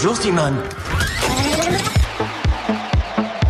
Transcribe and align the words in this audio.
Bonjour 0.00 0.16
Simone. 0.16 0.54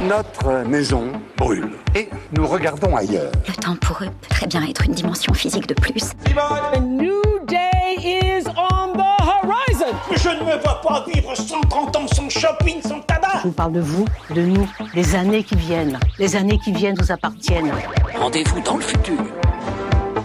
Notre 0.00 0.66
maison 0.66 1.12
brûle 1.36 1.72
et 1.94 2.08
nous 2.32 2.46
regardons 2.46 2.96
ailleurs. 2.96 3.30
Le 3.46 3.52
temps 3.52 3.76
pour 3.76 3.98
eux 4.02 4.06
peut 4.06 4.28
très 4.30 4.46
bien 4.46 4.66
être 4.66 4.86
une 4.86 4.94
dimension 4.94 5.34
physique 5.34 5.66
de 5.66 5.74
plus. 5.74 6.12
A 6.38 6.80
new 6.80 7.20
day 7.46 7.98
is 7.98 8.44
on 8.56 8.94
the 8.94 9.20
horizon. 9.20 9.94
Je 10.16 10.30
ne 10.30 10.50
me 10.50 10.62
vois 10.62 10.80
pas 10.80 11.04
vivre 11.12 11.34
130 11.34 11.96
ans 11.96 12.06
sans 12.08 12.30
shopping, 12.30 12.80
sans 12.80 13.00
tabac. 13.00 13.40
Je 13.42 13.48
vous 13.48 13.52
parle 13.52 13.72
de 13.74 13.80
vous, 13.80 14.06
de 14.34 14.40
nous, 14.40 14.66
des 14.94 15.16
années 15.16 15.44
qui 15.44 15.56
viennent. 15.56 16.00
Les 16.18 16.34
années 16.34 16.58
qui 16.64 16.72
viennent 16.72 16.96
vous 16.98 17.12
appartiennent. 17.12 17.74
Rendez-vous 18.18 18.60
dans 18.62 18.78
le 18.78 18.82
futur. 18.82 19.18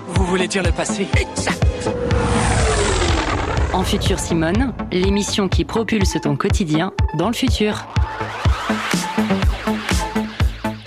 Vous 0.08 0.26
voulez 0.26 0.48
dire 0.48 0.64
le 0.64 0.72
passé? 0.72 1.06
Exact. 1.20 1.60
En 3.74 3.82
Futur 3.82 4.20
Simone, 4.20 4.72
l'émission 4.92 5.50
qui 5.50 5.66
propulse 5.66 6.16
ton 6.22 6.36
quotidien 6.36 6.92
dans 7.18 7.28
le 7.28 7.34
futur. 7.34 7.88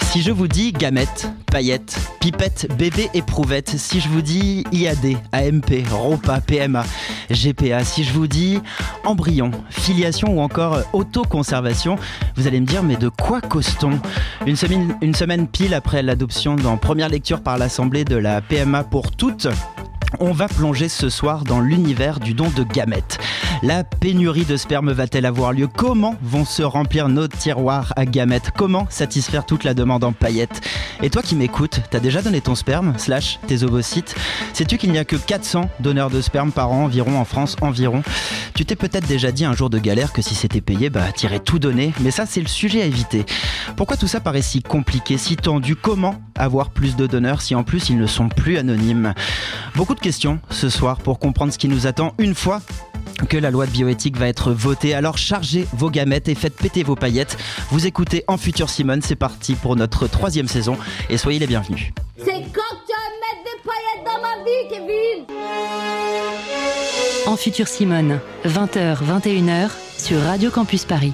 Si 0.03 0.23
je 0.23 0.31
vous 0.31 0.47
dis 0.47 0.73
gamète, 0.73 1.29
paillettes, 1.51 1.99
pipette, 2.21 2.69
bébé 2.79 3.11
éprouvette, 3.13 3.71
si 3.71 4.01
je 4.01 4.09
vous 4.09 4.23
dis 4.23 4.65
IAD, 4.71 5.17
AMP, 5.33 5.85
ROPA, 5.91 6.41
PMA, 6.41 6.85
GPA, 7.31 7.85
si 7.85 8.05
je 8.05 8.13
vous 8.13 8.29
dis 8.29 8.61
embryon, 9.05 9.51
filiation 9.69 10.39
ou 10.39 10.41
encore 10.41 10.79
autoconservation, 10.93 11.97
vous 12.37 12.47
allez 12.47 12.61
me 12.61 12.67
dire 12.67 12.85
mais 12.85 12.97
de 12.97 13.09
quoi 13.09 13.41
cause-t-on? 13.41 13.99
Une 14.47 14.57
semaine, 14.57 14.97
une 15.03 15.15
semaine 15.15 15.49
pile 15.49 15.75
après 15.75 16.05
l'adoption 16.05 16.55
en 16.65 16.77
première 16.77 17.09
lecture 17.09 17.43
par 17.43 17.59
l'Assemblée 17.59 18.05
de 18.05 18.17
la 18.17 18.41
PMA 18.41 18.85
pour 18.85 19.11
toutes, 19.11 19.49
on 20.21 20.33
va 20.33 20.49
plonger 20.49 20.89
ce 20.89 21.09
soir 21.09 21.45
dans 21.45 21.61
l'univers 21.61 22.21
du 22.21 22.35
don 22.35 22.49
de 22.51 22.63
gamètes. 22.63 23.19
La 23.63 23.85
pénurie 23.85 24.45
de 24.45 24.57
sperme 24.57 24.93
va-t-elle 24.93 25.27
avoir 25.27 25.53
lieu? 25.53 25.67
Comment 25.67 26.15
vont 26.23 26.45
se 26.45 26.63
remplir 26.63 27.09
nos 27.09 27.29
tiroirs 27.29 27.93
à 27.97 28.05
gamètes? 28.05 28.51
Comment 28.57 28.87
satisfaire 28.91 29.47
toute 29.47 29.65
la 29.65 29.75
demande 29.75 30.05
en 30.05 30.13
paillettes? 30.13 30.61
Et 31.03 31.11
toi 31.11 31.23
qui 31.23 31.35
m'écoutes, 31.37 31.81
t'as 31.91 32.01
déjà 32.01 32.23
donné 32.23 32.41
ton 32.41 32.55
sperme 32.55 32.95
slash 32.99 33.39
tes 33.47 33.63
ovocytes? 33.63 34.15
Sais-tu 34.53 34.79
qu'il 34.79 34.93
n'y 34.93 34.99
a 34.99 35.05
que 35.05 35.17
400 35.17 35.71
donneurs 35.81 36.11
de 36.11 36.21
sperme 36.21 36.53
par 36.53 36.71
an 36.71 36.85
environ 36.85 37.19
en 37.19 37.25
France 37.25 37.57
environ? 37.61 38.03
Tu 38.55 38.65
t'es 38.65 38.77
peut-être 38.77 39.07
déjà 39.07 39.33
dit 39.33 39.45
un 39.45 39.55
jour 39.55 39.71
de 39.71 39.79
galère 39.79 40.13
que 40.13 40.23
si 40.23 40.35
c'était 40.35 40.61
payé, 40.61 40.91
bah 40.91 41.13
t'irais 41.15 41.41
tout 41.41 41.59
donner. 41.59 41.93
Mais 42.01 42.11
ça 42.11 42.27
c'est 42.27 42.41
le 42.41 42.49
sujet 42.49 42.83
à 42.83 42.87
éviter. 42.87 43.25
Pourquoi 43.77 43.97
tout 43.97 44.07
ça 44.07 44.21
paraît 44.21 44.43
si 44.43 44.63
compliqué, 44.63 45.19
si 45.19 45.37
tendu? 45.37 45.77
Comment 45.77 46.21
avoir 46.35 46.71
plus 46.71 46.97
de 46.97 47.07
donneurs 47.07 47.43
si 47.43 47.55
en 47.55 47.65
plus 47.65 47.89
ils 47.89 47.99
ne 47.99 48.07
sont 48.07 48.29
plus 48.29 48.57
anonymes? 48.59 49.15
De 49.97 50.01
questions 50.01 50.39
ce 50.51 50.69
soir 50.69 50.99
pour 50.99 51.19
comprendre 51.19 51.53
ce 51.53 51.59
qui 51.59 51.69
nous 51.69 51.87
attend 51.87 52.15
une 52.19 52.35
fois 52.35 52.61
que 53.29 53.37
la 53.37 53.51
loi 53.51 53.67
de 53.67 53.71
bioéthique 53.71 54.17
va 54.17 54.29
être 54.29 54.53
votée. 54.53 54.95
Alors 54.95 55.19
chargez 55.19 55.67
vos 55.73 55.91
gamètes 55.91 56.29
et 56.29 56.35
faites 56.35 56.55
péter 56.55 56.83
vos 56.83 56.95
paillettes. 56.95 57.37
Vous 57.71 57.87
écoutez 57.87 58.25
En 58.29 58.37
Futur 58.37 58.69
Simone, 58.69 59.03
c'est 59.03 59.17
parti 59.17 59.55
pour 59.55 59.75
notre 59.75 60.07
troisième 60.07 60.49
saison 60.49 60.77
et 61.11 61.19
soyez 61.19 61.39
les 61.39 61.47
bienvenus. 61.47 61.93
C'est 62.19 62.25
quand 62.25 62.77
tu 62.87 62.93
vas 62.93 63.11
mettre 63.25 63.43
des 63.45 63.59
paillettes 63.65 64.05
dans 64.05 64.21
ma 64.21 64.37
vie, 64.45 64.69
Kevin 64.71 65.27
En 67.27 67.37
Futur 67.37 67.67
Simone, 67.67 68.21
20h, 68.45 68.99
21h 68.99 69.71
sur 69.99 70.21
Radio 70.23 70.51
Campus 70.51 70.85
Paris. 70.85 71.13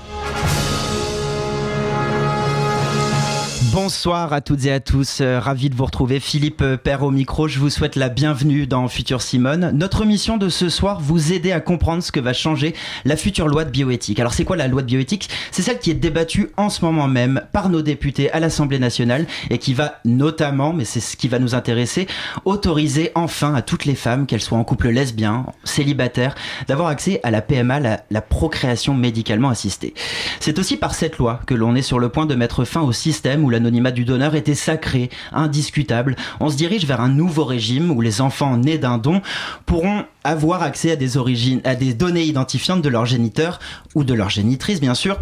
Bonsoir 3.73 4.35
à 4.35 4.43
toutes 4.43 4.67
et 4.67 4.71
à 4.71 4.81
tous, 4.81 5.23
euh, 5.23 5.41
ravi 5.41 5.71
de 5.71 5.75
vous 5.75 5.87
retrouver. 5.87 6.21
Philippe 6.21 6.61
euh, 6.61 6.77
Père 6.77 7.03
au 7.03 7.11
micro, 7.11 7.49
je 7.49 7.59
vous 7.59 7.71
souhaite 7.71 7.97
la 7.97 8.11
bienvenue 8.11 8.67
dans 8.67 8.87
Futur 8.87 9.23
Simone. 9.23 9.71
Notre 9.73 10.05
mission 10.05 10.37
de 10.37 10.51
ce 10.51 10.69
soir, 10.69 11.01
vous 11.01 11.33
aider 11.33 11.53
à 11.53 11.61
comprendre 11.61 12.03
ce 12.03 12.13
que 12.13 12.21
va 12.21 12.35
changer 12.35 12.75
la 13.07 13.17
future 13.17 13.49
loi 13.49 13.65
de 13.65 13.71
bioéthique. 13.71 14.21
Alors 14.21 14.35
c'est 14.35 14.45
quoi 14.45 14.57
la 14.57 14.69
loi 14.69 14.83
de 14.83 14.89
bioéthique? 14.89 15.31
C'est 15.53 15.63
celle 15.63 15.79
qui 15.79 15.91
est 15.91 15.95
débattue 15.95 16.51
en 16.59 16.69
ce 16.69 16.85
moment 16.85 17.09
même 17.09 17.41
par 17.53 17.71
nos 17.71 17.81
députés 17.81 18.31
à 18.33 18.41
l'Assemblée 18.41 18.79
nationale 18.79 19.27
et 19.49 19.57
qui 19.57 19.73
va 19.73 20.01
notamment, 20.05 20.75
mais 20.75 20.85
c'est 20.85 21.01
ce 21.01 21.17
qui 21.17 21.29
va 21.29 21.39
nous 21.39 21.55
intéresser, 21.55 22.09
autoriser 22.45 23.11
enfin 23.15 23.55
à 23.55 23.63
toutes 23.63 23.87
les 23.87 23.95
femmes, 23.95 24.27
qu'elles 24.27 24.43
soient 24.43 24.59
en 24.59 24.65
couple 24.65 24.91
lesbien, 24.91 25.47
célibataire, 25.65 26.35
d'avoir 26.69 26.89
accès 26.89 27.21
à 27.23 27.31
la 27.31 27.41
PMA, 27.41 27.81
la, 27.81 28.03
la 28.11 28.21
procréation 28.21 28.93
médicalement 28.93 29.49
assistée. 29.49 29.95
C'est 30.41 30.59
aussi 30.59 30.77
par 30.77 30.95
cette 30.95 31.17
loi 31.17 31.41
que 31.47 31.55
l'on 31.55 31.75
est 31.75 31.81
sur 31.81 31.99
le 31.99 32.11
point 32.11 32.27
de 32.27 32.35
mettre 32.35 32.67
fin 32.67 32.83
au 32.83 32.93
système 32.93 33.43
où 33.45 33.49
la 33.49 33.62
l'anonymat 33.63 33.93
du 33.93 34.05
donneur 34.05 34.35
était 34.35 34.57
sacré, 34.57 35.09
indiscutable. 35.33 36.17
On 36.41 36.51
se 36.51 36.57
dirige 36.57 36.85
vers 36.85 37.01
un 37.01 37.09
nouveau 37.09 37.45
régime 37.45 37.93
où 37.93 38.01
les 38.01 38.21
enfants 38.21 38.57
nés 38.57 38.79
d'un 38.79 38.99
don 38.99 39.23
pourront 39.67 40.05
avoir 40.25 40.63
accès 40.63 40.91
à 40.91 40.97
des 40.97 41.17
origines, 41.17 41.61
à 41.65 41.77
des 41.77 41.95
données 41.95 42.25
identifiantes 42.25 42.83
de 42.83 42.89
leur 42.89 43.07
géniteur 43.07 43.61
ou 43.95 44.03
de 44.03 44.15
leur 44.15 44.31
génitrice, 44.31 44.81
bien 44.81 44.95
sûr 44.95 45.19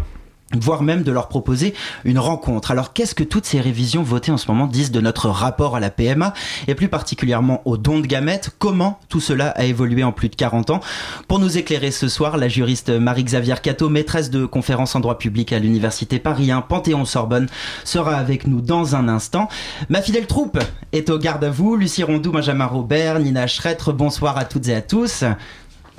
voire 0.59 0.83
même 0.83 1.03
de 1.03 1.11
leur 1.11 1.27
proposer 1.27 1.73
une 2.03 2.19
rencontre. 2.19 2.71
Alors 2.71 2.93
qu'est-ce 2.93 3.15
que 3.15 3.23
toutes 3.23 3.45
ces 3.45 3.61
révisions 3.61 4.03
votées 4.03 4.31
en 4.31 4.37
ce 4.37 4.47
moment 4.47 4.67
disent 4.67 4.91
de 4.91 5.01
notre 5.01 5.29
rapport 5.29 5.75
à 5.75 5.79
la 5.79 5.89
PMA 5.89 6.33
et 6.67 6.75
plus 6.75 6.87
particulièrement 6.87 7.61
au 7.65 7.77
don 7.77 7.99
de 7.99 8.07
gamètes 8.07 8.51
Comment 8.59 8.99
tout 9.09 9.19
cela 9.19 9.49
a 9.49 9.63
évolué 9.63 10.03
en 10.03 10.11
plus 10.11 10.29
de 10.29 10.35
40 10.35 10.71
ans? 10.71 10.79
Pour 11.27 11.39
nous 11.39 11.57
éclairer 11.57 11.91
ce 11.91 12.07
soir, 12.07 12.37
la 12.37 12.47
juriste 12.47 12.89
Marie-Xavier 12.89 13.55
Cato, 13.61 13.89
maîtresse 13.89 14.29
de 14.29 14.45
conférences 14.45 14.95
en 14.95 14.99
droit 14.99 15.17
public 15.17 15.53
à 15.53 15.59
l'université 15.59 16.19
Paris 16.19 16.51
1 16.51 16.61
Panthéon-Sorbonne, 16.61 17.47
sera 17.83 18.15
avec 18.15 18.47
nous 18.47 18.61
dans 18.61 18.95
un 18.95 19.07
instant. 19.07 19.49
Ma 19.89 20.01
fidèle 20.01 20.27
troupe 20.27 20.59
est 20.91 21.09
au 21.09 21.17
garde 21.17 21.43
à 21.43 21.49
vous, 21.49 21.75
Lucie 21.75 22.03
Rondou, 22.03 22.31
Benjamin 22.31 22.65
Robert, 22.65 23.19
Nina 23.19 23.47
Schrettre, 23.47 23.93
bonsoir 23.93 24.37
à 24.37 24.45
toutes 24.45 24.67
et 24.67 24.75
à 24.75 24.81
tous. 24.81 25.23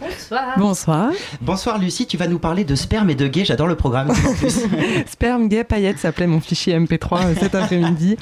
Bonsoir. 0.02 0.58
Bonsoir. 0.58 1.10
Bonsoir 1.40 1.78
Lucie, 1.78 2.06
tu 2.06 2.16
vas 2.16 2.26
nous 2.26 2.40
parler 2.40 2.64
de 2.64 2.74
sperme 2.74 3.10
et 3.10 3.14
de 3.14 3.28
gay, 3.28 3.44
j'adore 3.44 3.68
le 3.68 3.76
programme. 3.76 4.12
Sperme, 5.06 5.48
gay, 5.48 5.62
paillettes 5.62 5.98
s'appelait 5.98 6.26
mon 6.26 6.40
fichier 6.40 6.76
MP3 6.76 7.26
euh, 7.26 7.34
cet 7.38 7.54
après-midi. 7.54 8.16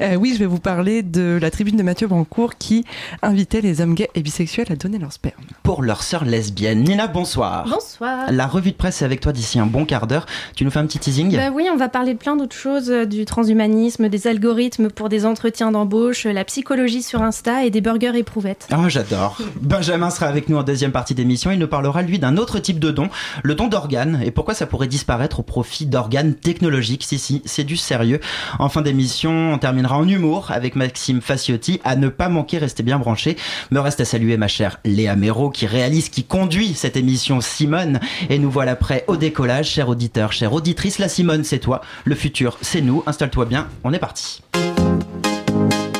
Euh, 0.00 0.14
oui, 0.14 0.32
je 0.32 0.38
vais 0.38 0.46
vous 0.46 0.60
parler 0.60 1.02
de 1.02 1.38
la 1.40 1.50
tribune 1.50 1.76
de 1.76 1.82
Mathieu 1.82 2.06
Brancourt 2.06 2.56
qui 2.56 2.84
invitait 3.22 3.60
les 3.60 3.82
hommes 3.82 3.94
gays 3.94 4.08
et 4.14 4.22
bisexuels 4.22 4.70
à 4.70 4.76
donner 4.76 4.98
leur 4.98 5.12
sperme. 5.12 5.42
Pour 5.62 5.82
leur 5.82 6.02
sœur 6.02 6.24
lesbienne. 6.24 6.84
Nina, 6.84 7.06
bonsoir. 7.06 7.66
Bonsoir. 7.68 8.32
La 8.32 8.46
revue 8.46 8.70
de 8.70 8.76
presse 8.76 9.02
est 9.02 9.04
avec 9.04 9.20
toi 9.20 9.32
d'ici 9.32 9.58
un 9.58 9.66
bon 9.66 9.84
quart 9.84 10.06
d'heure. 10.06 10.26
Tu 10.54 10.64
nous 10.64 10.70
fais 10.70 10.78
un 10.78 10.86
petit 10.86 10.98
teasing 10.98 11.36
Bah 11.36 11.50
oui, 11.52 11.68
on 11.70 11.76
va 11.76 11.88
parler 11.88 12.14
de 12.14 12.18
plein 12.18 12.36
d'autres 12.36 12.56
choses, 12.56 12.90
euh, 12.90 13.04
du 13.04 13.26
transhumanisme, 13.26 14.08
des 14.08 14.26
algorithmes 14.26 14.88
pour 14.88 15.10
des 15.10 15.26
entretiens 15.26 15.70
d'embauche, 15.70 16.24
la 16.24 16.44
psychologie 16.44 17.02
sur 17.02 17.22
Insta 17.22 17.64
et 17.64 17.70
des 17.70 17.82
burgers 17.82 18.16
éprouvettes. 18.16 18.68
Oh, 18.72 18.88
j'adore. 18.88 19.38
Benjamin 19.60 20.08
sera 20.08 20.26
avec 20.26 20.48
nous 20.48 20.56
en 20.56 20.62
deuxième 20.62 20.92
partie 20.92 21.14
Il 21.26 21.58
nous 21.58 21.68
parlera, 21.68 22.02
lui, 22.02 22.18
d'un 22.18 22.36
autre 22.36 22.58
type 22.58 22.78
de 22.78 22.90
don, 22.90 23.08
le 23.42 23.54
don 23.54 23.68
d'organes, 23.68 24.20
et 24.24 24.30
pourquoi 24.30 24.54
ça 24.54 24.66
pourrait 24.66 24.86
disparaître 24.86 25.40
au 25.40 25.42
profit 25.42 25.86
d'organes 25.86 26.34
technologiques? 26.34 27.04
Si, 27.04 27.18
si, 27.18 27.42
c'est 27.44 27.64
du 27.64 27.76
sérieux. 27.76 28.20
En 28.58 28.68
fin 28.68 28.82
d'émission, 28.82 29.52
on 29.52 29.58
terminera 29.58 29.98
en 29.98 30.08
humour 30.08 30.50
avec 30.50 30.76
Maxime 30.76 31.20
Faciotti. 31.20 31.80
À 31.84 31.96
ne 31.96 32.08
pas 32.08 32.28
manquer, 32.28 32.58
restez 32.58 32.82
bien 32.82 32.98
branchés. 32.98 33.36
Me 33.70 33.80
reste 33.80 34.00
à 34.00 34.04
saluer 34.04 34.36
ma 34.36 34.48
chère 34.48 34.78
Léa 34.84 35.16
Méro, 35.16 35.50
qui 35.50 35.66
réalise, 35.66 36.08
qui 36.08 36.24
conduit 36.24 36.74
cette 36.74 36.96
émission 36.96 37.40
Simone. 37.40 38.00
Et 38.30 38.38
nous 38.38 38.50
voilà 38.50 38.76
prêts 38.76 39.04
au 39.08 39.16
décollage, 39.16 39.68
cher 39.68 39.88
auditeur, 39.88 40.32
chère 40.32 40.52
auditrice. 40.52 40.98
La 40.98 41.08
Simone, 41.08 41.44
c'est 41.44 41.58
toi. 41.58 41.82
Le 42.04 42.14
futur, 42.14 42.58
c'est 42.62 42.80
nous. 42.80 43.02
Installe-toi 43.06 43.44
bien. 43.44 43.68
On 43.84 43.92
est 43.92 43.98
parti. 43.98 44.42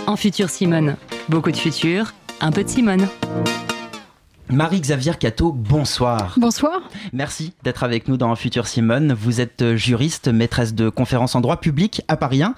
En 0.06 0.16
Futur 0.16 0.48
Simone, 0.50 0.96
beaucoup 1.28 1.50
de 1.50 1.56
futur, 1.56 2.14
un 2.40 2.52
peu 2.52 2.62
de 2.62 2.68
Simone. 2.68 3.06
Marie-Xavier 4.50 5.12
Cato, 5.18 5.52
bonsoir. 5.52 6.34
Bonsoir. 6.38 6.88
Merci 7.12 7.52
d'être 7.64 7.82
avec 7.82 8.06
nous 8.06 8.16
dans 8.16 8.34
Futur 8.36 8.68
Simone. 8.68 9.12
Vous 9.12 9.40
êtes 9.40 9.62
euh, 9.62 9.76
juriste, 9.76 10.28
maîtresse 10.28 10.74
de 10.74 10.88
conférences 10.88 11.34
en 11.34 11.40
droit 11.40 11.56
public 11.58 12.02
à 12.06 12.16
Paris 12.16 12.42
1. 12.42 12.54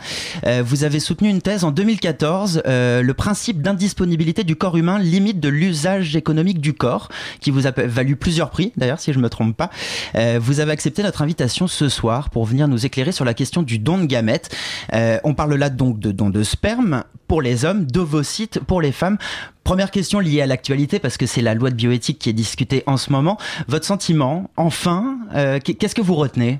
Euh, 0.46 0.62
vous 0.64 0.84
avez 0.84 1.00
soutenu 1.00 1.28
une 1.28 1.40
thèse 1.40 1.64
en 1.64 1.70
2014, 1.70 2.62
euh, 2.66 3.02
le 3.02 3.14
principe 3.14 3.62
d'indisponibilité 3.62 4.44
du 4.44 4.56
corps 4.56 4.76
humain, 4.76 4.98
limite 4.98 5.40
de 5.40 5.48
l'usage 5.48 6.14
économique 6.14 6.60
du 6.60 6.74
corps, 6.74 7.08
qui 7.40 7.50
vous 7.50 7.66
a 7.66 7.70
valu 7.70 8.16
plusieurs 8.16 8.50
prix, 8.50 8.72
d'ailleurs, 8.76 9.00
si 9.00 9.12
je 9.12 9.18
me 9.18 9.30
trompe 9.30 9.56
pas. 9.56 9.70
Euh, 10.14 10.38
vous 10.40 10.60
avez 10.60 10.72
accepté 10.72 11.02
notre 11.02 11.22
invitation 11.22 11.66
ce 11.66 11.88
soir 11.88 12.30
pour 12.30 12.44
venir 12.44 12.68
nous 12.68 12.84
éclairer 12.84 13.12
sur 13.12 13.24
la 13.24 13.34
question 13.34 13.62
du 13.62 13.78
don 13.78 13.98
de 13.98 14.04
gamètes. 14.04 14.54
Euh, 14.92 15.18
on 15.24 15.34
parle 15.34 15.54
là 15.54 15.70
donc 15.70 15.98
de 15.98 16.12
don 16.12 16.30
de 16.30 16.42
sperme 16.42 17.04
pour 17.28 17.40
les 17.42 17.64
hommes, 17.64 17.84
d'ovocytes 17.84 18.58
pour 18.58 18.80
les 18.80 18.90
femmes. 18.92 19.18
Première 19.62 19.90
question 19.90 20.18
liée 20.18 20.40
à 20.42 20.46
l'actualité, 20.46 20.98
parce 20.98 21.16
que 21.16 21.26
c'est 21.26 21.42
la 21.42 21.54
loi 21.54 21.70
de 21.70 21.76
bioéthique 21.76 22.18
qui 22.18 22.30
est 22.30 22.32
discutée 22.32 22.82
en 22.86 22.96
ce 22.96 23.12
moment. 23.12 23.36
Votre 23.68 23.84
sentiment, 23.84 24.50
enfin, 24.56 25.18
euh, 25.34 25.58
qu'est-ce 25.60 25.94
que 25.94 26.00
vous 26.02 26.14
retenez? 26.14 26.58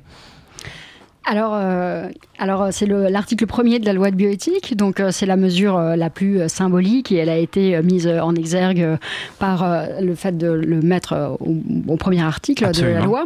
Alors, 1.31 1.53
euh, 1.55 2.09
alors 2.39 2.69
c'est 2.71 2.87
le- 2.87 3.09
l'article 3.09 3.47
premier 3.47 3.79
de 3.79 3.85
la 3.85 3.93
loi 3.93 4.11
de 4.11 4.17
bioéthique, 4.17 4.75
donc 4.77 4.99
euh, 4.99 5.11
c'est 5.11 5.27
la 5.27 5.37
mesure 5.37 5.77
euh, 5.77 5.95
la 5.95 6.09
plus 6.09 6.41
euh, 6.41 6.49
symbolique 6.49 7.13
et 7.13 7.17
elle 7.17 7.29
a 7.29 7.37
été 7.37 7.77
euh, 7.77 7.83
mise 7.83 8.07
euh, 8.07 8.21
en 8.21 8.35
exergue 8.35 8.81
euh, 8.81 8.97
par 9.39 9.63
euh, 9.63 10.01
le 10.01 10.15
fait 10.15 10.39
de 10.39 10.51
le 10.51 10.81
mettre 10.81 11.13
euh, 11.13 11.29
au, 11.41 11.57
au 11.87 11.97
premier 11.97 12.23
article 12.23 12.71
de 12.73 12.83
la 12.87 13.01
loi. 13.01 13.25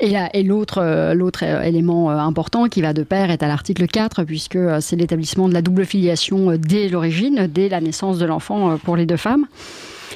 Et 0.00 0.42
l'autre, 0.42 0.78
euh, 0.80 1.14
l'autre 1.14 1.44
euh, 1.44 1.62
élément 1.62 2.10
euh, 2.10 2.16
important 2.16 2.68
qui 2.68 2.82
va 2.82 2.92
de 2.92 3.02
pair 3.02 3.30
est 3.30 3.42
à 3.42 3.48
l'article 3.48 3.86
4, 3.86 4.24
puisque 4.24 4.56
euh, 4.56 4.78
c'est 4.80 4.96
l'établissement 4.96 5.48
de 5.48 5.54
la 5.54 5.62
double 5.62 5.84
filiation 5.84 6.56
dès 6.56 6.88
l'origine, 6.88 7.48
dès 7.52 7.68
la 7.68 7.80
naissance 7.80 8.18
de 8.18 8.26
l'enfant 8.26 8.78
pour 8.78 8.96
les 8.96 9.06
deux 9.06 9.16
femmes. 9.16 9.46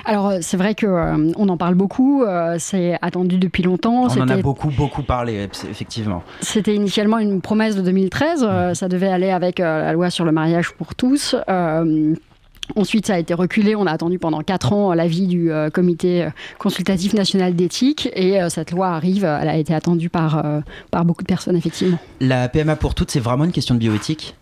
Alors 0.04 0.34
c'est 0.40 0.56
vrai 0.56 0.74
que 0.74 0.86
on 0.86 1.48
en 1.48 1.56
parle 1.56 1.74
beaucoup, 1.74 2.24
c'est 2.58 2.96
attendu 3.02 3.36
depuis 3.36 3.64
longtemps. 3.64 4.04
On 4.04 4.20
en 4.20 4.28
a 4.28 4.36
beaucoup 4.36 4.68
beaucoup 4.68 5.02
parlé 5.02 5.48
effectivement. 5.68 6.22
C'était 6.40 6.74
initialement 6.74 7.18
une 7.18 7.40
promesse 7.40 7.74
de 7.74 7.82
2013, 7.82 8.44
mmh. 8.44 8.74
ça 8.74 8.88
devait 8.88 9.08
aller 9.08 9.30
avec 9.30 9.58
la 9.58 9.92
loi 9.92 10.10
sur 10.10 10.24
le 10.24 10.30
mariage 10.30 10.72
pour 10.72 10.94
tous. 10.94 11.34
Ensuite, 12.76 13.06
ça 13.06 13.14
a 13.14 13.18
été 13.18 13.34
reculé. 13.34 13.74
On 13.74 13.86
a 13.86 13.92
attendu 13.92 14.18
pendant 14.18 14.40
quatre 14.42 14.72
ans 14.72 14.92
l'avis 14.94 15.26
du 15.26 15.50
euh, 15.50 15.70
comité 15.70 16.24
euh, 16.24 16.30
consultatif 16.58 17.14
national 17.14 17.54
d'éthique. 17.54 18.08
Et 18.14 18.40
euh, 18.40 18.48
cette 18.48 18.70
loi 18.70 18.88
arrive. 18.88 19.24
Elle 19.24 19.48
a 19.48 19.56
été 19.56 19.74
attendue 19.74 20.10
par, 20.10 20.42
par 20.90 21.04
beaucoup 21.04 21.22
de 21.22 21.28
personnes, 21.28 21.56
effectivement. 21.56 21.98
La 22.20 22.48
PMA 22.48 22.76
pour 22.76 22.94
toutes, 22.94 23.10
c'est 23.10 23.20
vraiment 23.20 23.44
une 23.44 23.52
question 23.52 23.74
de 23.74 23.80
bioéthique? 23.80 24.34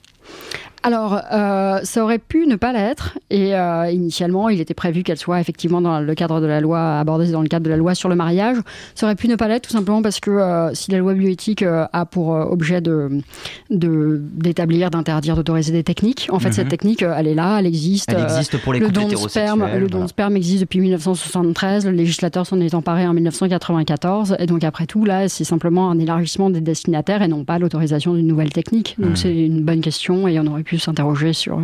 Alors, 0.87 1.21
euh, 1.33 1.81
ça 1.83 2.05
aurait 2.05 2.21
pu 2.21 2.47
ne 2.47 2.55
pas 2.55 2.73
l'être. 2.73 3.19
Et 3.29 3.57
euh, 3.57 3.91
initialement, 3.91 4.49
il 4.49 4.61
était 4.61 4.73
prévu 4.73 5.03
qu'elle 5.03 5.17
soit 5.17 5.41
effectivement 5.41 5.81
dans 5.81 5.99
le 5.99 6.15
cadre 6.15 6.41
de 6.41 6.47
la 6.47 6.61
loi, 6.61 7.01
abordée 7.01 7.33
dans 7.33 7.43
le 7.43 7.49
cadre 7.49 7.65
de 7.65 7.71
la 7.71 7.77
loi 7.77 7.97
sur 7.97 8.09
le 8.09 8.15
mariage. 8.15 8.59
Ça 8.95 9.07
aurait 9.07 9.17
pu 9.17 9.27
ne 9.27 9.35
pas 9.35 9.49
l'être 9.49 9.67
tout 9.67 9.73
simplement 9.73 10.01
parce 10.01 10.21
que 10.21 10.31
euh, 10.31 10.73
si 10.75 10.93
la 10.93 10.99
loi 10.99 11.15
bioéthique 11.15 11.65
a 11.65 12.07
pour 12.07 12.29
objet 12.29 12.81
de, 12.81 13.21
d'établir, 13.69 14.91
d'interdire, 14.91 15.35
d'autoriser 15.35 15.73
des 15.73 15.83
techniques, 15.83 16.29
en 16.31 16.39
fait, 16.39 16.53
cette 16.53 16.67
mhm. 16.67 16.71
technique, 16.71 17.03
elle 17.03 17.27
est 17.27 17.35
là, 17.35 17.59
elle 17.59 17.67
existe. 17.67 18.13
Elle 18.13 18.23
existe 18.23 18.57
pour 18.59 18.73
les 18.73 18.79
le 18.79 18.91
don 18.91 19.09
de 19.09 19.17
sperme, 19.17 19.67
Le 19.77 19.89
don 19.89 20.05
de 20.05 20.09
sperme 20.09 20.37
existe 20.37 20.61
depuis 20.61 20.79
1973. 20.79 21.85
Le 21.87 21.91
législateur 21.91 22.47
s'en 22.47 22.61
est 22.61 22.75
emparé 22.75 23.09
en 23.09 23.13
1994. 23.13 24.37
Et 24.39 24.47
donc, 24.47 24.63
après 24.63 24.87
tout, 24.87 25.05
là, 25.05 25.29
c'est 25.29 25.43
simplement 25.43 25.91
un 25.91 25.99
élargissement 25.99 26.49
des 26.49 26.61
destinataires 26.61 27.23
et 27.23 27.29
non 27.29 27.43
pas 27.43 27.59
l'autorisation 27.59 28.15
d'une 28.15 28.29
nouvelle 28.29 28.53
technique. 28.53 28.95
Donc, 29.01 29.11
mhm. 29.11 29.17
c'est 29.17 29.35
une 29.35 29.65
bonne 29.65 29.81
question 29.81 30.29
et 30.29 30.39
on 30.39 30.47
aurait 30.47 30.63
pu 30.63 30.76
s'interroger 30.79 31.33
sur, 31.33 31.61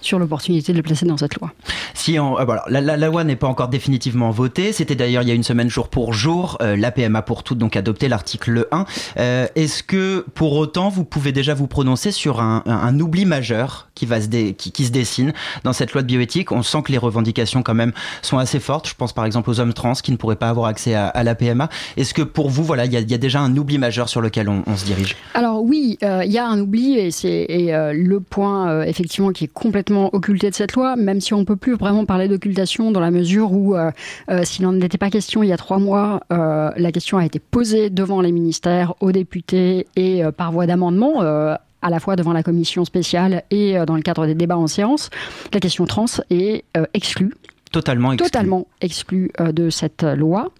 sur 0.00 0.18
l'opportunité 0.18 0.72
de 0.72 0.76
le 0.76 0.82
placer 0.82 1.06
dans 1.06 1.16
cette 1.16 1.36
loi. 1.36 1.52
Si 1.94 2.18
on, 2.18 2.38
euh, 2.38 2.44
voilà, 2.44 2.64
la, 2.68 2.96
loi 2.96 3.24
n'est 3.24 3.36
pas 3.36 3.46
encore 3.46 3.68
définitivement 3.68 4.30
votée, 4.30 4.72
c'était 4.72 4.94
d'ailleurs 4.94 5.22
il 5.22 5.28
y 5.28 5.32
a 5.32 5.34
une 5.34 5.42
semaine 5.42 5.68
jour 5.68 5.88
pour 5.88 6.12
jour, 6.12 6.58
euh, 6.62 6.76
la 6.76 6.90
PMA 6.90 7.22
pour 7.22 7.42
toutes 7.42 7.58
donc 7.58 7.76
adopté 7.76 8.08
l'article 8.08 8.66
1. 8.70 8.84
Euh, 9.18 9.46
est-ce 9.54 9.82
que 9.82 10.24
pour 10.34 10.56
autant 10.56 10.88
vous 10.88 11.04
pouvez 11.04 11.32
déjà 11.32 11.54
vous 11.54 11.66
prononcer 11.66 12.10
sur 12.10 12.40
un, 12.40 12.62
un, 12.66 12.98
oubli 13.00 13.24
majeur 13.24 13.90
qui, 13.94 14.06
va 14.06 14.20
se 14.20 14.28
qui, 14.28 14.72
qui, 14.72 14.84
se 14.86 14.90
dessine 14.90 15.32
dans 15.64 15.72
cette 15.72 15.92
loi 15.92 16.02
de 16.02 16.06
bioéthique? 16.06 16.52
On 16.52 16.62
sent 16.62 16.82
que 16.84 16.92
les 16.92 16.98
revendications 16.98 17.62
quand 17.62 17.74
même 17.74 17.92
sont 18.22 18.38
assez 18.38 18.60
fortes. 18.60 18.88
Je 18.88 18.94
pense 18.94 19.12
par 19.12 19.24
exemple 19.24 19.50
aux 19.50 19.60
hommes 19.60 19.74
trans 19.74 19.92
qui 19.92 20.12
ne 20.12 20.16
pourraient 20.16 20.36
pas 20.36 20.48
avoir 20.48 20.66
accès 20.66 20.94
à, 20.94 21.22
la 21.22 21.34
PMA. 21.34 21.68
Est-ce 21.96 22.14
que 22.14 22.22
pour 22.22 22.50
vous, 22.50 22.64
voilà, 22.64 22.86
il 22.86 22.92
y, 22.92 23.14
a 23.14 23.18
déjà 23.18 23.40
un 23.40 23.54
oubli 23.56 23.78
majeur 23.78 24.08
sur 24.08 24.20
lequel 24.20 24.48
on, 24.48 24.76
se 24.76 24.84
dirige? 24.84 25.16
Alors 25.34 25.62
oui, 25.62 25.98
il 26.00 26.32
y 26.32 26.38
a 26.38 26.46
un 26.46 26.58
oubli 26.58 26.98
et 26.98 27.10
c'est 27.10 27.46
le 27.50 28.20
point 28.20 28.49
euh, 28.50 28.82
effectivement 28.82 29.32
qui 29.32 29.44
est 29.44 29.52
complètement 29.52 30.14
occulté 30.14 30.50
de 30.50 30.54
cette 30.54 30.74
loi, 30.74 30.96
même 30.96 31.20
si 31.20 31.34
on 31.34 31.40
ne 31.40 31.44
peut 31.44 31.56
plus 31.56 31.74
vraiment 31.74 32.04
parler 32.04 32.28
d'occultation 32.28 32.90
dans 32.90 33.00
la 33.00 33.10
mesure 33.10 33.52
où, 33.52 33.76
euh, 33.76 33.90
euh, 34.30 34.42
s'il 34.44 34.64
n'en 34.64 34.78
était 34.80 34.98
pas 34.98 35.10
question 35.10 35.42
il 35.42 35.48
y 35.48 35.52
a 35.52 35.56
trois 35.56 35.78
mois, 35.78 36.20
la 36.30 36.92
question 36.92 37.18
a 37.18 37.24
été 37.24 37.38
posée 37.38 37.90
devant 37.90 38.20
les 38.20 38.32
ministères, 38.32 38.94
aux 39.00 39.12
députés 39.12 39.86
et 39.96 40.22
par 40.36 40.52
voie 40.52 40.66
d'amendement 40.66 41.20
à 41.20 41.90
la 41.90 42.00
fois 42.00 42.16
devant 42.16 42.32
la 42.32 42.42
commission 42.42 42.84
spéciale 42.84 43.42
et 43.50 43.76
dans 43.86 43.96
le 43.96 44.02
cadre 44.02 44.26
des 44.26 44.34
débats 44.34 44.56
en 44.56 44.66
séance, 44.66 45.10
la 45.52 45.60
question 45.60 45.86
trans 45.86 46.06
est 46.30 46.64
exclue. 46.94 47.34
Totalement 47.72 48.12
exclue. 48.12 48.26
Totalement 48.30 48.66
exclue 48.80 49.30
de 49.38 49.70
cette 49.70 50.02
loi. 50.02 50.50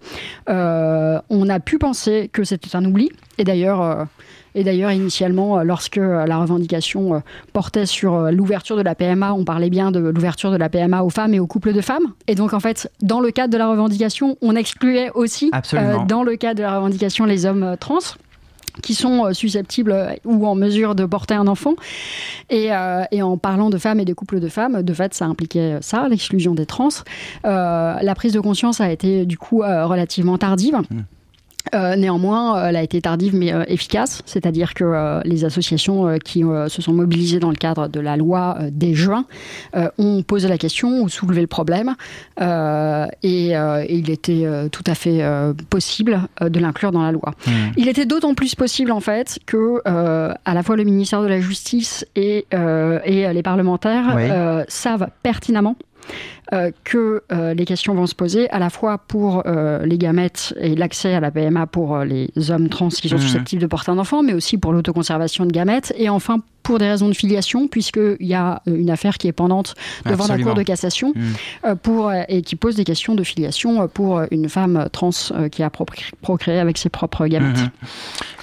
on 0.47 1.49
a 1.49 1.59
pu 1.59 1.77
penser 1.77 2.29
que 2.31 2.43
c'était 2.43 2.75
un 2.75 2.85
oubli, 2.85 3.09
et 3.37 3.43
d'ailleurs, 3.43 4.07
et 4.55 4.63
d'ailleurs, 4.63 4.91
initialement, 4.91 5.59
euh, 5.59 5.63
lorsque 5.63 5.97
euh, 5.97 6.25
la 6.25 6.37
revendication 6.37 7.15
euh, 7.15 7.19
portait 7.53 7.85
sur 7.85 8.31
l'ouverture 8.31 8.75
de 8.75 8.81
la 8.81 8.95
PMA, 8.95 9.33
on 9.33 9.45
parlait 9.45 9.69
bien 9.69 9.91
de 9.91 9.99
l'ouverture 9.99 10.51
de 10.51 10.57
la 10.57 10.69
PMA 10.69 11.03
aux 11.03 11.09
femmes 11.09 11.33
et 11.33 11.39
aux 11.39 11.47
couples 11.47 11.73
de 11.73 11.81
femmes. 11.81 12.05
Et 12.27 12.35
donc, 12.35 12.53
en 12.53 12.59
fait, 12.59 12.91
dans 13.01 13.19
le 13.19 13.31
cadre 13.31 13.53
de 13.53 13.57
la 13.57 13.67
revendication, 13.67 14.37
on 14.41 14.55
excluait 14.55 15.11
aussi, 15.13 15.51
dans 16.07 16.23
le 16.23 16.35
cadre 16.35 16.57
de 16.57 16.63
la 16.63 16.77
revendication, 16.77 17.25
les 17.25 17.45
hommes 17.45 17.75
trans 17.79 17.99
qui 18.81 18.95
sont 18.95 19.33
susceptibles 19.33 19.93
ou 20.23 20.47
en 20.47 20.55
mesure 20.55 20.95
de 20.95 21.05
porter 21.05 21.33
un 21.33 21.47
enfant. 21.47 21.75
Et, 22.49 22.69
et, 23.11 23.21
en 23.21 23.37
parlant 23.37 23.69
de 23.69 23.77
femmes 23.77 23.99
et 23.99 24.05
de 24.05 24.13
couples 24.13 24.39
de 24.39 24.47
femmes, 24.47 24.81
de 24.81 24.93
fait, 24.93 25.13
ça 25.13 25.25
impliquait 25.25 25.77
ça, 25.81 26.07
l'exclusion 26.07 26.55
des 26.55 26.65
trans. 26.65 26.89
la 27.43 28.13
prise 28.15 28.31
de 28.33 28.39
conscience 28.39 28.79
a 28.79 28.89
été 28.89 29.25
du 29.25 29.37
coup 29.37 29.59
relativement 29.59 30.37
tardive. 30.37 30.77
Mmh. 30.89 31.01
Euh, 31.73 31.95
néanmoins, 31.95 32.57
euh, 32.57 32.67
elle 32.67 32.75
a 32.75 32.83
été 32.83 33.01
tardive 33.01 33.35
mais 33.35 33.53
euh, 33.53 33.63
efficace, 33.67 34.21
c'est-à-dire 34.25 34.73
que 34.73 35.21
les 35.25 35.45
associations 35.45 36.17
qui 36.23 36.41
se 36.41 36.81
sont 36.81 36.93
mobilisées 36.93 37.39
dans 37.39 37.49
le 37.49 37.55
cadre 37.55 37.87
de 37.87 37.99
la 37.99 38.17
loi 38.17 38.57
dès 38.71 38.93
juin 38.93 39.25
ont 39.97 40.23
posé 40.23 40.47
la 40.47 40.57
question, 40.57 41.03
ont 41.03 41.07
soulevé 41.07 41.41
le 41.41 41.47
problème, 41.47 41.95
et, 42.39 43.53
il 43.89 44.09
était 44.09 44.45
tout 44.71 44.83
à 44.87 44.95
fait 44.95 45.23
possible 45.69 46.21
de 46.41 46.59
l'inclure 46.59 46.91
dans 46.91 47.03
la 47.03 47.11
loi. 47.11 47.33
Mmh. 47.45 47.51
Il 47.77 47.87
était 47.87 48.05
d'autant 48.05 48.33
plus 48.33 48.55
possible 48.55 48.91
en 48.91 48.99
fait 48.99 49.39
que 49.45 49.81
à 49.85 50.53
la 50.53 50.63
fois 50.63 50.75
le 50.75 50.83
ministère 50.83 51.21
de 51.21 51.27
la 51.27 51.39
Justice 51.39 52.05
et, 52.15 52.45
et 52.51 53.33
les 53.33 53.43
parlementaires 53.43 54.65
savent 54.67 55.07
pertinemment 55.23 55.75
euh, 56.53 56.71
que 56.83 57.23
euh, 57.31 57.53
les 57.53 57.63
questions 57.63 57.95
vont 57.95 58.07
se 58.07 58.15
poser 58.15 58.49
à 58.49 58.59
la 58.59 58.69
fois 58.69 58.97
pour 58.97 59.43
euh, 59.45 59.85
les 59.85 59.97
gamètes 59.97 60.53
et 60.59 60.75
l'accès 60.75 61.13
à 61.13 61.21
la 61.21 61.31
PMA 61.31 61.65
pour 61.65 61.99
les 61.99 62.29
hommes 62.49 62.67
trans 62.67 62.89
qui 62.89 63.07
sont 63.07 63.15
mmh. 63.15 63.19
susceptibles 63.19 63.61
de 63.61 63.67
porter 63.67 63.91
un 63.91 63.97
enfant, 63.97 64.21
mais 64.21 64.33
aussi 64.33 64.57
pour 64.57 64.73
l'autoconservation 64.73 65.45
de 65.45 65.51
gamètes, 65.51 65.93
et 65.97 66.09
enfin 66.09 66.39
pour 66.63 66.77
des 66.77 66.87
raisons 66.87 67.07
de 67.07 67.15
filiation, 67.15 67.67
puisqu'il 67.67 68.27
y 68.27 68.35
a 68.35 68.61
une 68.67 68.91
affaire 68.91 69.17
qui 69.17 69.27
est 69.27 69.31
pendante 69.31 69.73
devant 70.05 70.27
la 70.27 70.37
Cour 70.37 70.53
de 70.53 70.61
cassation 70.61 71.13
mmh. 71.15 71.75
pour, 71.81 72.11
et 72.13 72.43
qui 72.43 72.55
pose 72.55 72.75
des 72.75 72.83
questions 72.83 73.15
de 73.15 73.23
filiation 73.23 73.87
pour 73.87 74.21
une 74.29 74.47
femme 74.47 74.87
trans 74.91 75.09
qui 75.51 75.63
a 75.63 75.71
procréé 76.21 76.59
avec 76.59 76.77
ses 76.77 76.89
propres 76.89 77.25
gamètes. 77.25 77.57
Mmh. 77.57 77.87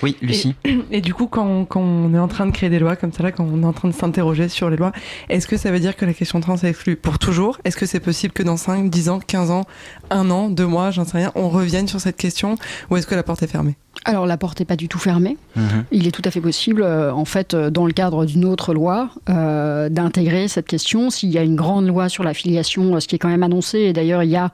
Oui, 0.02 0.16
Lucie. 0.20 0.54
Et, 0.90 1.00
du 1.00 1.14
coup, 1.14 1.26
quand, 1.26 1.64
quand, 1.64 1.80
on 1.80 2.14
est 2.14 2.18
en 2.18 2.28
train 2.28 2.46
de 2.46 2.50
créer 2.50 2.70
des 2.70 2.78
lois 2.78 2.96
comme 2.96 3.12
ça, 3.12 3.22
là, 3.22 3.32
quand 3.32 3.46
on 3.50 3.62
est 3.62 3.66
en 3.66 3.72
train 3.72 3.88
de 3.88 3.94
s'interroger 3.94 4.48
sur 4.48 4.70
les 4.70 4.76
lois, 4.76 4.92
est-ce 5.28 5.46
que 5.46 5.56
ça 5.56 5.70
veut 5.70 5.80
dire 5.80 5.96
que 5.96 6.04
la 6.04 6.14
question 6.14 6.40
trans 6.40 6.56
est 6.56 6.68
exclue 6.68 6.96
pour 6.96 7.18
toujours? 7.18 7.58
Est-ce 7.64 7.76
que 7.76 7.86
c'est 7.86 7.97
possible 8.00 8.32
que 8.32 8.42
dans 8.42 8.56
5, 8.56 8.90
10 8.90 9.08
ans, 9.08 9.20
15 9.20 9.50
ans, 9.50 9.64
un 10.10 10.30
an, 10.30 10.48
deux 10.48 10.66
mois, 10.66 10.90
j'en 10.90 11.04
sais 11.04 11.18
rien, 11.18 11.32
on 11.34 11.48
revienne 11.48 11.88
sur 11.88 12.00
cette 12.00 12.16
question 12.16 12.56
Ou 12.90 12.96
est-ce 12.96 13.06
que 13.06 13.14
la 13.14 13.22
porte 13.22 13.42
est 13.42 13.48
fermée? 13.48 13.76
Alors 14.04 14.26
la 14.26 14.36
porte 14.36 14.60
n'est 14.60 14.66
pas 14.66 14.76
du 14.76 14.88
tout 14.88 14.98
fermée. 14.98 15.36
Mhm. 15.56 15.84
Il 15.90 16.06
est 16.06 16.10
tout 16.10 16.22
à 16.24 16.30
fait 16.30 16.40
possible, 16.40 16.82
euh, 16.82 17.12
en 17.12 17.24
fait, 17.24 17.54
euh, 17.54 17.70
dans 17.70 17.86
le 17.86 17.92
cadre 17.92 18.24
d'une 18.24 18.44
autre 18.44 18.72
loi, 18.72 19.10
euh, 19.28 19.88
d'intégrer 19.88 20.48
cette 20.48 20.66
question. 20.66 21.10
S'il 21.10 21.30
y 21.30 21.38
a 21.38 21.42
une 21.42 21.56
grande 21.56 21.86
loi 21.86 22.08
sur 22.08 22.24
la 22.24 22.34
filiation, 22.34 22.98
ce 23.00 23.08
qui 23.08 23.16
est 23.16 23.18
quand 23.18 23.28
même 23.28 23.42
annoncé, 23.42 23.78
et 23.78 23.92
d'ailleurs 23.92 24.22
il 24.22 24.30
y 24.30 24.36
a 24.36 24.52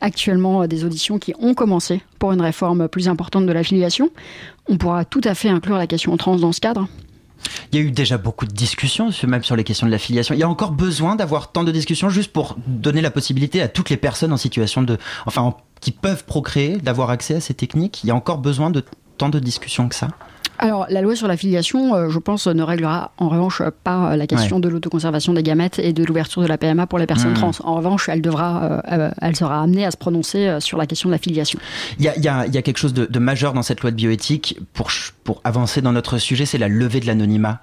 actuellement 0.00 0.66
des 0.66 0.84
auditions 0.84 1.18
qui 1.18 1.34
ont 1.38 1.54
commencé 1.54 2.02
pour 2.18 2.32
une 2.32 2.40
réforme 2.40 2.88
plus 2.88 3.08
importante 3.08 3.46
de 3.46 3.52
la 3.52 3.62
filiation, 3.62 4.10
on 4.68 4.76
pourra 4.76 5.04
tout 5.04 5.20
à 5.24 5.34
fait 5.34 5.48
inclure 5.48 5.76
la 5.76 5.86
question 5.86 6.16
trans 6.16 6.36
dans 6.36 6.52
ce 6.52 6.60
cadre. 6.60 6.88
Il 7.72 7.78
y 7.78 7.82
a 7.82 7.84
eu 7.84 7.90
déjà 7.90 8.18
beaucoup 8.18 8.46
de 8.46 8.52
discussions, 8.52 9.10
même 9.26 9.44
sur 9.44 9.56
les 9.56 9.64
questions 9.64 9.86
de 9.86 9.92
l'affiliation. 9.92 10.34
Il 10.34 10.38
y 10.38 10.42
a 10.42 10.48
encore 10.48 10.72
besoin 10.72 11.16
d'avoir 11.16 11.52
tant 11.52 11.64
de 11.64 11.72
discussions 11.72 12.08
juste 12.08 12.32
pour 12.32 12.56
donner 12.66 13.00
la 13.00 13.10
possibilité 13.10 13.62
à 13.62 13.68
toutes 13.68 13.90
les 13.90 13.96
personnes 13.96 14.32
en 14.32 14.36
situation 14.36 14.82
de, 14.82 14.98
enfin, 15.26 15.54
qui 15.80 15.92
peuvent 15.92 16.24
procréer, 16.24 16.76
d'avoir 16.76 17.10
accès 17.10 17.34
à 17.34 17.40
ces 17.40 17.54
techniques. 17.54 18.02
Il 18.04 18.08
y 18.08 18.10
a 18.10 18.14
encore 18.14 18.38
besoin 18.38 18.70
de 18.70 18.84
tant 19.18 19.28
de 19.28 19.38
discussions 19.38 19.88
que 19.88 19.94
ça 19.94 20.08
alors, 20.62 20.86
la 20.90 21.00
loi 21.00 21.16
sur 21.16 21.26
la 21.26 21.38
filiation, 21.38 21.94
euh, 21.94 22.10
je 22.10 22.18
pense, 22.18 22.46
ne 22.46 22.62
réglera 22.62 23.12
en 23.16 23.30
revanche 23.30 23.62
pas 23.82 24.14
la 24.14 24.26
question 24.26 24.60
de 24.60 24.68
l'autoconservation 24.68 25.32
des 25.32 25.42
gamètes 25.42 25.78
et 25.78 25.94
de 25.94 26.04
l'ouverture 26.04 26.42
de 26.42 26.46
la 26.46 26.58
PMA 26.58 26.86
pour 26.86 26.98
les 26.98 27.06
personnes 27.06 27.30
mmh. 27.30 27.34
trans. 27.34 27.50
En 27.64 27.76
revanche, 27.76 28.10
elle 28.10 28.20
devra, 28.20 28.64
euh, 28.64 28.80
euh, 28.92 29.10
elle 29.22 29.34
sera 29.36 29.62
amenée 29.62 29.86
à 29.86 29.90
se 29.90 29.96
prononcer 29.96 30.58
sur 30.60 30.76
la 30.76 30.86
question 30.86 31.08
de 31.08 31.14
la 31.14 31.18
filiation. 31.18 31.58
Il 31.98 32.04
y 32.04 32.28
a, 32.28 32.46
quelque 32.46 32.76
chose 32.76 32.92
de, 32.92 33.18
majeur 33.18 33.54
dans 33.54 33.62
cette 33.62 33.80
loi 33.80 33.90
de 33.90 33.96
bioéthique 33.96 34.60
pour, 34.74 34.90
pour 35.30 35.40
avancer 35.44 35.80
dans 35.80 35.92
notre 35.92 36.18
sujet, 36.18 36.44
c'est 36.44 36.58
la 36.58 36.66
levée 36.66 36.98
de 36.98 37.06
l'anonymat 37.06 37.60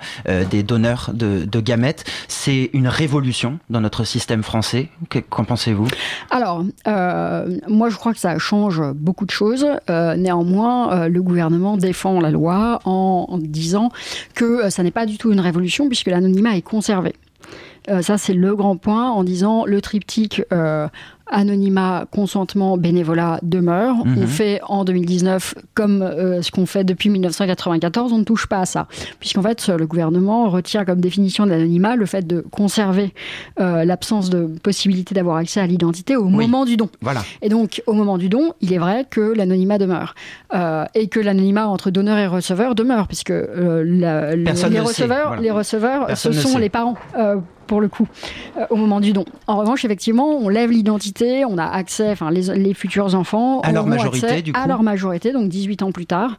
des 0.50 0.64
donneurs 0.64 1.12
de, 1.14 1.60
gamètes. 1.60 2.06
C'est 2.30 2.70
une 2.72 2.88
révolution 2.88 3.60
dans 3.70 3.82
notre 3.82 4.06
système 4.06 4.42
français. 4.42 4.88
Qu'en 5.30 5.44
pensez-vous? 5.44 5.90
Alors, 6.32 6.64
moi, 7.68 7.90
je 7.90 7.98
crois 7.98 8.14
que 8.14 8.20
ça 8.20 8.38
change 8.38 8.82
beaucoup 8.94 9.26
de 9.26 9.32
choses. 9.32 9.66
néanmoins, 9.90 11.10
le 11.10 11.22
gouvernement 11.22 11.76
défend 11.76 12.22
la 12.22 12.32
loi 12.32 12.80
en, 12.86 13.38
disant 13.38 13.92
que 14.34 14.46
euh, 14.46 14.70
ça 14.70 14.84
n'est 14.84 14.92
pas 14.92 15.06
du 15.06 15.18
tout 15.18 15.32
une 15.32 15.40
révolution 15.40 15.88
puisque 15.88 16.08
l'anonymat 16.08 16.56
est 16.56 16.62
conservé. 16.62 17.14
Euh, 17.90 18.02
ça, 18.02 18.18
c'est 18.18 18.34
le 18.34 18.56
grand 18.56 18.78
point 18.78 19.10
en 19.10 19.24
disant 19.24 19.66
le 19.66 19.82
triptyque 19.82 20.42
euh, 20.52 20.88
anonymat, 21.30 22.06
consentement, 22.12 22.78
bénévolat 22.78 23.40
demeure. 23.44 23.96
On 24.02 24.06
mhm. 24.06 24.28
fait 24.28 24.60
en 24.68 24.86
2019 24.86 25.56
comme 25.74 26.02
euh, 26.02 26.42
ce 26.42 26.52
qu'on 26.52 26.66
fait 26.66 26.84
depuis 26.84 27.10
1994, 27.10 28.14
on 28.14 28.20
ne 28.20 28.24
touche 28.24 28.48
pas 28.48 28.60
à 28.60 28.66
ça. 28.66 28.88
Puisqu'en 29.20 29.42
fait, 29.42 29.68
le 29.68 29.86
gouvernement 29.86 30.50
retire 30.50 30.86
comme 30.86 31.00
définition 31.00 31.46
de 31.46 31.52
l'anonymat 31.52 31.96
le 31.96 32.06
fait 32.06 32.26
de 32.26 32.42
conserver 32.52 33.14
euh, 33.60 33.84
l'absence 33.86 34.30
de 34.30 34.50
possibilité 34.64 35.16
d'avoir 35.16 35.38
accès 35.38 35.60
à 35.60 35.68
l'identité 35.68 36.16
au 36.16 36.26
moment 36.26 36.66
du 36.66 36.78
don. 36.78 36.90
Voilà. 37.02 37.24
Et 37.42 37.50
donc, 37.50 37.82
au 37.88 37.94
moment 37.94 38.18
du 38.18 38.30
don, 38.30 38.54
il 38.62 38.74
est 38.74 38.78
vrai 38.78 39.06
que 39.10 39.22
l'anonymat 39.22 39.78
demeure. 39.78 40.16
Euh, 40.54 40.86
et 40.96 41.08
que 41.08 41.20
l'anonymat 41.20 41.68
entre 41.68 41.92
donneur 41.92 42.18
et 42.18 42.28
receveur 42.28 42.76
demeure, 42.76 43.08
puisque 43.08 43.30
les, 43.30 44.82
receveurs, 44.82 45.40
les 45.40 45.52
receveurs, 45.52 46.18
ce 46.18 46.32
sont 46.32 46.58
les 46.58 46.70
parents 46.70 46.96
pour 47.68 47.82
le 47.82 47.88
coup, 47.90 48.08
euh, 48.58 48.66
au 48.70 48.76
moment 48.76 49.00
du 49.00 49.14
don. 49.14 49.26
En 49.48 49.58
revanche, 49.58 49.86
effectivement, 49.86 50.30
on 50.38 50.50
lève 50.50 50.72
l'identité, 50.72 51.46
on 51.46 51.58
a 51.58 51.66
accès, 51.66 52.10
enfin, 52.10 52.32
les, 52.32 52.44
les 52.58 52.74
futurs 52.74 53.14
enfants 53.16 53.60
À 53.62 53.72
leur 53.72 53.86
majorité, 53.86 54.26
accès 54.26 54.42
du 54.42 54.54
coup 54.54 54.60
À 54.62 54.68
leur 54.68 54.84
majorité, 54.84 55.32
donc 55.34 55.50
18 55.50 55.84
ans 55.84 55.92
plus 55.92 56.06
tard, 56.06 56.38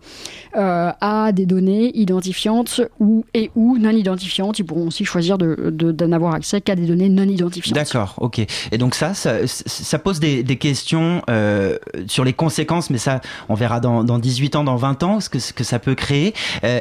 euh, 0.56 0.90
à 1.00 1.32
des 1.32 1.46
données 1.46 1.96
identifiantes 1.98 2.80
ou, 2.98 3.24
et 3.34 3.50
ou 3.54 3.78
non 3.78 3.90
identifiantes. 3.90 4.58
Ils 4.58 4.64
pourront 4.64 4.86
aussi 4.88 5.04
choisir 5.04 5.38
de, 5.38 5.70
de- 5.70 5.92
de 5.92 6.06
n'avoir 6.06 6.34
accès 6.34 6.60
qu'à 6.60 6.74
des 6.74 6.86
données 6.86 7.08
non 7.08 7.24
identifiantes. 7.24 7.74
D'accord, 7.74 8.14
ok. 8.18 8.40
Et 8.72 8.78
donc 8.78 8.94
ça, 8.94 9.14
ça, 9.14 9.46
ça 9.46 9.98
pose 9.98 10.20
des, 10.20 10.42
des 10.42 10.56
questions 10.56 11.22
euh, 11.30 11.76
sur 12.06 12.24
les 12.24 12.32
conséquences, 12.32 12.90
mais 12.90 12.98
ça, 12.98 13.20
on 13.48 13.54
verra 13.54 13.80
dans, 13.80 14.04
dans 14.04 14.18
18 14.18 14.56
ans, 14.56 14.64
dans 14.64 14.76
20 14.76 15.02
ans, 15.02 15.20
ce 15.20 15.28
que, 15.28 15.38
ce 15.38 15.52
que 15.52 15.64
ça 15.64 15.78
peut 15.78 15.94
créer. 15.94 16.34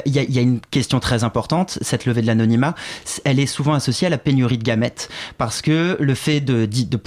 Il 0.06 0.16
y, 0.16 0.32
y 0.32 0.38
a 0.38 0.42
une 0.42 0.60
question 0.70 1.00
très 1.00 1.24
importante, 1.24 1.78
cette 1.82 2.06
levée 2.06 2.22
de 2.22 2.26
l'anonymat, 2.26 2.74
elle 3.24 3.38
est 3.40 3.46
souvent 3.46 3.74
associée 3.74 4.06
à 4.06 4.10
la 4.10 4.18
pénurie 4.18 4.37
de 4.46 4.62
gamètes, 4.62 5.08
parce 5.36 5.62
que 5.62 5.96
le 6.00 6.14
fait 6.14 6.40
de, 6.40 6.66
de 6.66 7.00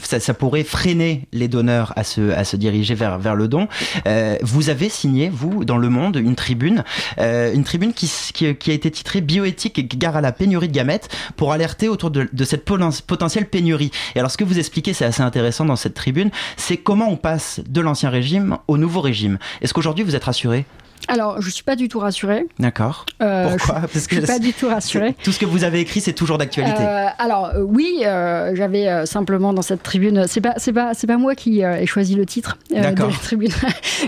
ça, 0.00 0.32
pourrait 0.32 0.62
freiner 0.62 1.26
les 1.32 1.48
donneurs 1.48 1.92
à 1.96 2.04
se, 2.04 2.30
à 2.30 2.44
se 2.44 2.56
diriger 2.56 2.94
vers, 2.94 3.18
vers 3.18 3.34
le 3.34 3.48
don. 3.48 3.66
Euh, 4.06 4.36
vous 4.42 4.70
avez 4.70 4.88
signé, 4.88 5.28
vous, 5.28 5.64
dans 5.64 5.76
Le 5.76 5.88
Monde, 5.88 6.16
une 6.16 6.36
tribune, 6.36 6.84
euh, 7.18 7.52
une 7.52 7.64
tribune 7.64 7.92
qui, 7.92 8.08
qui, 8.32 8.54
qui 8.54 8.70
a 8.70 8.74
été 8.74 8.92
titrée 8.92 9.20
Bioéthique 9.20 9.98
gare 9.98 10.16
à 10.16 10.20
la 10.20 10.30
pénurie 10.30 10.68
de 10.68 10.72
gamètes 10.72 11.08
pour 11.36 11.52
alerter 11.52 11.88
autour 11.88 12.12
de, 12.12 12.28
de 12.32 12.44
cette 12.44 12.64
poten- 12.64 13.02
potentielle 13.02 13.46
pénurie. 13.46 13.90
Et 14.14 14.20
alors, 14.20 14.30
ce 14.30 14.36
que 14.36 14.44
vous 14.44 14.60
expliquez, 14.60 14.92
c'est 14.92 15.04
assez 15.04 15.22
intéressant 15.22 15.64
dans 15.64 15.74
cette 15.74 15.94
tribune, 15.94 16.30
c'est 16.56 16.76
comment 16.76 17.10
on 17.10 17.16
passe 17.16 17.60
de 17.68 17.80
l'ancien 17.80 18.10
régime 18.10 18.58
au 18.68 18.78
nouveau 18.78 19.00
régime. 19.00 19.38
Est-ce 19.62 19.74
qu'aujourd'hui 19.74 20.04
vous 20.04 20.14
êtes 20.14 20.24
rassuré? 20.24 20.64
Alors, 21.06 21.40
je 21.40 21.48
suis 21.50 21.62
pas 21.62 21.76
du 21.76 21.88
tout 21.88 21.98
rassurée. 22.00 22.46
D'accord. 22.58 23.06
Euh, 23.22 23.50
Pourquoi 23.56 23.82
je, 23.92 23.98
je 23.98 24.04
suis 24.16 24.20
pas 24.20 24.38
du 24.38 24.52
tout 24.52 24.68
rassurée. 24.68 25.14
Tout 25.22 25.32
ce 25.32 25.38
que 25.38 25.46
vous 25.46 25.64
avez 25.64 25.80
écrit, 25.80 26.00
c'est 26.00 26.12
toujours 26.12 26.38
d'actualité. 26.38 26.82
Euh, 26.82 27.06
alors 27.18 27.46
euh, 27.54 27.62
oui, 27.62 28.02
euh, 28.04 28.54
j'avais 28.54 28.88
euh, 28.88 29.06
simplement 29.06 29.52
dans 29.52 29.62
cette 29.62 29.82
tribune, 29.82 30.26
c'est 30.26 30.40
pas 30.40 30.54
c'est 30.56 30.72
pas 30.72 30.94
c'est 30.94 31.06
pas 31.06 31.16
moi 31.16 31.34
qui 31.34 31.64
euh, 31.64 31.76
ai 31.80 31.86
choisi 31.86 32.14
le 32.14 32.26
titre 32.26 32.58
euh, 32.74 32.90
de 32.92 33.00
la 33.02 33.08
tribune. 33.22 33.52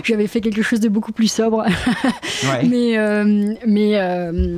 j'avais 0.03 0.27
fait 0.27 0.41
quelque 0.41 0.61
chose 0.61 0.79
de 0.79 0.89
beaucoup 0.89 1.11
plus 1.11 1.31
sobre. 1.31 1.65
Ouais. 2.43 2.65
Mais 2.67 2.97
euh, 2.97 3.53
mais 3.67 3.99
euh, 3.99 4.57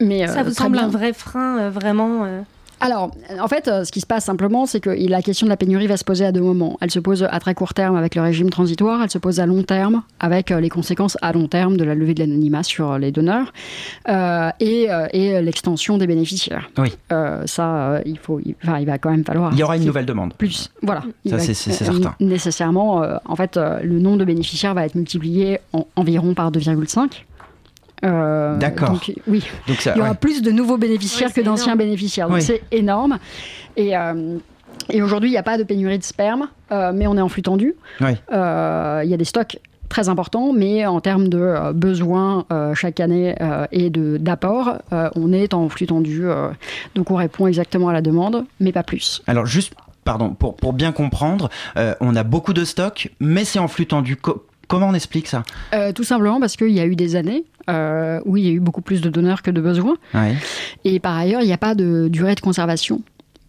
mais 0.00 0.26
Ça 0.26 0.42
vous 0.42 0.52
semble 0.52 0.76
bien. 0.76 0.86
un 0.86 0.88
vrai 0.90 1.12
frein, 1.14 1.58
euh, 1.58 1.70
vraiment 1.70 2.24
euh, 2.24 2.40
Alors, 2.80 3.10
en 3.38 3.46
fait, 3.48 3.68
euh, 3.68 3.84
ce 3.84 3.92
qui 3.92 4.00
se 4.00 4.06
passe 4.06 4.24
simplement, 4.24 4.64
c'est 4.66 4.80
que 4.80 4.90
la 4.90 5.20
question 5.22 5.46
de 5.46 5.50
la 5.50 5.56
pénurie 5.56 5.86
va 5.86 5.96
se 5.98 6.04
poser 6.04 6.24
à 6.24 6.32
deux 6.32 6.40
moments. 6.40 6.78
Elle 6.80 6.90
se 6.90 6.98
pose 6.98 7.26
à 7.30 7.38
très 7.40 7.54
court 7.54 7.74
terme 7.74 7.94
avec 7.96 8.14
le 8.14 8.22
régime 8.22 8.48
transitoire, 8.50 9.02
elle 9.02 9.10
se 9.10 9.18
pose 9.18 9.38
à 9.40 9.46
long 9.46 9.62
terme 9.62 10.02
avec 10.18 10.50
euh, 10.50 10.60
les 10.60 10.68
conséquences 10.70 11.18
à 11.20 11.32
long 11.32 11.46
terme 11.46 11.76
de 11.76 11.84
la 11.84 11.94
levée 11.94 12.14
de 12.14 12.20
l'anonymat 12.20 12.62
sur 12.62 12.92
euh, 12.92 12.98
les 12.98 13.12
donneurs 13.12 13.52
euh, 14.08 14.50
et, 14.60 14.88
et 15.12 15.42
l'extension 15.42 15.98
des 15.98 16.06
bénéficiaires. 16.06 16.70
Oui. 16.78 16.88
Euh, 17.12 17.42
ça, 17.46 18.00
il, 18.06 18.18
faut, 18.18 18.40
il, 18.44 18.54
enfin, 18.64 18.78
il 18.78 18.86
va 18.86 18.98
quand 18.98 19.10
même 19.10 19.24
falloir. 19.24 19.52
Il 19.52 19.58
y 19.58 19.62
aura 19.62 19.76
une 19.76 19.84
nouvelle 19.84 20.06
demande. 20.06 20.34
Plus, 20.34 20.70
voilà. 20.82 21.02
Il 21.24 21.32
Ça, 21.32 21.38
c'est- 21.38 21.54
certain. 21.54 22.14
Nécessairement, 22.20 23.02
euh, 23.02 23.16
en 23.26 23.36
fait, 23.36 23.58
le 23.82 23.98
nombre 23.98 24.18
de 24.18 24.24
bénéficiaires 24.24 24.74
va 24.74 24.86
être 24.86 24.94
multiplié 24.94 25.58
en, 25.72 25.86
environ 25.96 26.34
par 26.34 26.50
2,5. 26.50 27.24
Euh, 28.04 28.56
D'accord. 28.56 28.90
donc, 28.92 29.12
Oui. 29.26 29.44
Donc 29.68 29.76
ça, 29.78 29.92
Il 29.94 29.98
y 29.98 30.00
aura 30.00 30.10
ouais. 30.10 30.16
plus 30.16 30.42
de 30.42 30.50
nouveaux 30.50 30.78
bénéficiaires 30.78 31.28
Oui, 31.28 31.34
que 31.34 31.40
d'anciens 31.46 31.66
énorme. 31.74 31.78
bénéficiaires. 31.78 32.26
Donc 32.28 32.36
Oui. 32.36 32.42
c'est 32.42 32.62
énorme. 32.72 33.18
Et, 33.76 33.96
euh, 33.96 34.38
et 34.88 35.02
aujourd'hui, 35.02 35.28
il 35.28 35.32
n'y 35.32 35.38
a 35.38 35.42
pas 35.42 35.58
de 35.58 35.62
pénurie 35.64 35.98
de 35.98 36.04
sperme, 36.04 36.48
euh, 36.72 36.92
mais 36.94 37.06
on 37.06 37.16
est 37.16 37.20
en 37.20 37.28
flux 37.28 37.42
tendu. 37.42 37.74
Ouais. 38.00 38.16
Euh, 38.32 39.02
Il 39.04 39.10
y 39.10 39.14
a 39.14 39.16
des 39.16 39.24
stocks 39.24 39.58
très 39.88 40.08
importants, 40.08 40.52
mais 40.52 40.86
en 40.86 41.00
termes 41.00 41.28
de 41.28 41.38
euh, 41.38 41.72
besoins 41.72 42.44
euh, 42.52 42.74
chaque 42.74 43.00
année 43.00 43.34
euh, 43.40 43.66
et 43.72 43.90
de 43.90 44.16
d'apport, 44.18 44.78
euh, 44.92 45.10
on 45.16 45.32
est 45.32 45.52
en 45.52 45.68
flux 45.68 45.86
tendu. 45.88 46.22
euh, 46.28 46.48
donc 46.94 47.10
on 47.10 47.16
répond 47.16 47.46
exactement 47.48 47.88
à 47.88 47.92
la 47.92 48.00
demande, 48.00 48.44
mais 48.60 48.70
pas 48.72 48.84
plus. 48.84 49.20
Alors 49.26 49.46
juste, 49.46 49.74
pardon, 50.04 50.30
pour, 50.30 50.54
pour 50.56 50.72
bien 50.72 50.92
comprendre, 50.92 51.50
euh, 51.76 51.94
on 52.00 52.14
a 52.14 52.22
beaucoup 52.22 52.52
de 52.52 52.64
stocks, 52.64 53.10
mais 53.18 53.44
c'est 53.44 53.58
en 53.58 53.66
flux 53.68 53.86
tendu. 53.86 54.14
Co- 54.16 54.44
comment 54.70 54.88
on 54.88 54.94
explique 54.94 55.26
ça 55.26 55.42
Euh, 55.74 55.92
tout 55.92 56.04
simplement 56.04 56.40
parce 56.40 56.56
qu'il 56.56 56.70
y 56.70 56.80
a 56.80 56.86
eu 56.86 56.96
des 56.96 57.16
années 57.16 57.44
euh, 57.68 58.20
où 58.24 58.36
il 58.36 58.44
y 58.44 58.48
a 58.48 58.52
eu 58.52 58.60
beaucoup 58.60 58.80
plus 58.80 59.00
de 59.02 59.10
donneurs 59.10 59.42
que 59.42 59.50
de 59.50 59.60
besoins. 59.60 59.96
Ouais. 60.14 60.36
Et 60.84 61.00
par 61.00 61.16
ailleurs, 61.16 61.42
il 61.42 61.46
n'y 61.46 61.52
a 61.52 61.58
pas 61.58 61.74
de 61.74 62.08
durée 62.08 62.34
de 62.36 62.40
conservation 62.40 63.02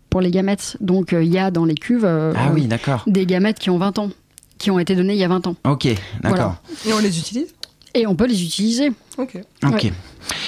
pour 0.10 0.20
les 0.20 0.32
gamètes. 0.32 0.76
Donc 0.82 1.14
euh, 1.14 1.24
il 1.24 1.32
y 1.32 1.38
a 1.38 1.52
dans 1.52 1.64
les 1.66 1.76
cuves 1.76 2.06
euh, 2.06 2.34
Ah 2.36 2.52
oui, 2.54 2.68
des 3.08 3.26
gamètes 3.26 3.60
qui 3.60 3.70
ont 3.70 3.78
20 3.78 4.00
ans, 4.00 4.10
qui 4.58 4.72
ont 4.72 4.80
été 4.80 4.96
données 4.96 5.14
il 5.14 5.20
y 5.20 5.24
a 5.24 5.28
20 5.30 5.48
ans. 5.48 5.56
Ok, 5.64 5.88
d'accord. 6.22 6.56
Et 6.88 6.94
on 6.94 7.00
les 7.00 7.18
utilise? 7.18 7.54
Et 7.94 8.08
on 8.08 8.16
peut 8.16 8.28
les 8.28 8.44
utiliser. 8.44 8.92
Ok. 9.18 9.38
Ok. 9.66 9.84
Ouais. 9.84 9.94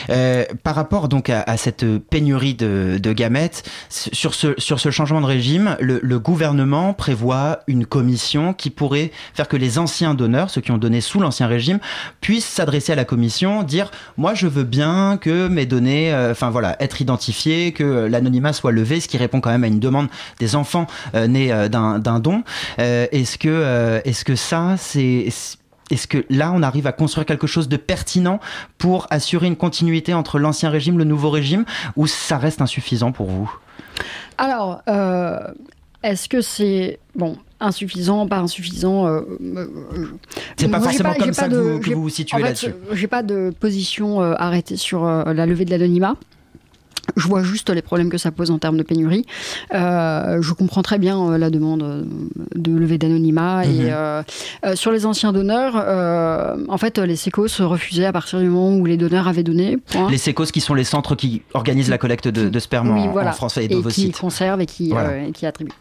Euh, 0.10 0.46
par 0.64 0.76
rapport 0.76 1.10
donc 1.10 1.30
à, 1.30 1.42
à 1.42 1.58
cette 1.58 1.86
pénurie 1.98 2.54
de, 2.54 3.00
de 3.02 3.14
gamètes, 3.14 3.70
sur 3.90 4.34
ce, 4.34 4.54
sur 4.58 4.80
ce 4.80 4.92
changement 4.92 5.20
de 5.20 5.26
régime, 5.26 5.76
le, 5.80 6.00
le 6.02 6.20
gouvernement 6.20 6.94
prévoit 6.94 7.60
une 7.68 7.86
commission 7.86 8.54
qui 8.54 8.70
pourrait 8.70 9.12
faire 9.34 9.48
que 9.48 9.58
les 9.58 9.80
anciens 9.80 10.14
donneurs, 10.14 10.50
ceux 10.50 10.62
qui 10.62 10.72
ont 10.72 10.78
donné 10.78 11.02
sous 11.02 11.20
l'ancien 11.20 11.48
régime, 11.48 11.80
puissent 12.22 12.46
s'adresser 12.46 12.94
à 12.94 12.96
la 12.96 13.06
commission, 13.06 13.64
dire 13.64 13.92
moi 14.16 14.34
je 14.34 14.48
veux 14.48 14.64
bien 14.64 15.18
que 15.20 15.48
mes 15.48 15.66
données, 15.66 16.14
euh, 16.14 16.32
enfin 16.32 16.50
voilà, 16.50 16.78
être 16.80 17.02
identifiées, 17.02 17.72
que 17.72 18.08
l'anonymat 18.08 18.54
soit 18.54 18.72
levé, 18.72 19.00
ce 19.02 19.08
qui 19.08 19.18
répond 19.18 19.42
quand 19.42 19.52
même 19.52 19.64
à 19.64 19.68
une 19.68 19.80
demande 19.80 20.08
des 20.40 20.56
enfants 20.56 20.88
euh, 21.16 21.28
nés 21.28 21.52
euh, 21.52 21.68
d'un 21.68 22.20
don. 22.20 22.44
Euh, 22.80 23.08
est-ce 23.12 23.38
que 23.38 23.50
euh, 23.50 24.00
est-ce 24.06 24.24
que 24.24 24.36
ça 24.36 24.76
c'est 24.78 25.28
est-ce 25.94 26.08
que 26.08 26.26
là, 26.30 26.52
on 26.54 26.64
arrive 26.64 26.88
à 26.88 26.92
construire 26.92 27.26
quelque 27.26 27.48
chose 27.48 27.70
de 27.70 27.78
pertinent 27.78 28.40
pour 28.78 29.08
assurer 29.12 29.48
une 29.48 29.56
continuité 29.56 30.14
entre 30.14 30.40
l'ancien 30.40 30.70
régime, 30.70 30.98
le 30.98 31.04
nouveau 31.04 31.30
régime, 31.30 31.66
ou 31.96 32.08
ça 32.08 32.38
reste 32.38 32.62
insuffisant 32.62 33.12
pour 33.12 33.28
vous? 33.28 33.52
Alors, 34.38 34.82
euh, 34.90 35.40
est-ce 36.02 36.28
que 36.28 36.42
c'est 36.42 37.00
bon 37.16 37.38
insuffisant, 37.60 38.28
pas 38.28 38.40
insuffisant 38.40 39.06
euh, 39.08 39.22
euh, 39.42 39.68
C'est 40.58 40.68
pas 40.68 40.82
forcément 40.82 41.14
comme 41.14 41.34
ça 41.34 41.48
que 41.48 41.56
vous- 41.56 41.80
que 41.80 41.94
vous 41.94 42.02
vous 42.04 42.10
situez 42.10 42.36
en 42.36 42.40
fait, 42.40 42.44
là-dessus. 42.46 42.74
J'ai 42.92 43.08
pas 43.08 43.24
de 43.24 43.54
position 43.60 44.20
arrêtée 44.22 44.76
sur 44.76 45.06
la 45.06 45.46
levée 45.46 45.64
de 45.66 45.70
l'anonymat. 45.72 46.16
Je 47.18 47.28
vois 47.28 47.44
juste 47.44 47.70
les 47.70 47.82
problèmes 47.82 48.10
que 48.10 48.18
ça 48.18 48.32
pose 48.32 48.50
en 48.50 48.58
termes 48.60 48.78
de 48.78 48.84
pénurie. 48.84 49.26
Euh, 49.74 50.42
je 50.42 50.54
comprends 50.54 50.82
très 50.82 50.98
bien 51.00 51.20
euh, 51.34 51.38
la 51.38 51.50
demande 51.50 51.84
euh, 51.84 52.04
de 52.56 52.72
levée 52.76 52.98
d'anonymat. 52.98 53.66
Mhm. 53.66 53.72
Et 53.72 53.92
euh, 53.92 54.24
euh, 54.66 54.76
sur 54.76 54.92
les 54.92 55.06
anciens 55.06 55.34
donneurs, 55.34 55.74
euh, 55.76 56.56
en 56.70 56.78
fait, 56.78 56.98
les 57.00 57.16
sécos 57.18 57.48
se 57.50 57.62
refusaient 57.62 58.06
à 58.06 58.14
partir 58.14 58.40
du 58.40 58.48
moment 58.48 58.76
où 58.78 58.86
les 58.86 58.98
donneurs 58.98 59.28
avaient 59.28 59.44
donné. 59.44 59.78
point. 59.78 60.10
Les 60.10 60.18
sécos, 60.18 60.46
qui 60.46 60.62
sont 60.62 60.74
les 60.74 60.86
centres 60.86 61.16
qui 61.16 61.42
organisent 61.54 61.90
la 61.90 61.98
collecte 61.98 62.28
de, 62.30 62.48
de 62.50 62.60
sperme 62.60 62.92
Oui, 62.94 63.02
en, 63.02 63.12
voilà. 63.12 63.32
en 63.32 63.34
France 63.34 63.58
et 63.58 63.66
et 63.66 63.68
qui 63.68 63.74
d'ovocytes. 63.76 64.18
conservent 64.18 64.62
et 64.62 64.66
qui, 64.66 64.90
Voilà. 64.90 65.26
et 65.28 65.32
qui 65.34 65.46
attribuent. 65.46 65.72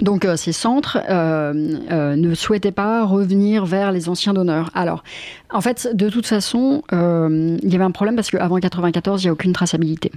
Donc 0.00 0.24
euh, 0.24 0.36
ces 0.36 0.52
centres 0.52 0.98
euh, 1.10 1.52
euh, 1.90 2.16
ne 2.16 2.34
souhaitaient 2.34 2.72
pas 2.72 3.04
revenir 3.04 3.66
vers 3.66 3.92
les 3.92 4.08
anciens 4.08 4.32
donneurs. 4.34 4.70
Alors, 4.74 5.04
en 5.52 5.60
fait, 5.60 5.88
de 5.94 6.08
toute 6.08 6.26
façon, 6.26 6.82
il 6.92 7.68
y 7.70 7.74
avait 7.74 7.84
un 7.84 7.90
problème 7.90 8.16
parce 8.16 8.30
qu'avant 8.30 8.58
94, 8.58 9.22
il 9.22 9.26
n'y 9.26 9.28
a 9.30 9.32
aucune 9.32 9.52
traçabilité. 9.52 10.10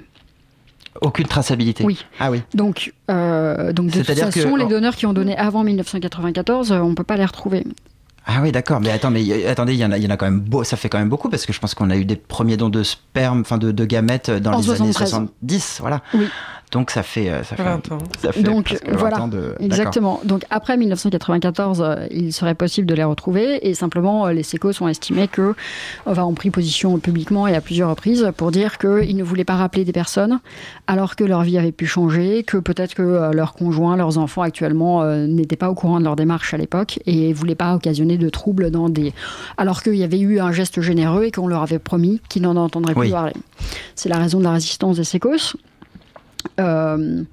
Aucune 1.02 1.28
traçabilité. 1.28 1.84
Oui. 1.84 2.06
Ah 2.20 2.30
oui. 2.32 2.44
Donc, 2.54 2.94
donc 3.10 3.88
de 3.88 3.92
toute 4.04 4.06
que- 4.06 4.14
façon, 4.32 4.56
les 4.56 4.68
donneurs 4.68 4.96
qui 4.96 5.06
ont 5.06 5.14
donné 5.14 5.36
avant 5.38 5.64
1994, 5.64 6.72
euh, 6.72 6.80
on 6.80 6.90
ne 6.90 6.96
peut 6.96 7.04
pas 7.04 7.18
les 7.18 7.26
retrouver. 7.26 7.66
Ah 8.26 8.40
oui, 8.42 8.54
d'accord. 8.54 8.80
Mais 8.80 8.90
attends, 8.90 9.12
mais 9.12 9.46
attendez, 9.48 9.74
il 9.74 9.80
y 9.80 9.84
en 9.86 9.92
a, 9.92 9.98
il 9.98 10.04
y 10.04 10.08
en 10.08 10.10
a 10.12 10.16
quand 10.16 10.26
même 10.28 10.40
beau, 10.40 10.64
ça 10.64 10.78
fait 10.78 10.88
quand 10.88 10.98
même 11.00 11.10
beaucoup 11.10 11.28
parce 11.30 11.46
que 11.46 11.52
je 11.52 11.60
pense 11.60 11.74
qu'on 11.74 11.90
a 11.90 11.98
eu 11.98 12.06
des 12.06 12.16
premiers 12.16 12.56
dons 12.56 12.70
de 12.70 12.82
sperme, 12.84 13.42
enfin 13.42 13.58
de, 13.58 13.72
de 13.74 13.84
gamètes 13.86 14.30
dans 14.32 14.54
En 14.54 14.58
les 14.60 14.64
73. 14.64 14.86
années 14.86 15.28
70, 15.34 15.78
voilà. 15.82 16.02
Oui. 16.14 16.28
Donc 16.74 16.92
ça 16.92 17.04
fait, 17.04 17.30
euh, 17.30 17.44
ça 17.44 17.56
fait, 17.56 17.64
20 17.64 17.92
ans. 17.94 17.98
ça 18.20 18.32
fait 18.34 18.44
Donc 18.44 18.66
presque 18.66 18.86
20 18.90 18.98
voilà, 18.98 19.22
ans 19.22 19.28
de. 19.30 19.40
d'accord. 19.40 19.56
exactement. 19.66 20.20
Donc 20.26 20.44
après 20.50 20.76
1994, 20.76 21.82
euh, 21.82 22.08
il 22.12 22.34
serait 22.34 22.56
possible 22.56 22.86
de 22.88 22.94
les 22.96 23.04
retrouver 23.04 23.68
et 23.70 23.74
simplement 23.74 24.26
euh, 24.28 24.34
les 24.34 24.44
sécos 24.44 24.82
ont 24.82 24.88
estimé 24.88 25.28
que, 25.28 25.54
enfin, 26.06 26.24
ont 26.24 26.34
pris 26.34 26.50
position 26.50 26.98
publiquement 27.00 27.48
et 27.48 27.56
à 27.56 27.62
plusieurs 27.62 27.90
reprises 27.90 28.32
pour 28.36 28.52
dire 28.52 28.78
qu'ils 28.80 29.16
ne 29.16 29.24
voulaient 29.24 29.46
pas 29.46 29.56
rappeler 29.56 29.86
des 29.86 29.92
personnes 29.94 30.40
alors 30.88 31.16
que 31.16 31.24
leur 31.24 31.44
vie 31.44 31.58
avait 31.58 31.72
pu 31.72 31.86
changer, 31.86 32.44
que 32.44 32.58
peut-être 32.58 32.96
que 32.96 33.02
euh, 33.04 33.32
leurs 33.32 33.54
conjoints, 33.54 33.96
leurs 33.96 34.18
enfants 34.18 34.42
actuellement 34.42 35.04
euh, 35.04 35.28
n'étaient 35.28 35.56
pas 35.56 35.70
au 35.70 35.76
courant 35.76 36.00
de 36.00 36.04
leur 36.04 36.16
démarche 36.16 36.54
à 36.54 36.58
l'époque 36.58 37.00
et 37.06 37.32
voulaient 37.34 37.56
pas 37.56 37.76
occasionner 37.76 38.18
de 38.18 38.30
troubles 38.30 38.72
dans 38.72 38.90
des, 38.90 39.14
alors 39.58 39.84
qu'il 39.84 39.96
y 39.96 40.04
avait 40.04 40.20
eu 40.20 40.40
un 40.40 40.52
geste 40.52 40.82
généreux 40.82 41.26
et 41.26 41.32
qu'on 41.32 41.48
leur 41.48 41.62
avait 41.62 41.80
promis 41.80 42.20
qu'ils 42.30 42.42
n'en 42.42 42.56
entendraient 42.56 42.94
Oui. 42.96 43.08
plus 43.08 43.12
parler. 43.14 43.34
C'est 43.96 44.10
la 44.10 44.18
raison 44.18 44.40
de 44.40 44.44
la 44.44 44.52
résistance 44.52 44.98
des 44.98 45.04
sécos. 45.04 45.56
Euh, 46.60 47.24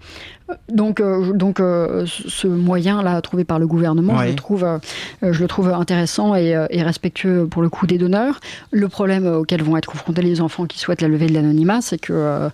donc, 0.72 1.00
euh, 1.00 1.32
donc 1.32 1.60
euh, 1.60 2.04
ce 2.06 2.46
moyen-là 2.46 3.20
trouvé 3.22 3.44
par 3.44 3.58
le 3.58 3.66
gouvernement, 3.66 4.18
je, 4.22 4.28
le 4.28 4.34
trouve, 4.34 4.64
euh, 4.64 4.78
je 5.22 5.40
le 5.40 5.46
trouve 5.48 5.68
intéressant 5.70 6.34
et, 6.34 6.56
et 6.70 6.82
respectueux 6.82 7.46
pour 7.50 7.62
le 7.62 7.68
coup 7.68 7.86
des 7.86 7.98
donneurs. 7.98 8.40
Le 8.70 8.88
problème 8.88 9.26
auquel 9.26 9.62
vont 9.62 9.76
être 9.76 9.86
confrontés 9.90 10.22
les 10.22 10.40
enfants 10.40 10.66
qui 10.66 10.78
souhaitent 10.78 11.02
la 11.02 11.08
levée 11.08 11.26
de 11.26 11.34
l'anonymat, 11.34 11.80
c'est 11.80 11.98
que 11.98 12.48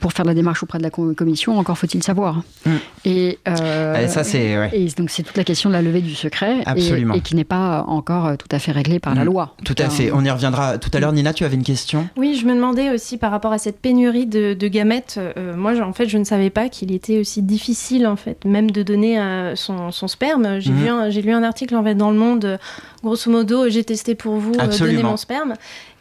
pour 0.00 0.12
faire 0.12 0.24
la 0.24 0.34
démarche 0.34 0.62
auprès 0.62 0.78
de 0.78 0.82
la 0.82 0.90
com- 0.90 1.14
commission, 1.14 1.58
encore 1.58 1.78
faut-il 1.78 2.02
savoir. 2.02 2.42
Mm. 2.66 2.70
Et, 3.04 3.38
euh, 3.48 3.96
Et 4.04 4.08
ça, 4.08 4.24
c'est- 4.24 4.58
ouais. 4.58 4.70
et 4.72 4.86
donc 4.96 5.10
c'est 5.10 5.22
toute 5.22 5.36
la 5.36 5.44
question 5.44 5.68
de 5.70 5.74
la 5.74 5.82
levée 5.82 6.00
du 6.00 6.14
secret 6.14 6.58
et- 6.60 6.68
Absolument. 6.68 7.14
Et, 7.14 7.20
qui 7.20 7.34
n'est 7.36 7.44
pas 7.44 7.84
encore 7.88 8.36
tout 8.36 8.48
à 8.50 8.58
fait 8.58 8.72
réglée 8.72 8.98
par 8.98 9.14
la 9.14 9.22
Mm. 9.22 9.26
loi. 9.26 9.54
Tout 9.64 9.74
à 9.78 9.88
fait. 9.88 10.10
On 10.12 10.24
y 10.24 10.30
reviendra 10.30 10.78
tout 10.78 10.90
à 10.94 11.00
l'heure. 11.00 11.12
Nina, 11.12 11.32
tu 11.32 11.44
avais 11.44 11.54
une 11.56 11.62
question? 11.64 12.08
Oui, 12.16 12.38
je 12.40 12.46
me 12.46 12.54
demandais 12.54 12.90
aussi 12.90 13.16
par 13.18 13.30
rapport 13.30 13.52
à 13.52 13.58
cette 13.58 13.80
pénurie 13.80 14.26
de, 14.26 14.54
de 14.54 14.68
gamètes. 14.68 15.18
euh, 15.18 15.54
moi, 15.56 15.72
en 15.82 15.92
fait, 15.92 16.08
je 16.08 16.18
ne 16.18 16.24
savais 16.24 16.50
pas 16.50 16.68
qu'il 16.68 16.92
était 16.92 17.18
aussi 17.18 17.31
difficile, 17.40 18.06
en 18.06 18.16
fait, 18.16 18.44
même 18.44 18.70
de 18.70 18.82
donner 18.82 19.18
euh, 19.18 19.56
son, 19.56 19.90
son 19.90 20.08
sperme. 20.08 20.60
J'ai 20.60 20.72
Mhm. 20.72 20.88
un- 20.88 21.08
j'ai 21.10 21.22
lu 21.22 21.32
un 21.32 21.42
article 21.42 21.74
en 21.76 21.82
fait 21.82 21.94
dans 21.94 22.10
le 22.10 22.18
Monde. 22.18 22.58
Grosso 23.02 23.30
modo, 23.30 23.68
j'ai 23.68 23.84
testé 23.84 24.14
pour 24.14 24.34
vous, 24.36 24.52
euh, 24.60 24.78
donner 24.78 25.02
mon 25.02 25.16
sperme. 25.16 25.54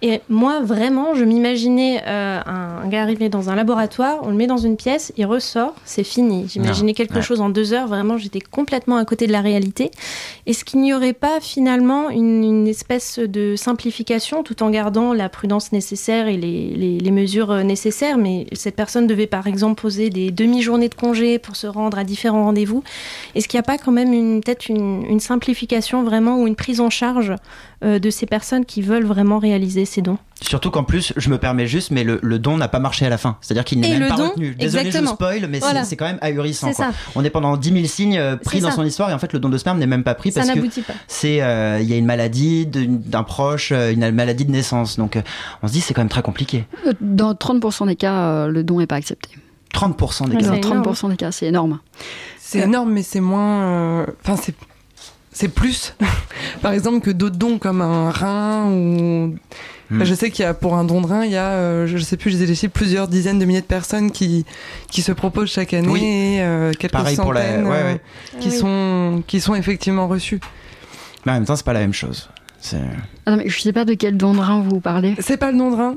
Et 0.03 0.19
moi, 0.29 0.61
vraiment, 0.61 1.13
je 1.13 1.23
m'imaginais 1.23 2.01
euh, 2.07 2.39
un, 2.43 2.83
un 2.83 2.87
gars 2.87 3.03
arriver 3.03 3.29
dans 3.29 3.51
un 3.51 3.55
laboratoire, 3.55 4.17
on 4.23 4.29
le 4.29 4.35
met 4.35 4.47
dans 4.47 4.57
une 4.57 4.75
pièce, 4.75 5.13
il 5.15 5.27
ressort, 5.27 5.75
c'est 5.85 6.03
fini. 6.03 6.45
J'imaginais 6.47 6.93
quelque 6.95 7.15
Ouais. 7.17 7.21
chose 7.21 7.39
en 7.39 7.49
deux 7.49 7.73
heures. 7.73 7.87
Vraiment, 7.87 8.17
j'étais 8.17 8.39
complètement 8.39 8.97
à 8.97 9.05
côté 9.05 9.27
de 9.27 9.31
la 9.31 9.41
réalité. 9.41 9.91
Est-ce 10.47 10.65
qu'il 10.65 10.81
n'y 10.81 10.91
aurait 10.93 11.13
pas 11.13 11.39
finalement 11.39 12.09
une, 12.09 12.43
une 12.43 12.67
espèce 12.67 13.19
de 13.19 13.55
simplification 13.55 14.41
tout 14.41 14.63
en 14.63 14.69
gardant 14.71 15.13
la 15.13 15.29
prudence 15.29 15.71
nécessaire 15.71 16.27
et 16.27 16.37
les, 16.37 16.69
les- 16.75 16.97
les 16.99 17.11
mesures 17.11 17.51
euh, 17.51 17.61
nécessaires 17.63 18.17
Mais 18.17 18.47
cette 18.53 18.75
personne 18.75 19.05
devait 19.07 19.27
par 19.27 19.45
exemple 19.47 19.79
poser 19.81 20.09
des 20.09 20.31
demi-journées 20.31 20.89
de 20.89 20.95
congé 20.95 21.37
pour 21.37 21.55
se 21.55 21.67
rendre 21.67 21.97
à 21.99 22.03
différents 22.03 22.45
rendez-vous. 22.45 22.83
Est-ce 23.35 23.47
qu'il 23.47 23.57
n'y 23.57 23.61
a 23.61 23.63
pas 23.63 23.77
quand 23.77 23.91
même 23.91 24.41
peut-être 24.41 24.67
une, 24.69 25.05
une 25.07 25.19
simplification 25.19 26.03
vraiment 26.03 26.39
ou 26.41 26.47
une 26.47 26.55
prise 26.55 26.79
en 26.81 26.89
charge 26.91 27.33
euh, 27.83 27.97
de 27.97 28.09
ces 28.11 28.27
personnes 28.27 28.65
qui 28.65 28.83
veulent 28.83 29.05
vraiment 29.05 29.39
réaliser 29.39 29.85
ces 29.85 30.03
dons 30.03 30.19
Surtout 30.41 30.69
qu'en 30.71 30.83
plus, 30.83 31.13
je 31.17 31.29
me 31.29 31.37
permets 31.37 31.65
juste, 31.67 31.91
mais 31.91 32.03
le, 32.03 32.19
le 32.21 32.39
don 32.39 32.57
n'a 32.57 32.67
pas 32.67 32.79
marché 32.79 33.05
à 33.05 33.09
la 33.09 33.17
fin. 33.17 33.37
C'est-à-dire 33.41 33.63
qu'il 33.63 33.79
n'est 33.79 33.89
même 33.89 34.01
le 34.03 34.07
pas 34.07 34.15
don, 34.17 34.29
retenu. 34.29 34.55
Désolé, 34.55 34.85
exactement. 34.87 35.11
je 35.11 35.15
spoil, 35.15 35.47
mais 35.49 35.59
c'est- 35.59 35.65
Voilà. 35.65 35.83
c'est 35.83 35.95
quand 35.95 36.05
même 36.05 36.17
ahurissant. 36.21 36.71
Quoi. 36.73 36.91
On 37.15 37.23
est 37.23 37.29
pendant 37.29 37.57
10 37.57 37.71
000 37.73 37.85
signes 37.85 38.17
euh, 38.17 38.35
pris 38.37 38.59
dans 38.59 38.69
ça. 38.69 38.75
son 38.75 38.83
histoire 38.83 39.09
et 39.09 39.13
en 39.13 39.19
fait, 39.19 39.33
le 39.33 39.39
don 39.39 39.49
de 39.49 39.57
sperme 39.57 39.77
n'est 39.79 39.87
même 39.87 40.03
pas 40.03 40.13
pris 40.15 40.31
Ça 40.31 40.41
parce 40.41 40.51
que 40.51 40.55
n'aboutit 40.57 40.81
pas. 40.81 40.93
c'est 41.07 41.41
euh, 41.41 41.79
il 41.81 41.87
y 41.89 41.93
a 41.93 41.97
une 41.97 42.05
maladie 42.05 42.65
d'un 42.67 43.23
proche, 43.23 43.71
une 43.71 44.11
maladie 44.11 44.45
de 44.45 44.51
naissance. 44.51 44.97
Donc, 44.97 45.17
on 45.63 45.67
se 45.67 45.73
dit 45.73 45.81
c'est 45.81 45.93
quand 45.93 46.01
même 46.01 46.09
très 46.09 46.23
compliqué. 46.23 46.65
Dans 47.01 47.33
30% 47.33 47.87
des 47.87 47.95
cas, 47.95 48.47
le 48.47 48.63
don 48.63 48.79
n'est 48.79 48.87
pas 48.87 48.95
accepté. 48.95 49.29
30% 49.73 50.27
des 50.27 50.35
Dans 50.37 50.59
cas. 50.59 50.81
30% 50.91 51.09
des 51.09 51.15
cas, 51.15 51.31
c'est 51.31 51.45
énorme. 51.45 51.79
C'est 52.39 52.59
énorme, 52.59 52.91
mais 52.91 53.03
c'est 53.03 53.21
moins. 53.21 53.61
euh, 54.01 54.05
Enfin, 54.25 54.35
c'est. 54.41 54.53
C'est 55.33 55.47
plus, 55.47 55.95
par 56.61 56.73
exemple, 56.73 56.99
que 56.99 57.11
d'autres 57.11 57.37
dons 57.37 57.57
comme 57.57 57.81
un 57.81 58.09
rein 58.11 58.65
ou. 58.71 59.35
Hmm. 59.89 60.03
Je 60.05 60.13
sais 60.13 60.31
qu'il 60.31 60.43
y 60.43 60.45
a 60.47 60.53
pour 60.53 60.75
un 60.75 60.85
don 60.85 61.01
de 61.01 61.07
rein, 61.07 61.25
il 61.25 61.31
y 61.31 61.35
a, 61.37 61.49
euh, 61.49 61.85
je 61.87 61.97
sais 61.97 62.15
plus, 62.15 62.31
je 62.31 62.37
les 62.37 62.65
ai 62.65 62.67
plusieurs 62.69 63.09
dizaines 63.09 63.39
de 63.39 63.45
milliers 63.45 63.59
de 63.59 63.65
personnes 63.65 64.11
qui, 64.11 64.45
qui 64.89 65.01
se 65.01 65.11
proposent 65.11 65.51
chaque 65.51 65.73
année, 65.73 65.89
Oui. 65.89 66.01
et, 66.01 66.41
euh, 66.41 66.71
quelques 66.71 66.93
Pareil 66.93 67.17
pour 67.17 67.33
la- 67.33 67.41
centaines 67.41 67.67
ouais, 67.67 67.75
euh, 67.75 68.39
qui, 68.39 68.47
oui. 68.49 68.55
sont, 68.57 69.23
qui 69.27 69.41
sont 69.41 69.53
effectivement 69.53 70.07
reçues. 70.07 70.39
Mais 71.25 71.33
en 71.33 71.35
même 71.35 71.45
temps, 71.45 71.57
c'est 71.57 71.65
pas 71.65 71.73
la 71.73 71.81
même 71.81 71.93
chose. 71.93 72.29
Ah 72.73 73.31
non, 73.31 73.37
mais 73.37 73.49
je 73.49 73.59
sais 73.59 73.73
pas 73.73 73.83
de 73.85 73.93
quel 73.95 74.15
don 74.17 74.33
de 74.33 74.39
rein 74.39 74.61
vous 74.61 74.79
parlez. 74.79 75.15
C'est 75.19 75.35
pas 75.37 75.51
le 75.51 75.57
don 75.57 75.71
de 75.71 75.75
rein 75.75 75.95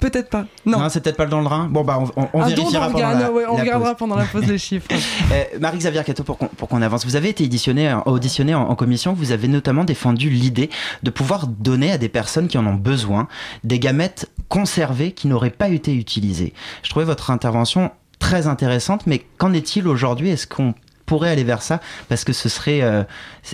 Peut-être 0.00 0.30
pas. 0.30 0.46
Non. 0.64 0.88
c'est 0.88 1.00
peut-être 1.02 1.16
pas 1.16 1.24
le 1.24 1.30
don 1.30 1.42
de 1.42 1.48
rein. 1.48 1.66
Bon, 1.70 1.82
bah, 1.82 1.98
on, 2.16 2.22
on- 2.22 2.28
on 2.32 2.42
un 2.42 2.48
don 2.50 2.54
vérifiera 2.54 2.86
pendant 2.86 2.98
d'organe, 3.00 3.20
la, 3.20 3.32
ouais, 3.32 3.44
on 3.48 3.56
la 3.56 3.62
regardera 3.62 3.90
pause. 3.90 3.98
pendant 3.98 4.16
la 4.16 4.24
pause 4.24 4.46
les 4.46 4.58
chiffres. 4.58 4.86
Euh, 5.32 5.44
Marie-Xavier 5.60 6.04
Cato, 6.04 6.22
pour 6.24 6.38
qu'on 6.68 6.82
avance, 6.82 7.04
vous 7.04 7.16
avez 7.16 7.30
été 7.30 7.44
auditionné, 7.44 7.94
auditionné 8.06 8.54
en, 8.54 8.62
en 8.62 8.74
commission, 8.76 9.12
vous 9.12 9.32
avez 9.32 9.48
notamment 9.48 9.84
défendu 9.84 10.30
l'idée 10.30 10.70
de 11.02 11.10
pouvoir 11.10 11.46
donner 11.48 11.90
à 11.92 11.98
des 11.98 12.08
personnes 12.08 12.48
qui 12.48 12.58
en 12.58 12.66
ont 12.66 12.74
besoin 12.74 13.26
des 13.64 13.78
gamètes 13.78 14.30
conservées 14.48 15.12
qui 15.12 15.26
n'auraient 15.28 15.50
pas 15.50 15.68
été 15.68 15.94
utilisées. 15.94 16.52
Je 16.82 16.90
trouvais 16.90 17.04
votre 17.04 17.30
intervention 17.30 17.90
très 18.18 18.46
intéressante, 18.46 19.06
mais 19.06 19.24
qu'en 19.36 19.52
est-il 19.52 19.86
aujourd'hui? 19.88 20.30
Est-ce 20.30 20.46
qu'on 20.46 20.74
pourrait 21.08 21.30
aller 21.30 21.44
vers 21.44 21.62
ça 21.62 21.80
parce 22.08 22.22
que 22.24 22.32
ce 22.32 22.48
serait 22.48 22.82
euh, 22.82 23.02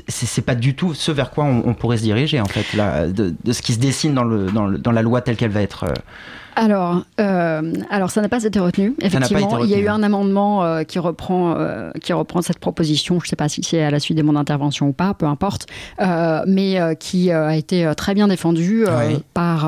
c'est 0.08 0.44
pas 0.44 0.54
du 0.56 0.74
tout 0.74 0.92
ce 0.94 1.10
vers 1.12 1.30
quoi 1.30 1.44
on, 1.44 1.62
on 1.66 1.74
pourrait 1.74 1.96
se 1.98 2.02
diriger 2.02 2.40
en 2.40 2.46
fait 2.46 2.76
là 2.76 3.06
de, 3.06 3.34
de 3.42 3.52
ce 3.52 3.62
qui 3.62 3.72
se 3.72 3.78
dessine 3.78 4.12
dans 4.14 4.24
le 4.24 4.46
dans, 4.50 4.66
le- 4.66 4.78
dans 4.78 4.92
la 4.92 5.02
loi 5.02 5.20
telle 5.22 5.36
qu'elle 5.36 5.50
va 5.52 5.62
être 5.62 5.84
euh, 5.84 5.92
Alors, 6.56 7.02
euh, 7.20 7.72
alors 7.90 8.10
ça 8.10 8.20
n'a 8.20 8.28
pas 8.28 8.44
été 8.44 8.58
retenu. 8.60 8.94
Effectivement, 9.00 9.58
été 9.58 9.64
il 9.66 9.70
y 9.70 9.74
a 9.74 9.78
eu 9.78 9.88
un 9.88 10.02
amendement 10.02 10.62
euh, 10.64 10.82
qui 10.84 10.98
reprend 10.98 11.54
euh, 11.56 11.90
qui 12.02 12.12
reprend 12.12 12.42
cette 12.42 12.58
proposition. 12.58 13.18
Je 13.20 13.26
ne 13.26 13.28
sais 13.30 13.36
pas 13.36 13.48
si 13.48 13.62
c'est 13.62 13.82
à 13.82 13.90
la 13.90 13.98
suite 14.00 14.16
de 14.18 14.22
mon 14.22 14.36
intervention 14.36 14.88
ou 14.88 14.92
pas, 14.92 15.14
peu 15.14 15.26
importe, 15.26 15.66
mais 16.46 16.78
qui 17.00 17.30
a 17.32 17.56
été 17.56 17.90
très 17.96 18.14
bien 18.14 18.28
défendu 18.28 18.84
Ouais. 18.84 19.16
par 19.32 19.66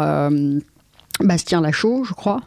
Bastien 1.21 1.61
Lachaud, 1.63 2.05
je 2.05 2.13
crois. 2.13 2.41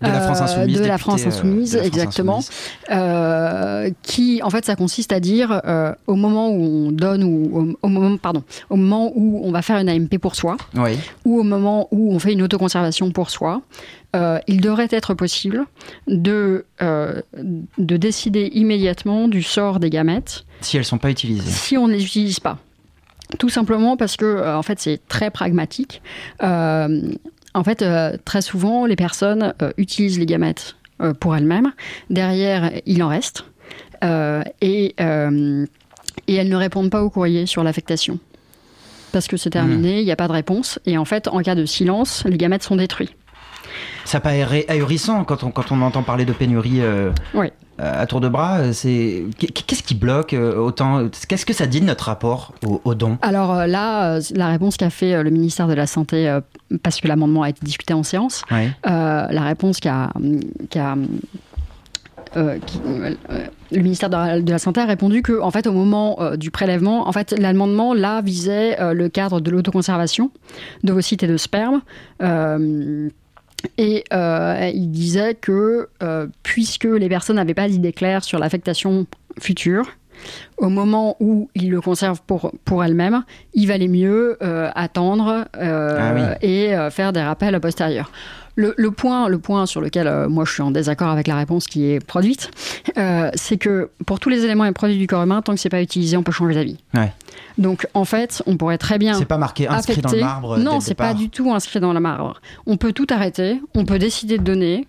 De 0.00 0.06
la 0.06 0.20
France 0.20 0.40
Euh, 0.40 0.44
Insoumise, 0.44 0.66
De 0.66 0.78
la 0.78 0.84
député, 0.86 0.98
France 0.98 1.22
euh, 1.22 1.26
Insoumise, 1.28 1.72
de 1.72 1.76
la 1.76 1.82
France 1.82 1.86
exactement. 1.96 2.38
Insoumise. 2.38 2.50
Euh, 2.90 3.90
qui, 4.02 4.40
en 4.42 4.50
fait, 4.50 4.64
ça 4.64 4.76
consiste 4.76 5.12
à 5.12 5.20
dire 5.20 5.60
au 6.06 6.14
moment 6.14 6.50
où 6.50 6.60
on 6.88 6.92
donne 6.92 7.24
ou 7.24 7.50
au, 7.82 7.86
au 7.86 7.88
moment, 7.88 8.16
pardon, 8.16 8.44
au 8.70 8.76
moment 8.76 9.10
où 9.14 9.40
on 9.44 9.50
va 9.50 9.62
faire 9.62 9.78
une 9.78 9.88
AMP 9.88 10.18
pour 10.18 10.34
soi, 10.36 10.56
oui 10.76 10.98
ou 11.24 11.38
au 11.40 11.42
moment 11.42 11.88
où 11.90 12.12
on 12.14 12.18
fait 12.18 12.32
une 12.32 12.42
autoconservation 12.42 13.10
pour 13.10 13.30
soi, 13.30 13.62
euh, 14.14 14.38
il 14.46 14.60
devrait 14.60 14.88
être 14.90 15.14
possible 15.14 15.64
de, 16.06 16.64
euh, 16.82 17.22
de 17.78 17.96
décider 17.96 18.50
immédiatement 18.52 19.26
du 19.26 19.42
sort 19.42 19.80
des 19.80 19.88
gamètes 19.90 20.44
si 20.60 20.76
elles 20.76 20.84
sont 20.84 20.98
pas 20.98 21.10
utilisées 21.10 21.50
si 21.50 21.76
on 21.78 21.88
ne 21.88 21.94
les 21.94 22.04
utilise 22.04 22.38
pas. 22.38 22.58
Tout 23.38 23.48
simplement 23.48 23.96
parce 23.96 24.16
que, 24.18 24.26
euh, 24.26 24.56
en 24.58 24.62
fait, 24.62 24.78
c'est 24.78 25.00
très 25.08 25.30
pragmatique. 25.30 26.02
En 27.54 27.64
fait, 27.64 27.82
euh, 27.82 28.16
très 28.24 28.42
souvent, 28.42 28.86
les 28.86 28.96
personnes 28.96 29.54
euh, 29.62 29.72
utilisent 29.76 30.18
les 30.18 30.26
gamètes 30.26 30.76
euh, 31.00 31.12
pour 31.12 31.36
elles-mêmes. 31.36 31.72
Derrière, 32.10 32.70
il 32.86 33.02
en 33.02 33.08
reste. 33.08 33.44
Et, 34.60 34.96
et 34.98 36.34
elles 36.34 36.48
ne 36.48 36.56
répondent 36.56 36.90
pas 36.90 37.02
au 37.04 37.10
courrier 37.10 37.46
sur 37.46 37.62
l'affectation. 37.62 38.18
Parce 39.12 39.28
que 39.28 39.36
c'est 39.36 39.50
terminé, 39.50 40.00
il 40.00 40.04
n'y 40.04 40.10
a 40.10 40.16
pas 40.16 40.26
de 40.26 40.32
réponse. 40.32 40.80
Et 40.86 40.98
en 40.98 41.04
fait, 41.04 41.28
en 41.28 41.40
cas 41.40 41.54
de 41.54 41.66
silence, 41.66 42.24
les 42.26 42.36
gamètes 42.36 42.64
sont 42.64 42.74
détruits. 42.74 43.14
Ça 44.04 44.20
paraît 44.20 44.64
ahurissant 44.68 45.24
quand 45.24 45.44
on, 45.44 45.50
quand 45.50 45.70
on 45.70 45.80
entend 45.82 46.02
parler 46.02 46.24
de 46.24 46.32
pénurie 46.32 46.80
euh, 46.80 47.10
Oui. 47.34 47.48
À 47.82 48.06
tour 48.06 48.20
de 48.20 48.28
bras. 48.28 48.72
C'est 48.72 49.24
Qu'est-ce 49.38 49.82
qui 49.82 49.94
bloque 49.94 50.32
euh, 50.34 50.56
autant 50.56 51.08
Qu'est-ce 51.28 51.44
que 51.46 51.52
ça 51.52 51.66
dit 51.66 51.80
de 51.80 51.86
notre 51.86 52.04
rapport 52.04 52.52
au, 52.66 52.80
au 52.84 52.94
don? 52.94 53.18
Alors 53.22 53.52
euh, 53.52 53.66
là, 53.66 54.14
euh, 54.16 54.20
la 54.34 54.48
réponse 54.48 54.76
qu'a 54.76 54.90
fait 54.90 55.22
le 55.22 55.30
ministère 55.30 55.66
de 55.68 55.74
la 55.74 55.86
Santé, 55.86 56.38
parce 56.82 57.00
que 57.00 57.08
l'amendement 57.08 57.42
a 57.42 57.48
été 57.50 57.60
discuté 57.64 57.92
en 57.94 58.02
séance, 58.02 58.42
euh, 58.52 59.26
la 59.30 59.42
réponse 59.42 59.80
qu'a 59.80 60.10
euh, 62.36 62.58
qui- 62.64 62.80
euh, 62.86 63.14
le 63.70 63.82
ministère 63.82 64.08
de 64.08 64.16
la, 64.16 64.40
de 64.40 64.50
la 64.50 64.58
Santé 64.58 64.80
a 64.80 64.86
répondu 64.86 65.20
que, 65.20 65.38
en 65.40 65.50
fait, 65.50 65.66
au 65.66 65.72
moment 65.72 66.16
euh, 66.22 66.36
du 66.36 66.50
prélèvement, 66.50 67.06
en 67.06 67.12
fait, 67.12 67.34
l'amendement 67.38 67.92
là 67.92 68.22
visait 68.22 68.76
le 68.94 69.08
cadre 69.10 69.40
de 69.40 69.50
l'autoconservation 69.50 70.30
d'ovocytes 70.82 71.22
et 71.22 71.26
de 71.26 71.36
sperme. 71.36 71.82
Et 73.78 74.04
euh, 74.12 74.70
il 74.74 74.90
disait 74.90 75.34
que 75.34 75.88
euh, 76.02 76.26
puisque 76.42 76.84
les 76.84 77.08
personnes 77.08 77.36
n'avaient 77.36 77.54
pas 77.54 77.68
d'idée 77.68 77.92
claire 77.92 78.24
sur 78.24 78.38
l'affectation 78.38 79.06
future, 79.38 79.88
au 80.56 80.68
moment 80.68 81.16
où 81.20 81.48
ils 81.54 81.70
le 81.70 81.80
conservent 81.80 82.22
pour, 82.26 82.52
pour 82.64 82.84
elles-mêmes, 82.84 83.24
il 83.54 83.66
valait 83.66 83.88
mieux 83.88 84.36
euh, 84.42 84.70
attendre 84.74 85.46
Ah 85.54 86.12
oui. 86.14 86.22
et 86.48 86.76
faire 86.90 87.12
des 87.12 87.22
rappels 87.22 87.58
postérieurs. 87.60 88.10
Le, 88.54 88.74
le 88.76 88.90
point, 88.90 89.28
le 89.28 89.38
point 89.38 89.66
sur 89.66 89.80
lequel 89.80 90.06
euh, 90.06 90.28
moi 90.28 90.44
je 90.44 90.52
suis 90.52 90.62
en 90.62 90.70
désaccord 90.70 91.08
avec 91.08 91.26
la 91.26 91.36
réponse 91.36 91.66
qui 91.66 91.86
est 91.86 92.04
produite, 92.04 92.50
euh, 92.98 93.30
c'est 93.34 93.56
que 93.56 93.90
pour 94.06 94.20
tous 94.20 94.28
les 94.28 94.44
éléments 94.44 94.64
et 94.66 94.72
produits 94.72 94.98
du 94.98 95.06
corps 95.06 95.22
humain, 95.22 95.40
tant 95.40 95.54
que 95.54 95.60
c'est 95.60 95.70
pas 95.70 95.80
utilisé, 95.80 96.16
on 96.16 96.22
peut 96.22 96.32
changer 96.32 96.54
d'avis. 96.54 96.78
Ouais. 96.94 97.12
Donc 97.58 97.86
en 97.94 98.04
fait, 98.04 98.42
on 98.46 98.56
pourrait 98.56 98.78
très 98.78 98.98
bien. 98.98 99.14
C'est 99.14 99.24
pas 99.24 99.38
marqué 99.38 99.68
inscrit 99.68 100.02
dans 100.02 100.12
le 100.12 100.20
marbre, 100.20 100.58
Non, 100.58 100.80
c'est 100.80 100.94
pas 100.94 101.14
du 101.14 101.30
tout 101.30 101.52
inscrit 101.52 101.80
dans 101.80 101.92
le 101.92 102.00
marbre. 102.00 102.40
On 102.66 102.76
peut 102.76 102.92
tout 102.92 103.06
arrêter, 103.10 103.60
on 103.74 103.84
peut 103.84 103.98
décider 103.98 104.38
de 104.38 104.42
donner 104.42 104.86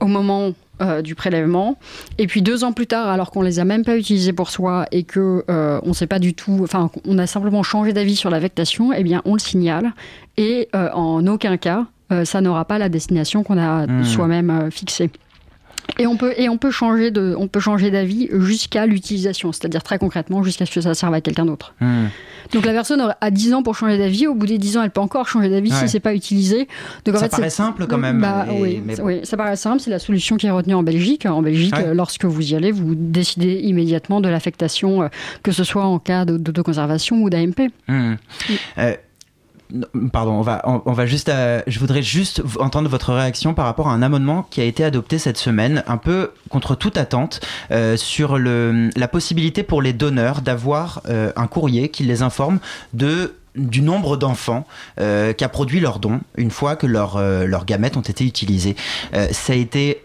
au 0.00 0.06
moment 0.06 0.52
euh, 0.82 1.02
du 1.02 1.14
prélèvement, 1.14 1.76
et 2.16 2.26
puis 2.26 2.40
deux 2.40 2.64
ans 2.64 2.72
plus 2.72 2.86
tard, 2.86 3.08
alors 3.08 3.30
qu'on 3.30 3.42
les 3.42 3.58
a 3.58 3.64
même 3.64 3.84
pas 3.84 3.98
utilisés 3.98 4.32
pour 4.32 4.48
soi 4.48 4.86
et 4.92 5.02
que 5.02 5.44
euh, 5.50 5.78
on 5.82 5.92
sait 5.92 6.06
pas 6.06 6.18
du 6.18 6.32
tout, 6.32 6.60
enfin, 6.62 6.90
on 7.06 7.18
a 7.18 7.26
simplement 7.26 7.62
changé 7.62 7.92
d'avis 7.92 8.16
sur 8.16 8.30
l'affectation, 8.30 8.90
eh 8.92 9.02
bien, 9.02 9.20
on 9.26 9.34
le 9.34 9.40
signale 9.40 9.92
et 10.38 10.68
euh, 10.74 10.90
en 10.92 11.26
aucun 11.26 11.58
cas, 11.58 11.84
ça 12.24 12.40
n'aura 12.40 12.64
pas 12.64 12.78
la 12.78 12.88
destination 12.88 13.42
qu'on 13.42 13.58
a 13.58 13.86
Hmm. 13.86 14.04
soi-même 14.04 14.50
euh, 14.50 14.70
fixée. 14.70 15.10
Et 15.98 16.06
on 16.06 16.16
peut, 16.16 16.32
et 16.36 16.48
on 16.48 16.56
peut 16.56 16.70
changer 16.70 17.10
de, 17.10 17.34
on 17.36 17.48
peut 17.48 17.58
changer 17.58 17.90
d'avis 17.90 18.28
jusqu'à 18.32 18.86
l'utilisation, 18.86 19.50
c'est-à-dire 19.50 19.82
très 19.82 19.98
concrètement 19.98 20.42
jusqu'à 20.44 20.64
ce 20.64 20.72
que 20.72 20.80
ça 20.80 20.94
serve 20.94 21.14
à 21.14 21.20
quelqu'un 21.20 21.44
d'autre. 21.46 21.74
Hmm. 21.80 22.06
Donc 22.52 22.64
la 22.64 22.72
personne 22.72 23.02
a 23.20 23.30
10 23.30 23.54
ans 23.54 23.62
pour 23.64 23.74
changer 23.76 23.98
d'avis, 23.98 24.26
au 24.28 24.34
bout 24.34 24.46
des 24.46 24.58
10 24.58 24.76
ans, 24.76 24.82
elle 24.82 24.90
peut 24.90 25.00
encore 25.00 25.26
changer 25.28 25.48
d'avis 25.48 25.72
Ouais. 25.72 25.78
si 25.78 25.88
c'est 25.88 25.98
pas 26.00 26.14
utilisé. 26.14 26.68
Donc, 27.04 27.16
en 27.16 27.18
Ça 27.18 27.24
fait, 27.24 27.30
paraît 27.36 27.50
simple 27.50 27.86
quand 27.88 27.98
même, 27.98 28.20
Bah, 28.20 28.46
et- 28.50 28.60
oui, 28.60 28.82
mais 28.84 28.96
bon. 28.96 29.02
oui, 29.04 29.20
ça 29.24 29.36
paraît 29.36 29.56
simple, 29.56 29.80
c'est 29.80 29.90
la 29.90 29.98
solution 29.98 30.36
qui 30.36 30.46
est 30.46 30.50
retenue 30.50 30.74
en 30.74 30.82
Belgique. 30.84 31.26
En 31.26 31.42
Belgique, 31.42 31.74
Ouais. 31.74 31.86
euh, 31.88 31.94
lorsque 31.94 32.24
vous 32.24 32.52
y 32.52 32.54
allez, 32.54 32.70
vous 32.72 32.94
décidez 32.94 33.54
immédiatement 33.64 34.20
de 34.20 34.28
l'affectation, 34.28 35.02
euh, 35.02 35.08
que 35.42 35.50
ce 35.50 35.64
soit 35.64 35.84
en 35.84 35.98
cas 35.98 36.24
d'autoconservation 36.24 37.20
ou 37.22 37.30
d'AMP. 37.30 37.70
Hmm. 37.88 38.14
Euh, 38.78 38.94
pardon, 40.12 40.32
on 40.32 40.42
va, 40.42 40.62
on, 40.64 40.92
va 40.92 41.06
juste, 41.06 41.28
euh, 41.28 41.62
je 41.66 41.78
voudrais 41.78 42.02
juste 42.02 42.42
entendre 42.58 42.88
votre 42.88 43.12
réaction 43.12 43.54
par 43.54 43.64
rapport 43.64 43.88
à 43.88 43.92
un 43.92 44.02
amendement 44.02 44.46
qui 44.50 44.60
a 44.60 44.64
été 44.64 44.84
adopté 44.84 45.18
cette 45.18 45.38
semaine, 45.38 45.82
un 45.86 45.96
peu 45.96 46.32
contre 46.48 46.74
toute 46.74 46.96
attente, 46.96 47.40
euh, 47.70 47.96
sur 47.96 48.38
le, 48.38 48.90
la 48.96 49.08
possibilité 49.08 49.62
pour 49.62 49.82
les 49.82 49.92
donneurs 49.92 50.42
d'avoir 50.42 51.02
euh, 51.08 51.32
un 51.36 51.46
courrier 51.46 51.88
qui 51.88 52.04
les 52.04 52.22
informe 52.22 52.58
de 52.92 53.34
du 53.56 53.82
nombre 53.82 54.16
d'enfants 54.16 54.64
qu'a 54.96 55.48
produit 55.48 55.80
leur 55.80 55.98
don 55.98 56.20
une 56.36 56.52
fois 56.52 56.76
que 56.76 56.86
leurs 56.86 57.20
leurs 57.20 57.64
gamètes 57.64 57.96
ont 57.96 58.00
été 58.00 58.24
utilisés. 58.24 58.76
ça 59.32 59.54
a 59.54 59.56
été 59.56 60.04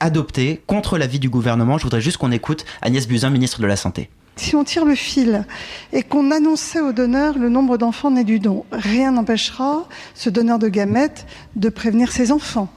adopté 0.00 0.60
contre 0.66 0.98
l'avis 0.98 1.20
du 1.20 1.30
gouvernement. 1.30 1.78
Je 1.78 1.84
voudrais 1.84 2.00
juste 2.00 2.16
qu'on 2.16 2.32
écoute 2.32 2.64
Agnès 2.82 3.06
Buzyn, 3.06 3.30
ministre 3.30 3.60
de 3.60 3.66
la 3.66 3.76
Santé. 3.76 4.10
Si 4.36 4.56
on 4.56 4.64
tire 4.64 4.84
le 4.84 4.94
fil 4.94 5.44
et 5.92 6.02
qu'on 6.02 6.30
annonçait 6.30 6.80
au 6.80 6.92
donneur 6.92 7.38
le 7.38 7.48
nombre 7.48 7.76
d'enfants 7.76 8.10
nés 8.10 8.24
du 8.24 8.38
don, 8.38 8.64
rien 8.72 9.12
n'empêchera 9.12 9.86
ce 10.14 10.30
donneur 10.30 10.58
de 10.58 10.68
gamètes 10.68 11.26
de 11.54 11.68
prévenir 11.68 12.10
ses 12.12 12.32
enfants, 12.32 12.68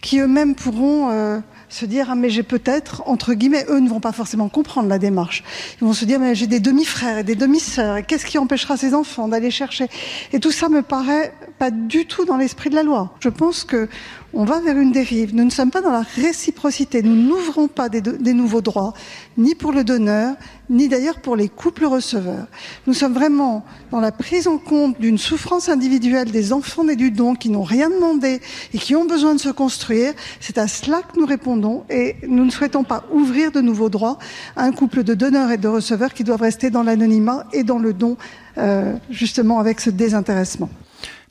qui 0.00 0.18
eux-mêmes 0.18 0.56
pourront 0.56 1.10
euh, 1.10 1.38
se 1.68 1.86
dire 1.86 2.08
ah 2.10 2.16
mais 2.16 2.28
j'ai 2.28 2.42
peut-être 2.42 3.04
entre 3.06 3.34
guillemets 3.34 3.64
eux 3.68 3.78
ne 3.78 3.88
vont 3.88 4.00
pas 4.00 4.12
forcément 4.12 4.48
comprendre 4.48 4.88
la 4.88 4.98
démarche. 4.98 5.44
Ils 5.80 5.86
vont 5.86 5.92
se 5.92 6.04
dire 6.04 6.18
mais 6.18 6.34
j'ai 6.34 6.48
des 6.48 6.60
demi-frères 6.60 7.18
et 7.18 7.24
des 7.24 7.36
demi-sœurs 7.36 7.98
et 7.98 8.02
qu'est-ce 8.02 8.26
qui 8.26 8.38
empêchera 8.38 8.76
ces 8.76 8.92
enfants 8.92 9.28
d'aller 9.28 9.52
chercher? 9.52 9.86
Et 10.32 10.40
tout 10.40 10.50
ça 10.50 10.68
me 10.68 10.82
paraît 10.82 11.32
pas 11.60 11.70
du 11.70 12.06
tout 12.06 12.24
dans 12.24 12.38
l'esprit 12.38 12.70
de 12.70 12.74
la 12.74 12.82
loi. 12.82 13.14
Je 13.20 13.28
pense 13.28 13.64
que 13.64 13.86
on 14.32 14.44
va 14.44 14.60
vers 14.60 14.78
une 14.78 14.92
dérive. 14.92 15.34
Nous 15.34 15.44
ne 15.44 15.50
sommes 15.50 15.70
pas 15.70 15.82
dans 15.82 15.90
la 15.90 16.04
réciprocité. 16.16 17.02
Nous 17.02 17.14
n'ouvrons 17.14 17.68
pas 17.68 17.90
des, 17.90 18.32
nouveaux 18.32 18.62
droits, 18.62 18.94
ni 19.36 19.54
pour 19.54 19.72
le 19.72 19.84
donneur, 19.84 20.36
ni 20.70 20.88
d'ailleurs 20.88 21.20
pour 21.20 21.36
les 21.36 21.50
couples 21.50 21.84
receveurs. 21.84 22.46
Nous 22.86 22.94
sommes 22.94 23.12
vraiment 23.12 23.62
dans 23.90 24.00
la 24.00 24.10
prise 24.10 24.48
en 24.48 24.56
compte 24.56 24.98
d'une 25.00 25.18
souffrance 25.18 25.68
individuelle 25.68 26.30
des 26.30 26.54
enfants 26.54 26.84
nés 26.84 26.96
du 26.96 27.10
don 27.10 27.34
qui 27.34 27.50
n'ont 27.50 27.62
rien 27.62 27.90
demandé 27.90 28.40
et 28.72 28.78
qui 28.78 28.96
ont 28.96 29.04
besoin 29.04 29.34
de 29.34 29.40
se 29.40 29.50
construire. 29.50 30.14
C'est 30.40 30.56
à 30.56 30.66
cela 30.66 31.02
que 31.02 31.20
nous 31.20 31.26
répondons 31.26 31.84
et 31.90 32.16
nous 32.26 32.46
ne 32.46 32.50
souhaitons 32.50 32.84
pas 32.84 33.04
ouvrir 33.12 33.52
de 33.52 33.60
nouveaux 33.60 33.90
droits 33.90 34.18
à 34.56 34.62
un 34.62 34.72
couple 34.72 35.02
de 35.02 35.12
donneurs 35.12 35.50
et 35.50 35.58
de 35.58 35.68
receveurs 35.68 36.14
qui 36.14 36.24
doivent 36.24 36.40
rester 36.40 36.70
dans 36.70 36.84
l'anonymat 36.84 37.44
et 37.52 37.64
dans 37.64 37.78
le 37.78 37.92
don, 37.92 38.16
euh, 38.56 38.94
justement 39.10 39.58
avec 39.58 39.78
ce 39.80 39.90
désintéressement. 39.90 40.70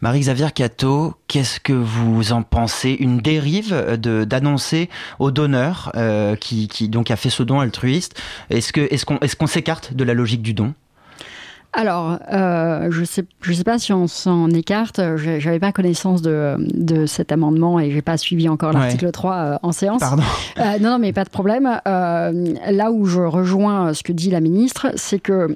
Marie-Xavier 0.02 0.48
Cato, 0.56 1.14
qu'est-ce 1.28 1.60
que 1.60 1.74
vous 1.74 2.32
en 2.32 2.42
pensez? 2.42 2.96
Une 3.00 3.18
dérive 3.18 3.76
d'annoncer 3.98 4.90
au 5.20 5.30
donneur 5.30 5.92
euh, 5.96 6.36
qui, 6.36 6.68
donc 6.88 7.12
a 7.12 7.18
fait 7.18 7.30
ce 7.30 7.44
don 7.44 7.60
altruiste. 7.60 8.20
Est-ce 8.50 8.72
qu'on 9.06 9.18
est 9.18 9.36
qu'on 9.36 9.48
s'écarte 9.48 9.94
de 9.94 10.04
la 10.06 10.14
logique 10.14 10.42
du 10.42 10.54
don? 10.54 10.74
Alors, 11.74 12.18
euh, 12.32 12.88
je 12.90 13.04
sais, 13.04 13.26
je 13.42 13.54
sais 13.54 13.66
pas 13.66 13.78
si 13.78 13.92
on 13.92 14.08
s'en 14.08 14.50
écarte. 14.52 15.02
J'avais 15.18 15.60
pas 15.60 15.74
connaissance 15.74 16.22
de, 16.22 16.56
de, 16.60 17.06
cet 17.06 17.32
amendement 17.32 17.80
et 17.80 17.92
j'ai 17.92 18.02
pas 18.02 18.18
suivi 18.18 18.48
encore 18.48 18.72
l'article 18.72 19.12
3 19.12 19.36
euh, 19.36 19.58
en 19.62 19.72
séance. 19.74 20.00
Pardon. 20.00 20.24
non, 20.58 20.92
non, 20.92 21.00
mais 21.00 21.12
pas 21.12 21.26
de 21.26 21.30
problème. 21.30 21.80
là 21.86 22.92
où 22.92 23.06
je 23.06 23.22
rejoins 23.22 23.94
ce 23.94 24.02
que 24.02 24.14
dit 24.14 24.32
la 24.32 24.40
ministre, 24.40 24.94
c'est 24.96 25.20
que 25.20 25.56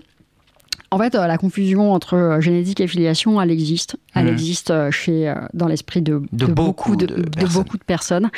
en 0.94 1.00
fait, 1.00 1.16
euh, 1.16 1.26
la 1.26 1.40
confusion 1.40 1.92
entre 1.92 2.14
euh, 2.14 2.40
génétique 2.40 2.80
et 2.80 2.86
filiation, 2.86 3.42
elle 3.42 3.50
existe. 3.50 3.98
Elle 4.16 4.26
mmh. 4.26 4.30
existe 4.30 4.72
euh, 4.72 4.92
chez, 4.92 5.34
dans 5.54 5.68
l'esprit 5.68 6.02
de, 6.02 6.22
beaucoup, 6.32 6.96
de, 6.96 7.26
beaucoup 7.54 7.78
de 7.78 7.84
personnes. 7.84 8.30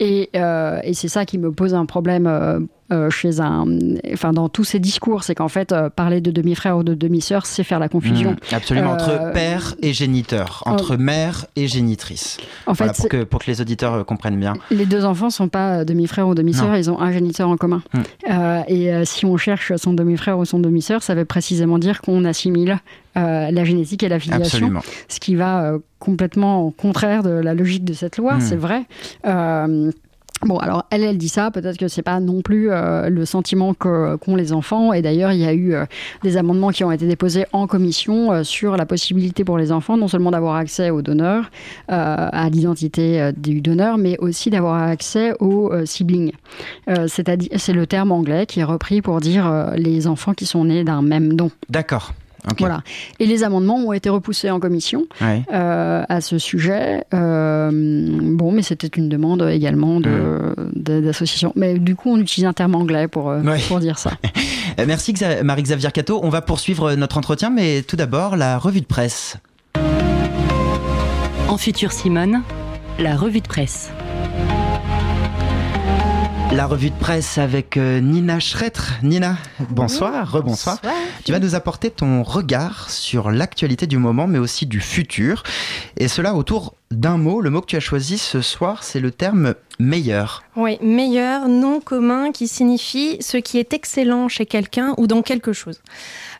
Et, 0.00 0.30
et 0.34 0.94
c'est 0.94 1.08
ça 1.08 1.24
qui 1.24 1.38
me 1.38 1.52
pose 1.52 1.74
un 1.74 1.86
problème 1.86 2.68
euh, 2.90 3.10
chez 3.10 3.38
un, 3.40 3.66
enfin 4.14 4.32
dans 4.32 4.48
tous 4.48 4.64
ces 4.64 4.78
discours, 4.78 5.22
c'est 5.22 5.34
qu'en 5.34 5.48
fait 5.48 5.72
euh, 5.72 5.90
parler 5.90 6.22
de 6.22 6.30
demi-frère 6.30 6.78
ou 6.78 6.82
de 6.82 6.94
demi-sœur, 6.94 7.44
c'est 7.44 7.62
faire 7.62 7.78
la 7.78 7.90
confusion. 7.90 8.30
Mmh, 8.30 8.54
absolument 8.54 8.92
entre 8.92 9.10
euh, 9.10 9.30
père 9.32 9.74
et 9.82 9.92
géniteur, 9.92 10.62
entre 10.64 10.96
mère 10.96 11.44
et 11.54 11.68
génitrice. 11.68 12.38
En 12.66 12.72
fait, 12.72 12.96
pour 12.96 13.08
que 13.10 13.24
pour 13.24 13.40
que 13.40 13.50
les 13.50 13.60
auditeurs 13.60 14.06
comprennent 14.06 14.40
bien. 14.40 14.54
Les 14.70 14.86
deux 14.86 15.04
enfants 15.04 15.28
sont 15.28 15.48
pas 15.48 15.84
demi-frère 15.84 16.28
ou 16.28 16.34
demi-sœur, 16.34 16.74
ils 16.76 16.90
ont 16.90 16.98
un 16.98 17.12
géniteur 17.12 17.50
en 17.50 17.58
commun. 17.58 17.82
Mmh. 17.92 18.32
et 18.68 19.04
si 19.04 19.26
on 19.26 19.36
cherche 19.36 19.76
son 19.76 19.92
demi-frère 19.92 20.38
ou 20.38 20.46
son 20.46 20.58
demi-sœur, 20.58 21.02
ça 21.02 21.14
veut 21.14 21.26
précisément 21.26 21.78
dire 21.78 22.00
qu'on 22.00 22.24
assimile 22.24 22.78
la 23.14 23.64
génétique 23.64 24.02
et 24.02 24.08
la 24.08 24.20
filiation, 24.20 24.72
ce 25.08 25.20
qui 25.20 25.34
va 25.34 25.72
complètement 25.98 26.62
au 26.62 26.70
contraire 26.70 27.22
de 27.22 27.30
la 27.30 27.54
logique 27.54 27.84
de 27.84 27.92
cette 27.92 28.16
loi, 28.16 28.36
mmh. 28.36 28.40
c'est 28.40 28.56
vrai. 28.56 28.84
Bon, 30.42 30.58
alors 30.58 30.84
elle, 30.90 31.02
elle 31.02 31.18
dit 31.18 31.28
ça. 31.28 31.50
Peut-être 31.50 31.78
que 31.78 31.88
c'est 31.88 32.02
pas 32.02 32.20
non 32.20 32.42
plus 32.42 32.70
euh, 32.70 33.08
le 33.08 33.24
sentiment 33.24 33.74
qu'ont 33.74 34.36
les 34.36 34.52
enfants. 34.52 34.92
Et 34.92 35.02
d'ailleurs, 35.02 35.32
il 35.32 35.40
y 35.40 35.46
a 35.46 35.52
eu 35.52 35.74
euh, 35.74 35.84
des 36.22 36.36
amendements 36.36 36.70
qui 36.70 36.84
ont 36.84 36.92
été 36.92 37.06
déposés 37.06 37.46
en 37.52 37.66
commission 37.66 38.32
euh, 38.32 38.42
sur 38.44 38.76
la 38.76 38.86
possibilité 38.86 39.44
pour 39.44 39.58
les 39.58 39.72
enfants 39.72 39.96
non 39.96 40.06
seulement 40.06 40.30
d'avoir 40.30 40.54
accès 40.56 40.90
au 40.90 41.02
donneur, 41.02 41.50
à 41.88 42.48
l'identité 42.50 43.30
du 43.36 43.60
donneur, 43.60 43.98
mais 43.98 44.16
aussi 44.18 44.50
d'avoir 44.50 44.82
accès 44.82 45.32
au 45.40 45.72
sibling. 45.84 46.32
C'est-à-dire, 47.06 47.50
c'est 47.56 47.72
le 47.72 47.86
terme 47.86 48.12
anglais 48.12 48.46
qui 48.46 48.60
est 48.60 48.64
repris 48.64 49.02
pour 49.02 49.20
dire 49.20 49.72
les 49.76 50.06
enfants 50.06 50.34
qui 50.34 50.46
sont 50.46 50.64
nés 50.64 50.84
d'un 50.84 51.02
même 51.02 51.34
don. 51.34 51.50
D'accord. 51.68 52.12
Voilà. 52.58 52.82
Et 53.18 53.26
les 53.26 53.44
amendements 53.44 53.76
ont 53.76 53.92
été 53.92 54.08
repoussés 54.08 54.50
en 54.50 54.60
commission 54.60 55.06
euh, 55.22 56.04
à 56.08 56.20
ce 56.20 56.38
sujet. 56.38 57.04
Euh, 57.14 57.70
bon, 57.72 58.52
mais 58.52 58.62
c'était 58.62 58.88
une 58.88 59.08
demande 59.08 59.42
également 59.42 60.00
hmm. 60.00 60.54
d'association. 60.74 61.52
De, 61.54 61.60
mais 61.60 61.78
du 61.78 61.96
coup, 61.96 62.10
on 62.10 62.18
utilise 62.18 62.46
un 62.46 62.52
terme 62.52 62.74
anglais 62.74 63.08
pour, 63.08 63.30
euh, 63.30 63.42
pour 63.68 63.80
dire 63.80 63.98
ça. 63.98 64.12
Merci 64.86 65.14
Marie-Xavier 65.42 65.90
Cato. 65.90 66.20
On 66.22 66.28
va 66.28 66.40
poursuivre 66.40 66.94
notre 66.94 67.18
entretien, 67.18 67.50
mais 67.50 67.82
tout 67.82 67.96
d'abord, 67.96 68.36
la 68.36 68.58
revue 68.58 68.80
de 68.80 68.86
presse. 68.86 69.36
En 71.48 71.56
futur 71.56 71.92
Simone, 71.92 72.42
la 72.98 73.16
revue 73.16 73.40
de 73.40 73.48
presse. 73.48 73.90
La 76.50 76.66
revue 76.66 76.88
de 76.88 76.98
presse 76.98 77.36
avec 77.36 77.76
euh, 77.76 78.00
Nina 78.00 78.40
Schretter. 78.40 78.80
Nina, 79.02 79.36
bonsoir, 79.68 80.32
rebonsoir. 80.32 80.80
Tu 81.24 81.32
vas 81.32 81.38
nous 81.38 81.54
apporter 81.54 81.90
ton 81.90 82.22
regard 82.22 82.88
sur 82.88 83.30
l'actualité 83.30 83.86
du 83.86 83.98
moment, 83.98 84.26
mais 84.26 84.38
aussi 84.38 84.64
du 84.64 84.80
futur. 84.80 85.42
Et 85.98 86.08
cela 86.08 86.34
autour 86.34 86.74
d'un 86.90 87.18
mot. 87.18 87.42
Le 87.42 87.50
mot 87.50 87.60
que 87.60 87.66
tu 87.66 87.76
as 87.76 87.80
choisi 87.80 88.16
ce 88.16 88.40
soir, 88.40 88.82
c'est 88.82 88.98
le 88.98 89.10
terme 89.10 89.54
meilleur. 89.78 90.42
Oui, 90.56 90.78
meilleur, 90.80 91.48
nom 91.48 91.80
commun 91.80 92.32
qui 92.32 92.48
signifie 92.48 93.18
ce 93.20 93.36
qui 93.36 93.58
est 93.58 93.74
excellent 93.74 94.28
chez 94.28 94.46
quelqu'un 94.46 94.94
ou 94.96 95.06
dans 95.06 95.22
quelque 95.22 95.52
chose. 95.52 95.80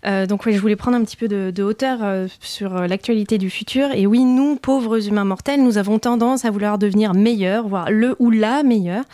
Euh, 0.06 0.26
donc 0.26 0.46
oui, 0.46 0.54
je 0.54 0.60
voulais 0.60 0.76
prendre 0.76 0.96
un 0.96 1.04
petit 1.04 1.16
peu 1.16 1.28
de, 1.28 1.62
hauteur 1.62 1.98
euh, 2.02 2.26
sur 2.40 2.76
euh, 2.76 2.86
l'actualité 2.86 3.38
du 3.38 3.50
futur. 3.50 3.90
Et 3.92 4.06
oui, 4.06 4.24
nous, 4.24 4.56
pauvres 4.56 5.08
humains 5.08 5.24
mortels, 5.24 5.62
nous 5.62 5.78
avons 5.78 5.98
tendance 5.98 6.44
à 6.44 6.50
vouloir 6.50 6.78
devenir 6.78 7.14
meilleurs, 7.14 7.68
voire 7.68 7.90
le 7.90 8.16
ou 8.18 8.30
la 8.30 8.62
meilleure. 8.62 9.04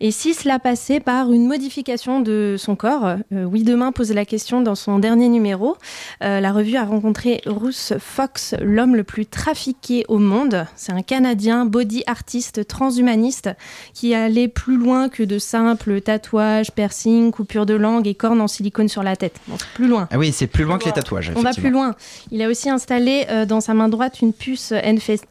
Et 0.00 0.10
si 0.10 0.32
cela 0.32 0.58
passait 0.58 1.00
par 1.00 1.30
une 1.30 1.46
modification 1.46 2.20
de 2.20 2.56
son 2.58 2.74
corps, 2.74 3.16
oui, 3.30 3.64
demain 3.64 3.92
pose 3.92 4.12
la 4.12 4.24
question 4.24 4.62
dans 4.62 4.74
son 4.74 4.98
dernier 4.98 5.28
numéro. 5.28 5.76
la 6.22 6.52
revue 6.52 6.76
a 6.76 6.84
rencontré 6.84 7.42
Russ 7.44 7.92
Fox, 7.98 8.54
l'homme 8.62 8.96
le 8.96 9.04
plus 9.04 9.26
trafiqué 9.26 10.06
au 10.08 10.16
monde. 10.16 10.64
C'est 10.74 10.92
un 10.92 11.02
Canadien 11.02 11.66
body 11.66 12.02
artiste 12.06 12.66
transhumaniste 12.66 13.50
qui 13.92 14.14
allait 14.14 14.48
plus 14.48 14.78
loin 14.78 15.10
que 15.10 15.22
de 15.22 15.38
simples 15.38 16.00
tatouages, 16.00 16.70
piercings, 16.70 17.30
coupures 17.30 17.66
de 17.66 17.74
langue 17.74 18.08
et 18.08 18.14
cornes 18.14 18.40
en 18.40 18.48
silicone 18.48 18.88
sur 18.88 19.02
la 19.02 19.16
tête. 19.16 19.38
plus 19.74 19.86
loin. 19.86 20.08
Ah 20.10 20.18
oui, 20.18 20.29
c'est 20.32 20.46
plus 20.46 20.64
loin 20.64 20.78
que 20.78 20.84
les 20.84 20.92
tatouages. 20.92 21.32
On 21.34 21.42
va 21.42 21.52
plus 21.52 21.70
loin. 21.70 21.94
Il 22.30 22.42
a 22.42 22.48
aussi 22.48 22.70
installé 22.70 23.26
euh, 23.30 23.46
dans 23.46 23.60
sa 23.60 23.74
main 23.74 23.88
droite 23.88 24.20
une 24.20 24.32
puce 24.32 24.72
NFC, 24.72 25.26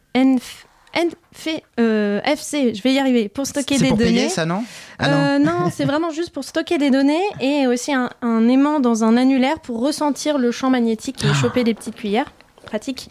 euh, 1.80 2.20
FC, 2.24 2.74
je 2.74 2.82
vais 2.82 2.94
y 2.94 3.00
arriver, 3.00 3.30
pour 3.30 3.46
stocker 3.46 3.78
des 3.78 3.90
pour 3.90 3.98
données. 3.98 4.12
Payer, 4.12 4.30
ça, 4.30 4.46
non? 4.46 4.64
Ah, 4.98 5.10
Non, 5.10 5.18
euh, 5.18 5.40
non 5.40 5.72
c'est 5.72 5.86
vraiment 5.86 6.10
juste 6.10 6.32
pour 6.32 6.44
stocker 6.44 6.78
des 6.78 6.90
données 6.90 7.22
et 7.40 7.68
aussi 7.68 7.94
un, 7.94 8.10
aimant 8.48 8.80
dans 8.80 9.04
un 9.04 9.18
annulaire 9.18 9.60
pour 9.60 9.82
ressentir 9.82 10.38
le 10.38 10.52
champ 10.52 10.70
magnétique 10.70 11.24
et 11.24 11.28
ah. 11.30 11.34
choper 11.34 11.64
des 11.64 11.74
petites 11.74 11.96
cuillères 11.96 12.32
pratique. 12.70 13.10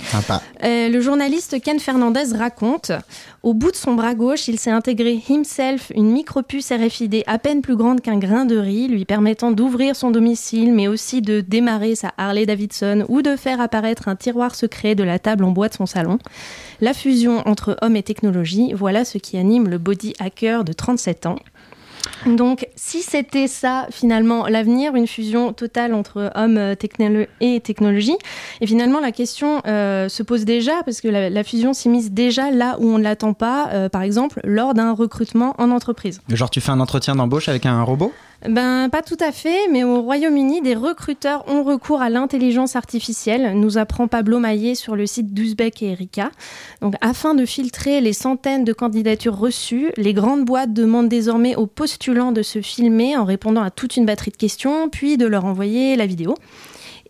Euh, 0.64 0.88
le 0.88 1.01
journaliste 1.01 1.61
Ken 1.61 1.81
Fernandez 1.81 2.37
raconte 2.37 2.92
Au 3.42 3.55
bout 3.55 3.73
de 3.73 3.77
son 3.77 3.94
bras 3.94 4.14
gauche, 4.14 4.47
il 4.47 4.59
s'est 4.59 4.71
intégré 4.71 5.21
himself 5.29 5.90
une 5.94 6.12
micropuce 6.12 6.71
RFID 6.71 7.25
à 7.27 7.38
peine 7.38 7.61
plus 7.61 7.75
grande 7.75 8.01
qu'un 8.01 8.18
grain 8.18 8.44
de 8.44 8.57
riz, 8.57 8.87
lui 8.87 9.05
permettant 9.05 9.51
d'ouvrir 9.51 9.97
son 9.97 10.11
domicile, 10.11 10.73
mais 10.73 10.87
aussi 10.87 11.21
de 11.21 11.40
démarrer 11.40 11.97
sa 11.97 12.14
Harley 12.16 12.47
Davidson 12.47 13.05
ou 13.09 13.21
de 13.21 13.35
faire 13.35 13.61
apparaître 13.61 14.07
un 14.07 14.14
tiroir 14.14 14.55
secret 14.55 14.94
de 14.94 15.03
la 15.03 15.18
table 15.18 15.42
en 15.42 15.51
bois 15.51 15.68
de 15.68 15.75
son 15.75 15.87
salon. 15.87 16.18
La 16.81 16.94
fusion 16.94 17.42
entre 17.47 17.77
homme 17.83 17.97
et 17.97 18.05
technologie, 18.05 18.73
voilà 18.73 19.05
ce 19.05 19.18
qui 19.18 19.37
anime 19.37 19.68
le 19.68 19.79
body 19.79 20.14
hacker 20.21 20.62
de 20.62 20.73
37 20.73 21.27
ans. 21.27 21.38
Donc, 22.26 22.66
si 22.74 23.02
c'était 23.02 23.48
ça, 23.48 23.87
finalement, 23.90 24.46
l'avenir, 24.46 24.94
une 24.94 25.07
fusion 25.07 25.52
totale 25.52 25.94
entre 25.94 26.31
hommes 26.35 26.74
et 27.40 27.61
technologie, 27.61 28.16
et 28.61 28.66
finalement, 28.66 29.00
la 29.00 29.12
question 29.12 29.62
euh, 29.66 30.09
se 30.09 30.22
pose 30.22 30.44
déjà, 30.44 30.83
parce 30.85 31.00
que 31.00 31.09
la, 31.09 31.44
fusion 31.44 31.72
s'immisce 31.72 32.11
déjà 32.11 32.50
là 32.50 32.76
où 32.81 32.87
on 32.87 32.98
ne 32.98 33.04
l'attend 33.04 33.33
pas, 33.33 33.68
euh, 33.72 33.88
par 33.88 34.02
exemple, 34.02 34.40
lors 34.44 34.74
d'un 34.74 34.92
recrutement 34.92 35.54
en 35.59 35.70
entreprise. 35.70 36.20
Genre, 36.28 36.50
tu 36.50 36.61
fais 36.61 36.70
un 36.70 36.81
entretien 36.81 37.14
d'embauche 37.14 37.48
avec 37.48 37.66
un 37.66 37.83
robot? 37.83 38.12
Ben, 38.46 38.88
pas 38.88 39.03
tout 39.03 39.16
à 39.18 39.33
fait, 39.33 39.66
mais 39.68 39.83
au 39.83 40.01
Royaume-Uni, 40.01 40.61
des 40.62 40.77
recruteurs 40.77 41.44
ont 41.48 41.64
recours 41.64 42.01
à 42.01 42.09
l'intelligence 42.09 42.77
artificielle, 42.77 43.59
nous 43.59 43.79
apprend 43.79 44.07
Pablo 44.07 44.38
Maillet 44.38 44.77
sur 44.77 44.94
le 44.94 45.07
site 45.07 45.35
d'Uzbek 45.35 45.83
et 45.83 45.90
Erika. 45.90 46.31
Afin 47.01 47.35
de 47.35 47.44
filtrer 47.44 48.01
les 48.01 48.12
centaines 48.12 48.62
de 48.62 48.72
candidatures 48.72 49.37
reçues, 49.37 49.90
les 49.96 50.14
grandes 50.14 50.44
boîtes 50.44 50.72
demandent 50.72 51.09
désormais 51.09 51.57
aux 51.57 51.66
postulants 51.66 52.31
de 52.31 52.42
se 52.42 52.62
filmer 52.62 53.16
en 53.16 53.24
répondant 53.24 53.62
à 53.62 53.72
toute 53.72 53.96
une 53.96 54.07
batterie 54.07 54.31
de 54.31 54.37
questions, 54.37 54.88
puis 54.88 55.16
de 55.16 55.27
leur 55.27 55.44
envoyer 55.44 55.96
la 55.96 56.07
vidéo. 56.07 56.37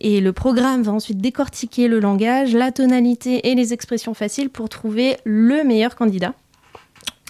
Et 0.01 0.21
le 0.21 0.33
programme 0.33 0.81
va 0.81 0.93
ensuite 0.93 1.19
décortiquer 1.19 1.87
le 1.87 1.99
langage, 1.99 2.53
la 2.53 2.71
tonalité 2.71 3.49
et 3.49 3.55
les 3.55 3.71
expressions 3.71 4.15
faciles 4.15 4.49
pour 4.49 4.67
trouver 4.67 5.17
le 5.25 5.63
meilleur 5.63 5.95
candidat. 5.95 6.33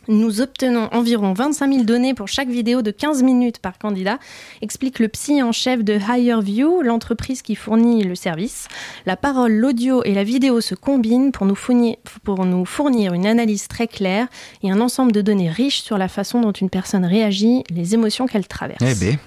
Nous 0.09 0.41
obtenons 0.41 0.89
environ 0.91 1.33
25 1.33 1.71
000 1.71 1.83
données 1.83 2.15
pour 2.15 2.27
chaque 2.27 2.47
vidéo 2.47 2.81
de 2.81 2.89
15 2.89 3.21
minutes 3.21 3.59
par 3.59 3.77
candidat, 3.77 4.17
explique 4.63 4.97
le 4.97 5.07
psy 5.07 5.43
en 5.43 5.51
chef 5.51 5.83
de 5.83 5.99
Higher 5.99 6.41
View, 6.41 6.81
l'entreprise 6.81 7.43
qui 7.43 7.53
fournit 7.53 8.03
le 8.03 8.15
service. 8.15 8.67
La 9.05 9.15
parole, 9.15 9.51
l'audio 9.51 10.03
et 10.03 10.15
la 10.15 10.23
vidéo 10.23 10.61
se 10.61 10.73
combinent 10.73 11.31
pour 11.31 11.45
nous, 11.45 11.53
fournir, 11.53 11.95
pour 12.23 12.43
nous 12.43 12.65
fournir 12.65 13.13
une 13.13 13.27
analyse 13.27 13.67
très 13.67 13.87
claire 13.87 14.27
et 14.63 14.71
un 14.71 14.81
ensemble 14.81 15.11
de 15.11 15.21
données 15.21 15.51
riches 15.51 15.83
sur 15.83 15.99
la 15.99 16.07
façon 16.07 16.41
dont 16.41 16.53
une 16.53 16.71
personne 16.71 17.05
réagit, 17.05 17.63
les 17.69 17.93
émotions 17.93 18.25
qu'elle 18.25 18.47
traverse. 18.47 18.81
Eh. 18.81 19.19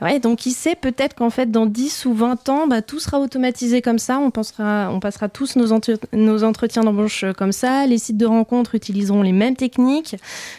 Ouais, 0.00 0.20
donc 0.20 0.46
il 0.46 0.52
sait 0.52 0.76
peut-être 0.76 1.14
qu'en 1.14 1.30
fait 1.30 1.50
dans 1.50 1.66
10 1.66 2.06
ou 2.06 2.14
20 2.14 2.48
ans, 2.48 2.66
bah, 2.68 2.82
tout 2.82 3.00
sera 3.00 3.18
automatisé 3.18 3.82
comme 3.82 3.98
ça, 3.98 4.20
on, 4.20 4.30
pensera, 4.30 4.90
on 4.92 5.00
passera 5.00 5.28
tous 5.28 5.56
nos, 5.56 5.76
nos 6.12 6.44
entretiens 6.44 6.84
d'embauche 6.84 7.24
comme 7.36 7.52
ça, 7.52 7.84
les 7.88 7.98
sites 7.98 8.16
de 8.16 8.26
rencontres 8.26 8.76
utiliseront 8.76 9.22
les 9.22 9.32
mêmes 9.32 9.56
techniques. 9.56 10.16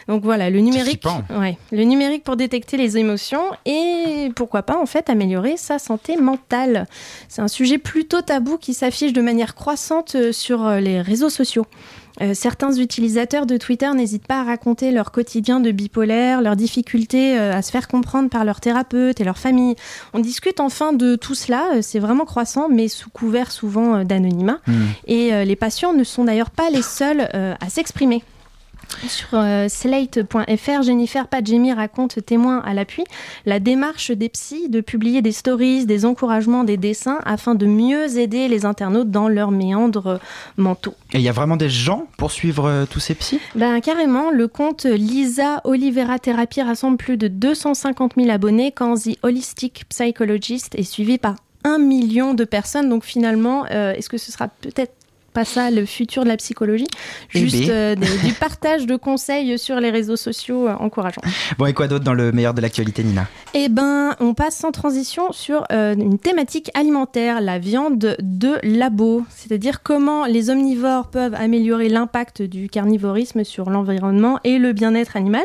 Donc 0.08 0.22
voilà, 0.22 0.50
le 0.50 0.60
numérique, 0.60 1.04
ouais, 1.38 1.58
le 1.70 1.84
numérique 1.84 2.24
pour 2.24 2.36
détecter 2.36 2.76
les 2.76 2.98
émotions 2.98 3.42
et 3.64 4.30
pourquoi 4.34 4.62
pas 4.62 4.78
en 4.78 4.86
fait 4.86 5.10
améliorer 5.10 5.56
sa 5.56 5.78
santé 5.78 6.16
mentale. 6.16 6.86
C'est 7.28 7.42
un 7.42 7.48
sujet 7.48 7.78
plutôt 7.78 8.22
tabou 8.22 8.58
qui 8.58 8.74
s'affiche 8.74 9.12
de 9.12 9.20
manière 9.20 9.54
croissante 9.54 10.14
euh, 10.14 10.32
sur 10.32 10.66
euh, 10.66 10.80
les 10.80 11.00
réseaux 11.00 11.30
sociaux. 11.30 11.66
Euh, 12.20 12.34
certains 12.34 12.72
utilisateurs 12.74 13.46
de 13.46 13.56
Twitter 13.56 13.90
n'hésitent 13.94 14.26
pas 14.26 14.40
à 14.40 14.44
raconter 14.44 14.90
leur 14.90 15.12
quotidien 15.12 15.60
de 15.60 15.70
bipolaire, 15.70 16.42
leurs 16.42 16.56
difficultés 16.56 17.38
à 17.38 17.62
se 17.62 17.70
faire 17.70 17.88
comprendre 17.88 18.28
par 18.28 18.44
leur 18.44 18.60
thérapeute 18.60 19.18
et 19.18 19.24
leur 19.24 19.38
famille. 19.38 19.76
On 20.12 20.18
discute 20.18 20.60
enfin 20.60 20.92
de 20.92 21.16
tout 21.16 21.34
cela, 21.34 21.80
c'est 21.80 22.00
vraiment 22.00 22.26
croissant, 22.26 22.68
mais 22.68 22.88
sous 22.88 23.08
couvert 23.08 23.50
souvent 23.50 24.04
d'anonymat. 24.04 24.58
Hmm. 24.66 24.88
Et 25.06 25.44
les 25.46 25.56
patients 25.56 25.94
ne 25.94 26.04
sont 26.04 26.24
d'ailleurs 26.24 26.50
pas 26.50 26.68
les 26.68 26.82
seuls 26.82 27.22
à 27.32 27.68
s'exprimer. 27.70 28.22
Sur 29.08 29.28
euh, 29.34 29.68
slate.fr, 29.68 30.82
Jennifer 30.82 31.28
Padjemi 31.28 31.72
raconte, 31.72 32.24
témoin 32.24 32.60
à 32.60 32.74
l'appui, 32.74 33.04
la 33.46 33.60
démarche 33.60 34.10
des 34.10 34.28
psys 34.28 34.68
de 34.68 34.80
publier 34.80 35.22
des 35.22 35.32
stories, 35.32 35.86
des 35.86 36.04
encouragements, 36.04 36.64
des 36.64 36.76
dessins 36.76 37.18
afin 37.24 37.54
de 37.54 37.66
mieux 37.66 38.18
aider 38.18 38.48
les 38.48 38.64
internautes 38.64 39.10
dans 39.10 39.28
leurs 39.28 39.50
méandres 39.50 40.20
mentaux. 40.56 40.94
Et 41.12 41.18
il 41.18 41.22
y 41.22 41.28
a 41.28 41.32
vraiment 41.32 41.56
des 41.56 41.68
gens 41.68 42.06
pour 42.16 42.30
suivre 42.30 42.66
euh, 42.66 42.84
tous 42.88 43.00
ces 43.00 43.14
psys? 43.14 43.40
Ben 43.54 43.80
carrément, 43.80 44.30
le 44.30 44.48
compte 44.48 44.84
Lisa 44.84 45.60
Olivera 45.64 46.18
Therapy 46.18 46.62
rassemble 46.62 46.96
plus 46.96 47.16
de 47.16 47.28
250 47.28 48.12
000 48.16 48.30
abonnés 48.30 48.72
quand 48.72 48.94
The 48.94 49.18
Holistic 49.22 49.84
Psychologist 49.88 50.74
est 50.74 50.82
suivi 50.82 51.18
par 51.18 51.36
un 51.64 51.78
million 51.78 52.34
de 52.34 52.44
personnes. 52.44 52.88
Donc 52.88 53.04
finalement, 53.04 53.64
euh, 53.70 53.92
est-ce 53.92 54.08
que 54.08 54.18
ce 54.18 54.32
sera 54.32 54.48
peut-être 54.48 54.92
pas 55.32 55.44
ça 55.44 55.70
le 55.70 55.84
futur 55.86 56.24
de 56.24 56.28
la 56.28 56.36
psychologie, 56.36 56.86
eh 57.34 57.38
juste 57.38 57.66
ben. 57.68 57.70
euh, 57.70 57.94
du 57.94 58.32
partage 58.40 58.86
de 58.86 58.96
conseils 58.96 59.58
sur 59.58 59.80
les 59.80 59.90
réseaux 59.90 60.16
sociaux 60.16 60.68
euh, 60.68 60.74
encourageants. 60.74 61.22
Bon, 61.58 61.66
et 61.66 61.72
quoi 61.72 61.88
d'autre 61.88 62.04
dans 62.04 62.14
le 62.14 62.32
meilleur 62.32 62.54
de 62.54 62.60
l'actualité, 62.60 63.02
Nina? 63.02 63.26
Eh 63.54 63.68
ben, 63.68 64.14
on 64.20 64.34
passe 64.34 64.56
sans 64.56 64.72
transition 64.72 65.32
sur 65.32 65.64
euh, 65.72 65.94
une 65.94 66.18
thématique 66.18 66.70
alimentaire, 66.74 67.40
la 67.40 67.58
viande 67.58 68.16
de 68.20 68.58
labo, 68.62 69.24
c'est-à-dire 69.30 69.82
comment 69.82 70.26
les 70.26 70.50
omnivores 70.50 71.08
peuvent 71.08 71.34
améliorer 71.34 71.88
l'impact 71.88 72.42
du 72.42 72.68
carnivorisme 72.68 73.44
sur 73.44 73.70
l'environnement 73.70 74.38
et 74.44 74.58
le 74.58 74.72
bien-être 74.72 75.16
animal. 75.16 75.44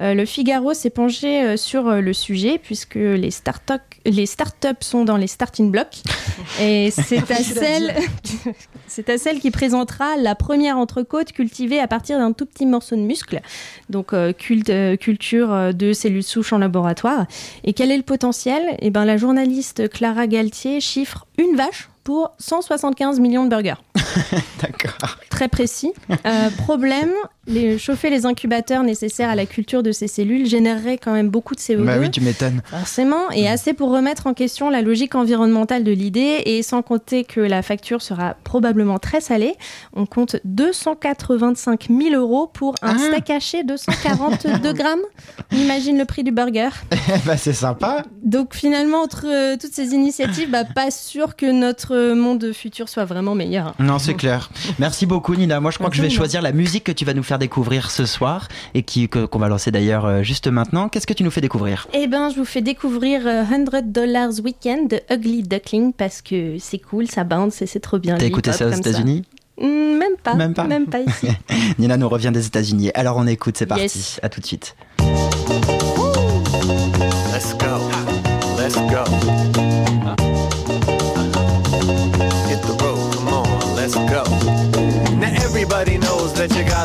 Euh, 0.00 0.14
le 0.14 0.24
Figaro 0.24 0.74
s'est 0.74 0.90
penché 0.90 1.42
euh, 1.42 1.56
sur 1.56 1.88
euh, 1.88 2.00
le 2.00 2.12
sujet 2.12 2.58
puisque 2.62 2.96
les 2.96 3.30
startups 3.30 3.74
les 4.04 4.26
startups 4.26 4.68
sont 4.80 5.04
dans 5.04 5.16
les 5.16 5.26
starting 5.26 5.70
blocks 5.70 6.02
et 6.60 6.90
c'est 6.90 7.30
à 7.30 7.36
celle 7.36 7.94
c'est 8.86 9.08
à 9.08 9.18
celle 9.18 9.40
qui 9.40 9.50
présentera 9.50 10.16
la 10.16 10.34
première 10.34 10.76
entrecôte 10.76 11.32
cultivée 11.32 11.80
à 11.80 11.88
partir 11.88 12.18
d'un 12.18 12.32
tout 12.32 12.46
petit 12.46 12.66
morceau 12.66 12.94
de 12.96 13.00
muscle 13.00 13.40
donc 13.88 14.14
culture 14.38 15.74
de 15.74 15.92
cellules 15.92 16.22
souches 16.22 16.52
en 16.52 16.58
laboratoire 16.58 17.26
et 17.64 17.72
quel 17.72 17.90
est 17.90 17.96
le 17.96 18.02
potentiel? 18.02 18.62
Et 18.78 18.86
eh 18.86 18.90
ben 18.90 19.04
la 19.04 19.16
journaliste 19.16 19.88
Clara 19.90 20.26
Galtier 20.26 20.80
chiffre 20.80 21.26
une 21.38 21.56
vache 21.56 21.88
pour 22.04 22.30
175 22.38 23.18
millions 23.18 23.44
de 23.44 23.50
burgers. 23.50 23.82
D'accord. 24.62 25.18
Très 25.28 25.48
précis. 25.48 25.92
Euh, 26.24 26.50
problème, 26.50 27.10
les, 27.46 27.78
chauffer 27.78 28.10
les 28.10 28.26
incubateurs 28.26 28.82
nécessaires 28.82 29.30
à 29.30 29.34
la 29.34 29.46
culture 29.46 29.82
de 29.82 29.92
ces 29.92 30.08
cellules 30.08 30.46
générerait 30.46 30.98
quand 30.98 31.12
même 31.12 31.28
beaucoup 31.28 31.54
de 31.54 31.60
CO2. 31.60 31.84
Bah 31.84 31.96
oui, 32.00 32.10
tu 32.10 32.20
m'étonnes. 32.20 32.62
Forcément, 32.64 33.30
et 33.30 33.48
assez 33.48 33.72
pour 33.72 33.90
remettre 33.90 34.26
en 34.26 34.34
question 34.34 34.70
la 34.70 34.82
logique 34.82 35.14
environnementale 35.14 35.84
de 35.84 35.92
l'idée, 35.92 36.42
et 36.44 36.62
sans 36.62 36.82
compter 36.82 37.24
que 37.24 37.40
la 37.40 37.62
facture 37.62 38.02
sera 38.02 38.34
probablement 38.44 38.98
très 38.98 39.20
salée. 39.20 39.54
On 39.94 40.06
compte 40.06 40.36
285 40.44 41.88
000 41.88 42.14
euros 42.14 42.46
pour 42.52 42.74
un 42.82 42.96
ah. 42.96 42.98
steak 42.98 43.30
haché 43.30 43.62
de 43.64 43.76
142 43.76 44.72
grammes. 44.72 44.98
On 45.52 45.56
imagine 45.56 45.98
le 45.98 46.04
prix 46.04 46.24
du 46.24 46.32
burger. 46.32 46.70
bah, 47.26 47.36
c'est 47.36 47.52
sympa. 47.52 48.02
Donc 48.22 48.54
finalement, 48.54 49.02
entre 49.02 49.26
euh, 49.26 49.56
toutes 49.60 49.72
ces 49.72 49.94
initiatives, 49.94 50.50
bah, 50.50 50.64
pas 50.64 50.90
sûr 50.90 51.36
que 51.36 51.46
notre 51.46 52.14
monde 52.14 52.52
futur 52.52 52.88
soit 52.88 53.04
vraiment 53.04 53.34
meilleur. 53.34 53.74
Non, 53.78 53.98
c'est 53.98 54.14
clair. 54.14 54.50
Merci 54.78 55.06
beaucoup, 55.06 55.34
Nina. 55.34 55.60
Moi, 55.60 55.70
je 55.70 55.78
crois 55.78 55.90
que 55.90 55.96
je 55.96 56.02
vais 56.02 56.10
choisir 56.10 56.42
la 56.42 56.52
musique 56.52 56.84
que 56.84 56.92
tu 56.92 57.04
vas 57.04 57.14
nous 57.14 57.22
faire 57.22 57.35
découvrir 57.38 57.90
ce 57.90 58.06
soir 58.06 58.48
et 58.74 58.82
qui 58.82 59.08
qu'on 59.08 59.38
va 59.38 59.48
lancer 59.48 59.70
d'ailleurs 59.70 60.04
euh, 60.04 60.22
juste 60.22 60.48
maintenant. 60.48 60.88
Qu'est-ce 60.88 61.06
que 61.06 61.14
tu 61.14 61.24
nous 61.24 61.30
fais 61.30 61.40
découvrir? 61.40 61.86
Eh 61.92 62.06
ben, 62.06 62.30
je 62.30 62.36
vous 62.36 62.44
fais 62.44 62.62
découvrir 62.62 63.22
100 63.22 63.74
euh, 63.74 63.80
Dollars 63.82 64.32
Weekend 64.42 64.88
de 64.88 65.00
Ugly 65.10 65.42
Duckling 65.42 65.92
parce 65.92 66.22
que 66.22 66.56
c'est 66.58 66.78
cool, 66.78 67.08
ça 67.08 67.24
bounce 67.24 67.62
et 67.62 67.66
c'est 67.66 67.80
trop 67.80 67.98
bien. 67.98 68.16
T'as 68.16 68.26
écouté 68.26 68.52
ça 68.52 68.66
aux 68.66 68.72
États-Unis? 68.72 69.24
Hmm, 69.58 69.96
même 69.98 70.16
pas, 70.22 70.34
même 70.34 70.54
pas, 70.54 70.64
même 70.64 70.86
pas 70.86 71.00
ici. 71.00 71.28
Nina 71.78 71.96
nous 71.96 72.08
revient 72.08 72.30
des 72.32 72.46
États-Unis. 72.46 72.90
Alors 72.94 73.16
on 73.16 73.26
écoute, 73.26 73.56
c'est 73.56 73.66
parti. 73.66 74.18
À 74.22 74.28
tout 74.28 74.40
de 74.40 74.46
suite. 74.46 74.76
Let's 77.32 77.56
go. 77.58 77.78
Let's 78.58 78.76
go. 78.76 79.45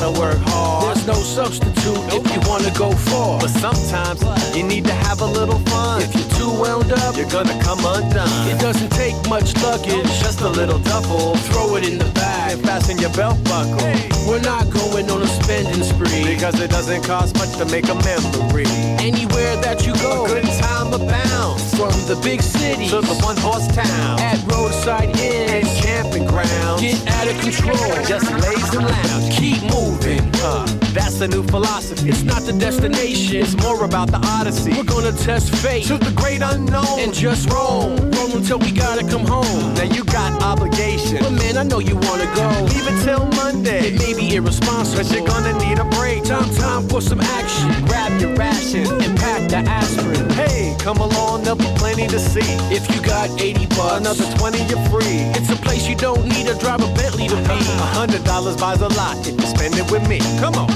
Gotta 0.02 0.20
work 0.20 0.38
hard. 0.48 0.96
There's 0.96 1.08
no 1.08 1.14
substitute 1.14 1.98
if 2.14 2.24
you 2.34 2.50
wanna 2.50 2.72
go 2.78 2.92
far. 2.92 3.40
But 3.40 3.50
sometimes 3.50 4.24
you 4.56 4.64
need 4.64 4.86
to 4.86 4.94
have 4.94 5.22
a 5.22 5.26
little 5.26 5.60
fun. 5.60 6.02
If 6.02 6.16
you're 6.16 6.31
too 6.52 6.62
wound 6.62 6.92
up, 6.92 7.16
you're 7.16 7.30
gonna 7.30 7.58
come 7.64 7.80
undone. 7.80 8.48
It 8.48 8.60
doesn't 8.60 8.92
take 8.92 9.16
much 9.30 9.56
luggage, 9.62 10.08
just 10.20 10.42
a 10.42 10.50
little 10.50 10.80
duffel. 10.80 11.36
Throw 11.36 11.76
it 11.76 11.88
in 11.88 11.98
the 11.98 12.10
bag 12.14 12.54
and 12.54 12.62
fasten 12.62 12.98
your 13.00 13.12
belt 13.12 13.44
buckle. 13.44 13.80
Hey. 13.80 14.10
We're 14.28 14.42
not 14.42 14.70
going 14.70 15.10
on 15.10 15.22
a 15.22 15.28
spending 15.28 15.84
spree 15.84 16.34
because 16.34 16.60
it 16.60 16.70
doesn't 16.70 17.04
cost 17.04 17.36
much 17.38 17.58
to 17.58 17.66
make 17.66 17.88
a 17.90 17.96
memory. 17.96 18.66
Anywhere 19.00 19.56
that 19.58 19.86
you 19.86 19.94
go, 19.96 20.26
a 20.26 20.28
good 20.28 20.46
time 20.60 20.94
abounds. 20.94 21.74
From 21.76 21.92
the 22.06 22.20
big 22.24 22.42
city 22.42 22.88
to 22.90 23.02
the 23.02 23.16
one 23.24 23.38
horse 23.38 23.68
town, 23.74 24.20
at 24.20 24.40
roadside 24.52 25.10
inns 25.18 25.52
and 25.52 25.84
camping 25.84 26.26
grounds. 26.28 26.82
Get 26.82 27.00
out 27.08 27.28
of 27.28 27.40
control, 27.42 27.92
just 28.06 28.30
laze 28.44 28.74
and 28.76 28.86
lounge. 28.86 29.36
Keep 29.36 29.64
moving, 29.64 30.22
uh, 30.44 30.66
that's 30.94 31.18
the 31.18 31.28
new 31.28 31.44
philosophy. 31.44 32.10
It's 32.10 32.24
not 32.24 32.44
the 32.44 32.54
destination, 32.54 33.38
it's 33.38 33.56
more 33.64 33.84
about 33.84 34.12
the 34.12 34.20
odyssey. 34.38 34.74
We're 34.74 34.84
gonna 34.84 35.12
test 35.12 35.56
fate 35.56 35.86
to 35.86 35.98
the 35.98 36.12
great 36.12 36.41
unknown 36.42 37.00
and 37.00 37.14
just 37.14 37.50
roll. 37.50 37.90
Roll 37.90 38.36
until 38.36 38.60
we 38.60 38.72
gotta 38.72 39.06
come 39.08 39.26
home. 39.26 39.74
Now 39.76 39.84
you 39.84 40.04
got 40.04 40.42
obligation, 40.42 41.20
but 41.20 41.32
man, 41.32 41.58
I 41.58 41.64
know 41.64 41.80
you 41.80 41.96
wanna 41.96 42.30
go. 42.36 42.48
Leave 42.66 42.88
it 42.88 43.04
till 43.04 43.26
Monday. 43.38 43.94
It 43.94 44.00
may 44.00 44.14
be 44.14 44.36
irresponsible, 44.36 45.04
cause 45.04 45.14
you're 45.14 45.26
gonna 45.26 45.54
need 45.60 45.80
a 45.80 45.86
break. 45.96 46.24
Time, 46.24 46.50
time 46.56 46.88
for 46.88 47.02
some 47.02 47.22
action. 47.22 47.70
Grab 47.86 48.20
your 48.20 48.36
ration 48.36 48.88
and 49.02 49.18
pack 49.18 49.50
the 49.50 49.58
aspirin. 49.58 50.30
Hey, 50.32 50.76
come 50.80 50.98
along, 50.98 51.44
there'll 51.44 51.58
be 51.58 51.72
plenty 51.76 52.08
to 52.08 52.20
see. 52.20 52.52
If 52.74 52.90
you 52.94 53.02
got 53.02 53.30
80 53.40 53.66
bucks, 53.68 54.00
another 54.00 54.26
20 54.38 54.58
you're 54.66 54.86
free. 54.90 55.22
It's 55.38 55.50
a 55.50 55.56
place 55.58 55.88
you 55.88 55.96
don't 55.96 56.26
need 56.28 56.48
to 56.48 56.56
drive 56.56 56.82
a 56.82 56.94
Bentley 56.96 57.28
to 57.28 57.36
be. 57.36 57.60
A 57.86 57.90
hundred 57.98 58.24
dollars 58.24 58.58
buys 58.58 58.82
a 58.82 58.90
lot 58.90 59.18
if 59.28 59.40
you 59.40 59.48
spend 59.48 59.76
it 59.76 59.90
with 59.92 60.08
me. 60.08 60.20
Come 60.40 60.56
on. 60.56 60.70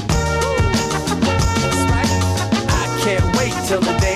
I 2.67 2.85
can't 3.03 3.25
wait 3.37 3.53
to 3.69 3.75
see 3.81 4.13
you 4.13 4.14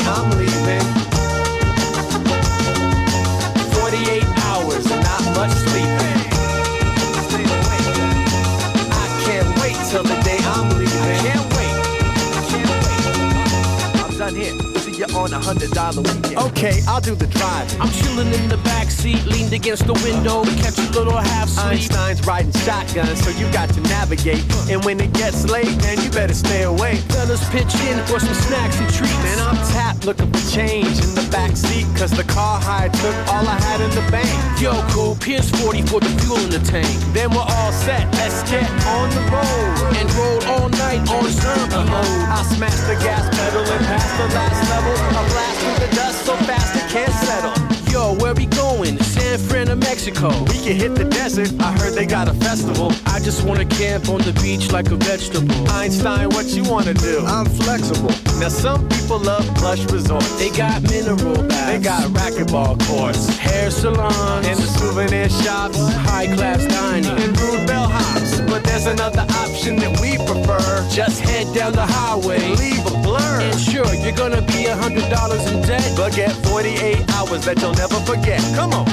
on 15.19 15.33
a 15.33 15.39
hundred 15.39 15.71
dollar 15.71 16.01
weekend. 16.01 16.37
Okay, 16.37 16.79
I'll 16.87 17.01
do 17.01 17.13
the 17.13 17.27
driving. 17.27 17.81
I'm 17.81 17.91
chilling 17.91 18.31
in 18.33 18.47
the 18.47 18.57
back 18.57 18.68
seat, 18.99 19.23
leaned 19.25 19.53
against 19.53 19.87
the 19.87 19.93
window, 20.03 20.43
catch 20.59 20.77
a 20.77 20.89
little 20.91 21.15
half 21.15 21.47
sleep. 21.47 21.79
Einstein's 21.87 22.25
riding 22.27 22.51
shotgun, 22.67 23.15
so 23.15 23.29
you 23.39 23.49
got 23.51 23.69
to 23.69 23.81
navigate. 23.81 24.43
And 24.69 24.83
when 24.83 24.99
it 24.99 25.13
gets 25.13 25.47
late, 25.49 25.71
man, 25.83 25.97
you 26.03 26.09
better 26.11 26.33
stay 26.33 26.63
awake. 26.63 26.99
Fellas 27.15 27.41
pitch 27.49 27.73
in 27.87 27.97
for 28.07 28.19
some 28.19 28.35
snacks 28.47 28.77
and 28.79 28.89
treats. 28.93 29.23
And 29.31 29.39
I'm 29.41 29.55
tapped 29.71 30.05
looking 30.05 30.29
for 30.31 30.43
change 30.51 30.99
in 31.05 31.11
the 31.15 31.27
back 31.31 31.55
seat, 31.55 31.87
cause 31.97 32.11
the 32.11 32.25
car 32.25 32.59
hire 32.59 32.89
took 33.01 33.15
all 33.31 33.45
I 33.47 33.57
had 33.67 33.79
in 33.81 33.91
the 33.95 34.05
bank. 34.11 34.35
Yo, 34.59 34.73
cool, 34.91 35.15
Pierce 35.15 35.49
40 35.61 35.81
for 35.83 35.99
the 35.99 36.11
fuel 36.19 36.37
in 36.43 36.49
the 36.51 36.59
tank. 36.59 36.89
Then 37.15 37.31
we're 37.31 37.47
all 37.57 37.71
set, 37.71 38.03
let's 38.19 38.43
get 38.51 38.67
on 38.95 39.07
the 39.15 39.23
road. 39.31 39.95
And 39.95 40.07
roll 40.19 40.39
all 40.51 40.69
night 40.83 41.01
on 41.07 41.23
zombie 41.31 41.75
Uh-huh. 41.75 42.03
mode. 42.03 42.23
I 42.35 42.43
smash 42.55 42.79
the 42.91 42.97
gas 43.05 43.23
pedal 43.37 43.63
and 43.63 43.81
pass 43.87 44.07
the 44.19 44.27
last 44.35 44.59
level. 44.69 44.93
I 45.17 45.21
blast 45.31 45.55
through 45.63 45.79
the 45.87 45.89
dust 45.95 46.17
so 46.27 46.33
fast 46.47 46.75
it 46.75 46.87
can't 46.91 47.15
settle. 47.23 47.55
Yo, 47.93 47.98
where 48.13 48.33
we 48.33 48.45
going? 48.45 48.97
San 49.03 49.37
Fran 49.39 49.67
to 49.67 49.75
Mexico. 49.75 50.29
We 50.45 50.57
can 50.59 50.75
hit 50.75 50.95
the 50.95 51.05
desert. 51.05 51.51
I 51.59 51.71
heard 51.77 51.93
they 51.93 52.05
got 52.05 52.27
a 52.27 52.33
festival. 52.33 52.91
I 53.05 53.19
just 53.19 53.43
wanna 53.45 53.65
camp 53.65 54.09
on 54.09 54.21
the 54.21 54.33
beach 54.41 54.71
like 54.71 54.89
a 54.91 54.95
vegetable. 54.95 55.69
Einstein, 55.69 56.29
what 56.29 56.45
you 56.47 56.63
wanna 56.63 56.93
do? 56.93 57.23
I'm 57.25 57.45
flexible. 57.45 58.11
Now 58.39 58.49
some 58.49 58.87
people 58.89 59.19
love 59.19 59.45
plush 59.55 59.83
resorts. 59.91 60.31
They 60.39 60.49
got 60.49 60.81
mineral 60.83 61.41
baths. 61.43 61.65
They 61.71 61.79
got 61.79 62.03
racquetball 62.11 62.79
courts. 62.87 63.27
hair 63.37 63.69
salons 63.71 64.47
And 64.47 64.57
the 64.57 64.67
souvenir 64.79 65.29
shops. 65.29 65.77
high 66.09 66.27
class 66.35 66.65
dining. 66.65 67.11
And 67.11 67.39
rude 67.39 67.67
bellhops. 67.67 68.47
But 68.49 68.63
there's 68.63 68.85
another 68.87 69.25
option 69.43 69.75
that 69.77 69.99
we 70.01 70.17
prefer. 70.25 70.87
Just 70.89 71.19
head 71.21 71.53
down 71.53 71.73
the 71.73 71.85
highway. 71.85 72.39
Leave 72.55 72.85
a 72.85 72.95
blur. 73.03 73.39
And 73.41 73.59
sure, 73.59 73.93
you're 73.95 74.15
gonna 74.15 74.41
be 74.41 74.65
a 74.65 74.75
hundred 74.75 75.09
dollars 75.09 75.45
in 75.51 75.61
debt. 75.61 75.85
But 75.95 76.15
get 76.15 76.31
48 76.47 76.97
hours 77.15 77.45
that 77.45 77.59
you'll 77.61 77.73
never 77.73 77.98
forget. 78.05 78.41
Come 78.55 78.73
on. 78.73 78.85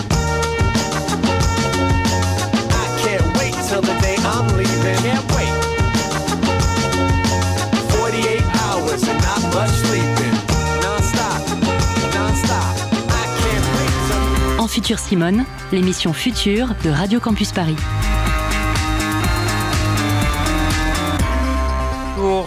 I 2.71 2.87
can't 3.03 3.27
wait 3.38 3.55
till 3.69 3.81
the 3.81 3.95
day 4.01 4.16
I'm 4.25 4.47
leaving. 4.57 4.97
Can't 5.03 5.27
wait. 5.37 5.53
48 7.90 8.42
hours 8.62 9.03
and 9.09 9.21
not 9.23 9.42
much 9.55 9.71
sleeping. 9.71 10.35
Non-stop, 10.83 11.42
non-stop. 12.14 12.75
I 13.09 13.25
can't 13.40 13.66
wait 13.77 13.95
till 14.09 14.61
En 14.61 14.66
Futur 14.69 14.99
Simone, 14.99 15.45
l'émission 15.73 16.12
Future 16.12 16.75
de 16.85 16.90
Radio 16.90 17.21
Campus 17.21 17.53
Paris. 17.53 17.77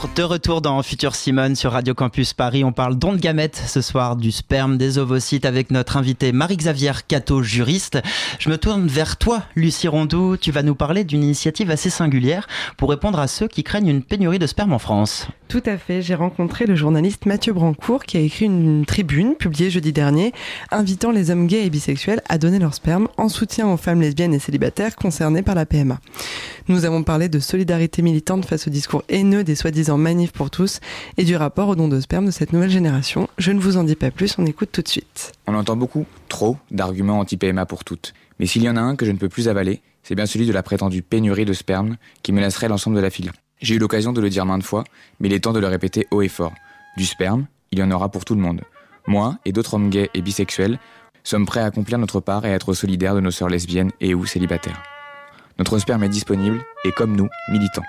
Bonjour, 0.02 0.16
de 0.16 0.24
retour 0.24 0.62
dans 0.62 0.82
Futur 0.82 1.14
Simone 1.14 1.58
sur 1.58 1.74
Radio 1.74 1.94
Campus 1.94 2.34
Paris. 2.34 2.64
On 2.64 2.72
parle 2.72 2.98
don 2.98 3.12
de 3.12 3.18
gamètes 3.18 3.62
ce 3.68 3.82
soir, 3.82 4.16
du 4.16 4.32
sperme, 4.32 4.78
des 4.78 4.98
ovocytes 4.98 5.44
avec 5.44 5.72
notre 5.72 5.98
invité 5.98 6.32
Marie-Xavier 6.32 6.94
Cato, 7.06 7.44
juriste. 7.44 8.00
Je 8.40 8.50
me 8.50 8.58
tourne 8.58 8.88
vers 8.88 9.18
toi, 9.18 9.44
Lucie 9.56 9.90
Rondoux. 9.90 10.38
Tu 10.38 10.52
vas 10.52 10.64
nous 10.64 10.76
parler 10.76 11.04
d'une 11.04 11.24
initiative 11.24 11.70
assez 11.70 11.90
singulière 11.90 12.48
pour 12.78 12.90
répondre 12.92 13.20
à 13.20 13.28
ceux 13.28 13.50
qui 13.50 13.64
craignent 13.64 13.90
une 13.90 14.04
pénurie 14.04 14.40
de 14.40 14.48
sperme 14.48 14.72
en 14.72 14.80
France. 14.80 15.28
Tout 15.50 15.64
à 15.66 15.78
fait, 15.78 16.02
j'ai 16.02 16.16
rencontré 16.16 16.66
le 16.66 16.76
journaliste 16.76 17.26
Mathieu 17.26 17.52
Brancourt 17.52 18.06
qui 18.06 18.18
a 18.18 18.22
écrit 18.22 18.46
une 18.46 18.86
tribune 18.86 19.36
publiée 19.36 19.70
jeudi 19.70 19.92
dernier 19.92 20.32
invitant 20.72 21.12
les 21.12 21.32
hommes 21.32 21.48
gays 21.48 21.66
et 21.66 21.70
bisexuels 21.70 22.22
à 22.30 22.38
donner 22.38 22.60
leur 22.60 22.74
sperme 22.74 23.10
en 23.18 23.28
soutien 23.28 23.68
aux 23.68 23.78
femmes 23.78 24.00
lesbiennes 24.00 24.34
et 24.34 24.40
célibataires 24.40 24.96
concernées 24.96 25.42
par 25.42 25.56
la 25.56 25.66
PMA. 25.66 26.00
Nous 26.68 26.86
avons 26.86 27.02
parlé 27.02 27.30
de 27.30 27.40
solidarité 27.40 28.04
militante 28.04 28.46
face 28.46 28.68
au 28.68 28.70
discours 28.70 29.04
haineux 29.10 29.44
des 29.44 29.56
soi-disant 29.56 29.89
manifs 29.98 30.32
pour 30.32 30.50
tous 30.50 30.80
et 31.18 31.24
du 31.24 31.36
rapport 31.36 31.70
au 31.70 31.76
don 31.76 31.88
de 31.88 32.00
sperme 32.00 32.26
de 32.26 32.32
cette 32.32 32.54
nouvelle 32.54 32.70
génération. 32.70 33.28
Je 33.38 33.52
ne 33.52 33.60
vous 33.60 33.78
en 33.78 33.84
dis 33.84 33.96
pas 33.96 34.12
plus, 34.12 34.36
on 34.38 34.46
écoute 34.46 34.70
tout 34.72 34.82
de 34.82 34.88
suite. 34.88 35.32
On 35.48 35.56
entend 35.56 35.76
beaucoup, 35.76 36.06
trop, 36.28 36.58
d'arguments 36.72 37.20
anti-PMA 37.20 37.66
pour 37.66 37.84
toutes. 37.84 38.14
Mais 38.40 38.46
s'il 38.46 38.64
y 38.64 38.70
en 38.70 38.78
a 38.78 38.82
un 38.82 38.96
que 38.96 39.06
je 39.06 39.12
ne 39.12 39.18
peux 39.18 39.30
plus 39.30 39.48
avaler, 39.48 39.82
c'est 40.04 40.16
bien 40.16 40.26
celui 40.26 40.46
de 40.48 40.54
la 40.54 40.64
prétendue 40.64 41.02
pénurie 41.02 41.46
de 41.46 41.54
sperme 41.54 41.98
qui 42.24 42.32
menacerait 42.32 42.68
l'ensemble 42.68 42.96
de 42.96 43.02
la 43.02 43.10
filière. 43.10 43.34
J'ai 43.62 43.76
eu 43.76 43.80
l'occasion 43.80 44.14
de 44.14 44.22
le 44.22 44.30
dire 44.30 44.46
maintes 44.46 44.64
fois, 44.64 44.84
mais 45.20 45.28
il 45.28 45.34
est 45.34 45.42
temps 45.42 45.54
de 45.54 45.60
le 45.60 45.68
répéter 45.68 46.08
haut 46.12 46.22
et 46.22 46.30
fort. 46.30 46.54
Du 46.98 47.06
sperme, 47.06 47.48
il 47.72 47.80
y 47.80 47.84
en 47.84 47.92
aura 47.92 48.10
pour 48.10 48.26
tout 48.26 48.36
le 48.36 48.42
monde. 48.42 48.62
Moi 49.08 49.38
et 49.46 49.52
d'autres 49.52 49.74
hommes 49.74 49.90
gays 49.90 50.10
et 50.14 50.22
bisexuels 50.22 50.80
sommes 51.24 51.46
prêts 51.46 51.60
à 51.60 51.66
accomplir 51.66 51.98
notre 51.98 52.20
part 52.20 52.46
et 52.46 52.52
à 52.52 52.56
être 52.56 52.74
solidaires 52.74 53.16
de 53.16 53.20
nos 53.20 53.32
sœurs 53.32 53.50
lesbiennes 53.50 53.92
et 54.00 54.14
ou 54.14 54.26
célibataires. 54.26 54.82
Notre 55.58 55.78
sperme 55.78 56.04
est 56.04 56.10
disponible 56.10 56.62
et 56.86 56.92
comme 56.92 57.16
nous, 57.16 57.28
militant. 57.52 57.84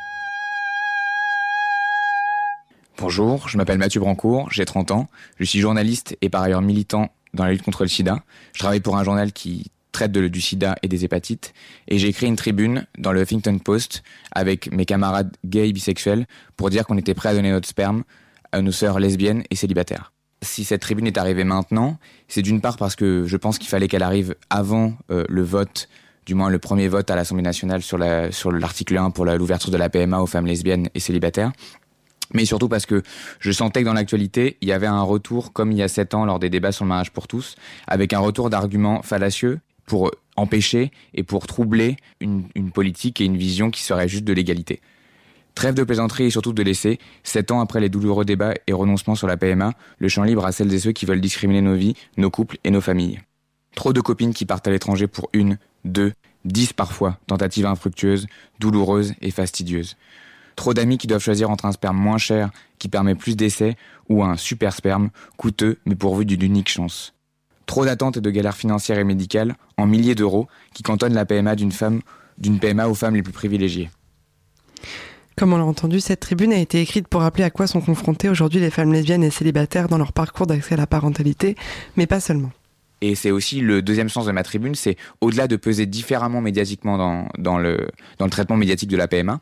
Bonjour, 3.01 3.49
je 3.49 3.57
m'appelle 3.57 3.79
Mathieu 3.79 3.99
Brancourt, 3.99 4.51
j'ai 4.53 4.67
30 4.67 4.91
ans, 4.91 5.09
je 5.39 5.45
suis 5.45 5.59
journaliste 5.59 6.19
et 6.21 6.29
par 6.29 6.43
ailleurs 6.43 6.61
militant 6.61 7.11
dans 7.33 7.45
la 7.45 7.53
lutte 7.53 7.63
contre 7.63 7.83
le 7.83 7.89
sida. 7.89 8.23
Je 8.53 8.59
travaille 8.59 8.81
pour 8.81 8.99
un 8.99 9.05
journal 9.05 9.33
qui 9.33 9.71
traite 9.91 10.13
de, 10.13 10.29
du 10.29 10.43
sida 10.43 10.77
et 10.83 10.89
des 10.89 11.03
hépatites 11.03 11.55
et 11.89 11.99
j'ai 11.99 12.09
écrit 12.09 12.27
une 12.27 12.37
tribune 12.37 12.87
dans 12.99 13.13
le 13.13 13.23
Huffington 13.23 13.59
Post 13.59 14.03
avec 14.33 14.71
mes 14.71 14.85
camarades 14.85 15.35
gays 15.47 15.71
et 15.71 15.73
bisexuels 15.73 16.27
pour 16.59 16.69
dire 16.69 16.85
qu'on 16.87 16.99
était 16.99 17.15
prêt 17.15 17.31
à 17.31 17.35
donner 17.35 17.51
notre 17.51 17.67
sperme 17.67 18.05
à 18.53 18.61
nos 18.61 18.71
sœurs 18.71 19.01
lesbiennes 19.01 19.45
et 19.49 19.57
célibataires. 19.57 20.13
Si 20.43 20.65
cette 20.65 20.83
tribune 20.83 21.07
est 21.07 21.17
arrivée 21.17 21.45
maintenant, 21.45 21.99
c'est 22.29 22.43
d'une 22.43 22.61
part 22.61 22.77
parce 22.77 22.97
que 22.97 23.25
je 23.25 23.37
pense 23.39 23.57
qu'il 23.57 23.69
fallait 23.69 23.89
qu'elle 23.89 24.03
arrive 24.03 24.35
avant 24.51 24.93
euh, 25.11 25.25
le 25.27 25.43
vote 25.43 25.89
du 26.27 26.35
moins 26.35 26.51
le 26.51 26.59
premier 26.59 26.89
vote 26.89 27.11
à 27.11 27.17
l'Assemblée 27.17 27.43
nationale 27.43 27.83
sur 27.83 27.99
la 27.99 28.31
sur 28.31 28.53
l'article 28.53 28.97
1 28.97 29.11
pour 29.11 29.25
l'ouverture 29.25 29.71
de 29.71 29.77
la 29.77 29.89
PMA 29.89 30.21
aux 30.21 30.27
femmes 30.27 30.47
lesbiennes 30.47 30.89
et 30.95 31.01
célibataires 31.01 31.51
mais 32.35 32.45
surtout 32.45 32.69
parce 32.69 32.87
que 32.87 33.03
je 33.39 33.51
sentais 33.51 33.81
que 33.81 33.87
dans 33.87 33.93
l'actualité, 33.93 34.57
il 34.61 34.69
y 34.69 34.73
avait 34.73 34.87
un 34.87 35.03
retour, 35.03 35.53
comme 35.53 35.73
il 35.73 35.79
y 35.79 35.83
a 35.83 35.89
sept 35.89 36.15
ans 36.15 36.25
lors 36.25 36.39
des 36.39 36.51
débats 36.51 36.73
sur 36.73 36.85
le 36.85 36.89
mariage 36.89 37.11
pour 37.11 37.29
tous, 37.29 37.57
avec 37.87 38.13
un 38.13 38.19
retour 38.21 38.51
d'arguments 38.51 39.03
fallacieux 39.03 39.61
pour 39.87 40.13
empêcher 40.37 40.93
et 41.15 41.23
pour 41.23 41.47
troubler 41.47 41.97
une, 42.21 42.45
politique 42.73 43.21
et 43.21 43.25
une 43.25 43.37
vision 43.37 43.71
qui 43.71 43.83
serait 43.83 44.09
juste 44.09 44.25
de 44.25 44.33
l'égalité. 44.33 44.81
Trêve 45.57 45.75
de 45.75 45.83
plaisanterie 45.83 46.27
et 46.27 46.31
surtout 46.31 46.53
de 46.53 46.63
laisser, 46.63 46.99
sept 47.25 47.51
ans 47.51 47.61
après 47.61 47.81
les 47.81 47.89
douloureux 47.89 48.25
débats 48.25 48.55
et 48.67 48.73
renoncements 48.73 49.17
sur 49.17 49.27
la 49.27 49.37
PMA, 49.37 49.73
le 49.99 50.09
champ 50.09 50.23
libre 50.23 50.47
à 50.47 50.53
celles 50.53 50.73
et 50.73 50.79
ceux 50.79 50.93
qui 50.93 51.07
veulent 51.07 51.21
discriminer 51.21 51.61
nos 51.61 51.75
vies, 51.75 51.95
nos 52.17 52.31
couples 52.31 52.59
et 52.63 52.71
nos 52.71 52.81
familles. 52.81 53.21
Trop 53.75 53.93
de 53.93 54.01
copines 54.01 54.33
qui 54.33 54.47
partent 54.47 54.69
à 54.69 54.71
l'étranger 54.71 55.09
pour 55.09 55.29
une, 55.33 55.59
deux, 55.85 56.13
dix 56.45 56.73
parfois, 56.73 57.19
tentatives 57.27 57.67
infructueuses, 57.67 58.27
douloureuses 58.59 59.15
et 59.21 59.31
fastidieuses. 59.31 59.97
Trop 60.61 60.75
d'amis 60.75 60.99
qui 60.99 61.07
doivent 61.07 61.23
choisir 61.23 61.49
entre 61.49 61.65
un 61.65 61.73
sperme 61.73 61.97
moins 61.97 62.19
cher, 62.19 62.51
qui 62.79 62.91
permet 62.91 63.15
plus 63.15 63.35
d'essais, 63.35 63.77
ou 64.11 64.23
un 64.23 64.37
super 64.37 64.75
sperme, 64.75 65.09
coûteux 65.39 65.79
mais 65.87 65.95
pourvu 65.95 66.27
d'une 66.27 66.43
unique 66.43 66.69
chance. 66.69 67.15
Trop 67.65 67.87
d'attentes 67.87 68.19
et 68.19 68.21
de 68.21 68.31
galères 68.31 68.59
financières 68.59 68.99
et 68.99 69.05
médicales, 69.05 69.55
en 69.79 69.87
milliers 69.87 70.15
d'euros, 70.15 70.49
qui 70.75 70.83
cantonnent 70.83 71.15
la 71.15 71.25
PMA 71.25 71.57
d'une 71.57 71.73
femme, 71.73 72.03
d'une 72.37 72.59
PMA 72.59 72.89
aux 72.89 72.95
femmes 72.95 73.15
les 73.15 73.23
plus 73.23 73.33
privilégiées. 73.33 73.89
Comme 75.35 75.55
on 75.55 75.57
l'a 75.57 75.65
entendu, 75.65 75.99
cette 75.99 76.21
tribune 76.21 76.53
a 76.53 76.59
été 76.59 76.83
écrite 76.83 77.09
pour 77.09 77.23
rappeler 77.23 77.45
à 77.45 77.51
quoi 77.51 77.67
sont 77.67 77.81
confrontées 77.81 78.29
aujourd'hui 78.29 78.61
les 78.61 78.69
femmes 78.69 78.93
lesbiennes 78.93 79.25
et 79.25 79.31
célibataires 79.31 79.89
dans 79.89 79.97
leur 79.97 80.13
parcours 80.13 80.47
d'accès 80.47 80.75
à 80.75 80.77
la 80.77 80.87
parentalité, 80.87 81.57
mais 81.97 82.07
pas 82.07 82.21
seulement. 82.21 82.51
Et 83.01 83.15
c'est 83.15 83.31
aussi 83.31 83.63
le 83.63 83.81
deuxième 83.81 84.11
sens 84.11 84.27
de 84.27 84.33
ma 84.33 84.43
tribune, 84.43 84.75
c'est 84.75 84.99
au-delà 85.23 85.49
de 85.49 85.57
peser 85.57 85.87
différemment 85.87 86.43
médiatiquement 86.43 86.99
dans, 86.99 87.29
dans, 87.39 87.57
le, 87.57 87.89
dans 88.19 88.27
le 88.27 88.31
traitement 88.31 88.59
médiatique 88.59 88.91
de 88.91 88.99
la 88.99 89.09
PMA, 89.09 89.41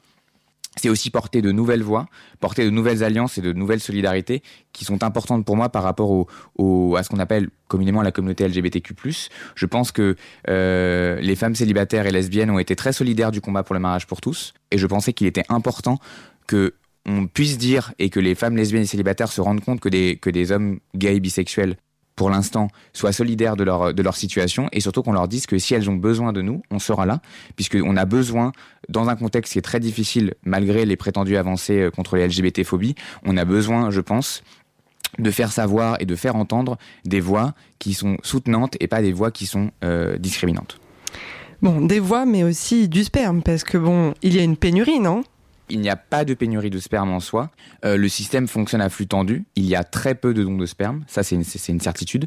c'est 0.78 0.88
aussi 0.88 1.10
porter 1.10 1.42
de 1.42 1.52
nouvelles 1.52 1.82
voix, 1.82 2.06
porter 2.40 2.64
de 2.64 2.70
nouvelles 2.70 3.04
alliances 3.04 3.38
et 3.38 3.42
de 3.42 3.52
nouvelles 3.52 3.80
solidarités 3.80 4.42
qui 4.72 4.84
sont 4.84 5.02
importantes 5.02 5.44
pour 5.44 5.56
moi 5.56 5.68
par 5.68 5.82
rapport 5.82 6.26
à 6.58 7.02
ce 7.02 7.08
qu'on 7.08 7.18
appelle 7.18 7.48
communément 7.66 8.02
la 8.02 8.12
communauté 8.12 8.46
LGBTQ+. 8.48 8.94
Je 9.54 9.66
pense 9.66 9.92
que 9.92 10.16
euh, 10.48 11.20
les 11.20 11.36
femmes 11.36 11.54
célibataires 11.54 12.06
et 12.06 12.10
lesbiennes 12.10 12.50
ont 12.50 12.58
été 12.58 12.76
très 12.76 12.92
solidaires 12.92 13.30
du 13.30 13.40
combat 13.40 13.62
pour 13.62 13.74
le 13.74 13.80
mariage 13.80 14.06
pour 14.06 14.20
tous, 14.20 14.54
et 14.70 14.78
je 14.78 14.86
pensais 14.86 15.12
qu'il 15.12 15.26
était 15.26 15.44
important 15.48 15.98
que 16.46 16.74
on 17.06 17.26
puisse 17.26 17.56
dire 17.56 17.92
et 17.98 18.10
que 18.10 18.20
les 18.20 18.34
femmes 18.34 18.56
lesbiennes 18.56 18.82
et 18.82 18.86
célibataires 18.86 19.32
se 19.32 19.40
rendent 19.40 19.62
compte 19.62 19.80
que 19.80 19.88
des, 19.88 20.16
que 20.16 20.28
des 20.28 20.52
hommes 20.52 20.78
gays 20.94 21.20
bisexuels 21.20 21.76
pour 22.18 22.30
l'instant, 22.30 22.68
soient 22.92 23.12
solidaires 23.12 23.54
de 23.54 23.62
leur, 23.62 23.94
de 23.94 24.02
leur 24.02 24.16
situation 24.16 24.68
et 24.72 24.80
surtout 24.80 25.02
qu'on 25.02 25.12
leur 25.12 25.28
dise 25.28 25.46
que 25.46 25.56
si 25.58 25.72
elles 25.74 25.88
ont 25.88 25.94
besoin 25.94 26.32
de 26.32 26.42
nous, 26.42 26.62
on 26.72 26.80
sera 26.80 27.06
là, 27.06 27.20
puisqu'on 27.54 27.96
a 27.96 28.04
besoin, 28.04 28.50
dans 28.88 29.08
un 29.08 29.14
contexte 29.14 29.52
qui 29.52 29.58
est 29.60 29.62
très 29.62 29.78
difficile, 29.78 30.34
malgré 30.42 30.84
les 30.84 30.96
prétendues 30.96 31.36
avancées 31.36 31.90
contre 31.94 32.16
les 32.16 32.26
LGBT-phobies, 32.26 32.96
on 33.24 33.36
a 33.36 33.44
besoin, 33.44 33.90
je 33.90 34.00
pense, 34.00 34.42
de 35.20 35.30
faire 35.30 35.52
savoir 35.52 35.96
et 36.00 36.06
de 36.06 36.16
faire 36.16 36.34
entendre 36.34 36.76
des 37.04 37.20
voix 37.20 37.54
qui 37.78 37.94
sont 37.94 38.16
soutenantes 38.24 38.76
et 38.80 38.88
pas 38.88 39.00
des 39.00 39.12
voix 39.12 39.30
qui 39.30 39.46
sont 39.46 39.70
euh, 39.84 40.18
discriminantes. 40.18 40.80
Bon, 41.62 41.80
des 41.80 42.00
voix, 42.00 42.26
mais 42.26 42.42
aussi 42.42 42.88
du 42.88 43.04
sperme, 43.04 43.42
parce 43.42 43.62
que 43.62 43.78
bon, 43.78 44.14
il 44.22 44.34
y 44.34 44.40
a 44.40 44.42
une 44.42 44.56
pénurie, 44.56 44.98
non? 44.98 45.22
Il 45.70 45.80
n'y 45.80 45.90
a 45.90 45.96
pas 45.96 46.24
de 46.24 46.34
pénurie 46.34 46.70
de 46.70 46.78
sperme 46.78 47.10
en 47.10 47.20
soi. 47.20 47.50
Euh, 47.84 47.96
le 47.96 48.08
système 48.08 48.48
fonctionne 48.48 48.80
à 48.80 48.88
flux 48.88 49.06
tendu. 49.06 49.44
Il 49.56 49.66
y 49.66 49.74
a 49.74 49.84
très 49.84 50.14
peu 50.14 50.34
de 50.34 50.42
dons 50.42 50.56
de 50.56 50.66
sperme. 50.66 51.04
Ça, 51.06 51.22
c'est 51.22 51.34
une, 51.34 51.80
certitude. 51.80 52.26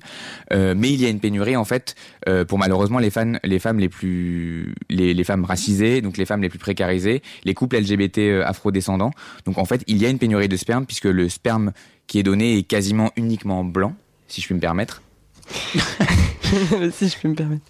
Euh, 0.53 0.75
mais 0.77 0.91
il 0.91 1.01
y 1.01 1.05
a 1.05 1.09
une 1.09 1.19
pénurie, 1.19 1.55
en 1.55 1.65
fait, 1.65 1.95
euh, 2.27 2.45
pour 2.45 2.59
malheureusement 2.59 2.99
les, 2.99 3.09
femmes 3.09 3.39
les 3.43 3.89
plus, 3.89 4.75
les, 4.89 5.23
femmes 5.23 5.45
racisées, 5.45 6.01
donc 6.01 6.17
les 6.17 6.25
femmes 6.25 6.41
les 6.41 6.49
plus 6.49 6.59
précarisées, 6.59 7.21
les 7.43 7.53
couples 7.53 7.77
LGBT 7.77 8.43
afrodescendants. 8.45 9.11
Donc, 9.45 9.57
en 9.57 9.65
fait, 9.65 9.83
il 9.87 9.97
y 9.97 10.05
a 10.05 10.09
une 10.09 10.19
pénurie 10.19 10.49
de 10.49 10.57
sperme 10.57 10.85
puisque 10.85 11.05
le 11.05 11.29
sperme 11.29 11.71
qui 12.07 12.19
est 12.19 12.23
donné 12.23 12.57
est 12.57 12.63
quasiment 12.63 13.11
uniquement 13.15 13.63
blanc, 13.63 13.95
si 14.27 14.41
je 14.41 14.45
puis 14.45 14.55
me 14.55 14.59
permettre. 14.59 15.01
si 16.91 17.07
je 17.07 17.17
puis 17.17 17.29
me 17.29 17.35
permettre. 17.35 17.63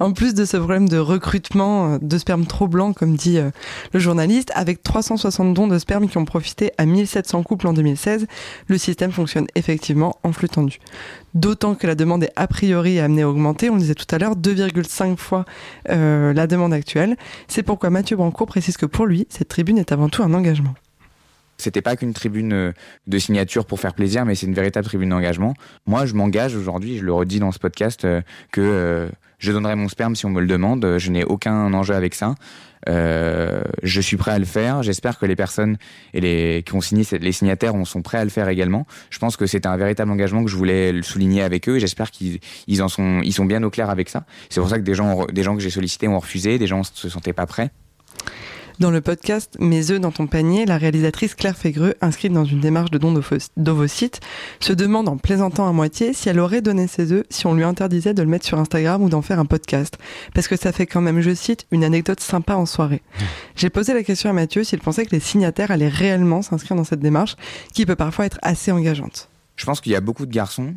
En 0.00 0.12
plus 0.12 0.34
de 0.34 0.44
ce 0.44 0.56
problème 0.56 0.88
de 0.88 0.98
recrutement 0.98 1.94
euh, 1.94 1.98
de 2.00 2.18
sperme 2.18 2.46
trop 2.46 2.68
blanc, 2.68 2.92
comme 2.92 3.16
dit 3.16 3.38
euh, 3.38 3.50
le 3.92 4.00
journaliste, 4.00 4.50
avec 4.54 4.82
360 4.82 5.54
dons 5.54 5.66
de 5.66 5.78
sperme 5.78 6.08
qui 6.08 6.18
ont 6.18 6.24
profité 6.24 6.72
à 6.78 6.86
1700 6.86 7.42
couples 7.42 7.66
en 7.66 7.72
2016, 7.72 8.26
le 8.66 8.78
système 8.78 9.12
fonctionne 9.12 9.46
effectivement 9.54 10.18
en 10.22 10.32
flux 10.32 10.48
tendu. 10.48 10.78
D'autant 11.34 11.74
que 11.74 11.86
la 11.86 11.94
demande 11.94 12.24
est 12.24 12.32
a 12.36 12.46
priori 12.46 12.98
amenée 12.98 13.22
à 13.22 13.28
augmenter, 13.28 13.70
on 13.70 13.74
le 13.74 13.80
disait 13.80 13.94
tout 13.94 14.12
à 14.14 14.18
l'heure, 14.18 14.36
2,5 14.36 15.16
fois 15.16 15.44
euh, 15.90 16.32
la 16.32 16.46
demande 16.46 16.72
actuelle. 16.72 17.16
C'est 17.48 17.62
pourquoi 17.62 17.90
Mathieu 17.90 18.16
Brancourt 18.16 18.46
précise 18.46 18.76
que 18.76 18.86
pour 18.86 19.06
lui, 19.06 19.26
cette 19.30 19.48
tribune 19.48 19.78
est 19.78 19.92
avant 19.92 20.08
tout 20.08 20.22
un 20.22 20.34
engagement. 20.34 20.74
C'était 21.58 21.82
pas 21.82 21.96
qu'une 21.96 22.12
tribune 22.12 22.52
euh, 22.52 22.72
de 23.06 23.18
signature 23.18 23.64
pour 23.64 23.80
faire 23.80 23.94
plaisir, 23.94 24.24
mais 24.24 24.34
c'est 24.34 24.46
une 24.46 24.54
véritable 24.54 24.86
tribune 24.86 25.08
d'engagement. 25.08 25.54
Moi, 25.86 26.06
je 26.06 26.14
m'engage 26.14 26.54
aujourd'hui, 26.54 26.98
je 26.98 27.04
le 27.04 27.12
redis 27.12 27.40
dans 27.40 27.52
ce 27.52 27.58
podcast, 27.58 28.04
euh, 28.04 28.20
que 28.52 28.60
euh, 28.60 29.08
je 29.38 29.52
donnerai 29.52 29.74
mon 29.74 29.88
sperme 29.88 30.16
si 30.16 30.26
on 30.26 30.30
me 30.30 30.40
le 30.40 30.46
demande. 30.46 30.96
Je 30.98 31.10
n'ai 31.10 31.24
aucun 31.24 31.72
enjeu 31.74 31.94
avec 31.94 32.14
ça. 32.14 32.34
Je 32.86 34.00
suis 34.00 34.16
prêt 34.16 34.30
à 34.30 34.38
le 34.38 34.46
faire. 34.46 34.82
J'espère 34.82 35.18
que 35.18 35.26
les 35.26 35.36
personnes 35.36 35.76
et 36.14 36.20
les 36.20 36.62
qui 36.64 36.74
ont 36.74 36.80
signé 36.80 37.04
les 37.20 37.32
signataires 37.32 37.74
on 37.74 37.84
sont 37.84 38.00
prêts 38.00 38.16
à 38.16 38.24
le 38.24 38.30
faire 38.30 38.48
également. 38.48 38.86
Je 39.10 39.18
pense 39.18 39.36
que 39.36 39.46
c'est 39.46 39.66
un 39.66 39.76
véritable 39.76 40.10
engagement 40.10 40.42
que 40.42 40.50
je 40.50 40.56
voulais 40.56 41.02
souligner 41.02 41.42
avec 41.42 41.68
eux 41.68 41.76
et 41.76 41.80
j'espère 41.80 42.10
qu'ils 42.10 42.38
ils 42.66 42.82
en 42.82 42.88
sont 42.88 43.20
ils 43.22 43.34
sont 43.34 43.44
bien 43.44 43.62
au 43.62 43.68
clair 43.68 43.90
avec 43.90 44.08
ça. 44.08 44.24
C'est 44.48 44.60
pour 44.60 44.70
ça 44.70 44.78
que 44.78 44.84
des 44.84 44.94
gens 44.94 45.26
des 45.26 45.42
gens 45.42 45.54
que 45.54 45.60
j'ai 45.60 45.68
sollicités 45.68 46.08
ont 46.08 46.18
refusé, 46.18 46.58
des 46.58 46.66
gens 46.66 46.82
se 46.82 47.10
sentaient 47.10 47.34
pas 47.34 47.46
prêts. 47.46 47.70
Dans 48.78 48.90
le 48.90 49.00
podcast 49.00 49.56
Mes 49.58 49.90
œufs 49.90 50.00
dans 50.00 50.10
ton 50.12 50.26
panier, 50.26 50.66
la 50.66 50.76
réalisatrice 50.76 51.34
Claire 51.34 51.56
Fégreux, 51.56 51.94
inscrite 52.02 52.34
dans 52.34 52.44
une 52.44 52.60
démarche 52.60 52.90
de 52.90 52.98
don 52.98 53.10
d'ovo- 53.10 53.48
d'ovocytes, 53.56 54.20
se 54.60 54.74
demande 54.74 55.08
en 55.08 55.16
plaisantant 55.16 55.66
à 55.66 55.72
moitié 55.72 56.12
si 56.12 56.28
elle 56.28 56.38
aurait 56.38 56.60
donné 56.60 56.86
ses 56.86 57.10
œufs 57.10 57.24
si 57.30 57.46
on 57.46 57.54
lui 57.54 57.64
interdisait 57.64 58.12
de 58.12 58.20
le 58.22 58.28
mettre 58.28 58.44
sur 58.44 58.58
Instagram 58.58 59.02
ou 59.02 59.08
d'en 59.08 59.22
faire 59.22 59.38
un 59.38 59.46
podcast. 59.46 59.96
Parce 60.34 60.46
que 60.46 60.56
ça 60.56 60.72
fait 60.72 60.84
quand 60.86 61.00
même, 61.00 61.22
je 61.22 61.34
cite, 61.34 61.66
une 61.70 61.84
anecdote 61.84 62.20
sympa 62.20 62.54
en 62.54 62.66
soirée. 62.66 63.00
J'ai 63.56 63.70
posé 63.70 63.94
la 63.94 64.02
question 64.02 64.28
à 64.28 64.34
Mathieu 64.34 64.62
s'il 64.62 64.80
pensait 64.80 65.06
que 65.06 65.12
les 65.12 65.20
signataires 65.20 65.70
allaient 65.70 65.88
réellement 65.88 66.42
s'inscrire 66.42 66.76
dans 66.76 66.84
cette 66.84 67.00
démarche, 67.00 67.36
qui 67.72 67.86
peut 67.86 67.96
parfois 67.96 68.26
être 68.26 68.38
assez 68.42 68.72
engageante. 68.72 69.30
Je 69.56 69.64
pense 69.64 69.80
qu'il 69.80 69.92
y 69.92 69.96
a 69.96 70.02
beaucoup 70.02 70.26
de 70.26 70.32
garçons, 70.32 70.74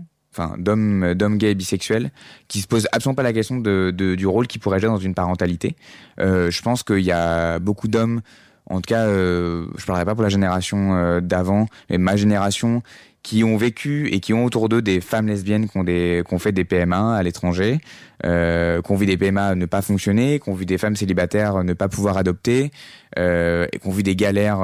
d'hommes, 0.57 1.13
d'hommes 1.13 1.37
gays 1.37 1.51
et 1.51 1.55
bisexuels, 1.55 2.11
qui 2.47 2.61
se 2.61 2.67
posent 2.67 2.87
absolument 2.91 3.15
pas 3.15 3.23
la 3.23 3.33
question 3.33 3.57
du 3.57 4.27
rôle 4.27 4.47
qu'ils 4.47 4.61
pourraient 4.61 4.79
jouer 4.79 4.89
dans 4.89 4.97
une 4.97 5.13
parentalité. 5.13 5.75
Euh, 6.19 6.51
je 6.51 6.61
pense 6.61 6.83
qu'il 6.83 6.99
y 6.99 7.11
a 7.11 7.59
beaucoup 7.59 7.87
d'hommes, 7.87 8.21
en 8.67 8.75
tout 8.77 8.87
cas, 8.87 9.05
euh, 9.07 9.65
je 9.77 9.85
parlerai 9.85 10.05
pas 10.05 10.13
pour 10.13 10.23
la 10.23 10.29
génération 10.29 10.95
euh, 10.95 11.21
d'avant, 11.21 11.65
mais 11.89 11.97
ma 11.97 12.15
génération, 12.15 12.83
qui 13.23 13.43
ont 13.43 13.57
vécu 13.57 14.07
et 14.13 14.19
qui 14.19 14.33
ont 14.33 14.45
autour 14.45 14.69
d'eux 14.69 14.81
des 14.81 15.01
femmes 15.01 15.27
lesbiennes 15.27 15.67
qui 15.67 15.77
ont, 15.77 15.83
des, 15.83 16.23
qui 16.27 16.33
ont 16.33 16.39
fait 16.39 16.51
des 16.51 16.63
PMA 16.63 17.15
à 17.15 17.23
l'étranger, 17.23 17.79
euh, 18.25 18.81
qui 18.81 18.91
ont 18.91 18.95
vu 18.95 19.05
des 19.05 19.17
PMA 19.17 19.55
ne 19.55 19.65
pas 19.65 19.81
fonctionner, 19.81 20.39
qui 20.39 20.49
ont 20.49 20.53
vu 20.53 20.65
des 20.65 20.77
femmes 20.77 20.95
célibataires 20.95 21.63
ne 21.63 21.73
pas 21.73 21.89
pouvoir 21.89 22.17
adopter, 22.17 22.71
euh, 23.17 23.67
et 23.73 23.79
qui 23.79 23.87
ont 23.87 23.91
vu 23.91 24.03
des 24.03 24.15
galères. 24.15 24.61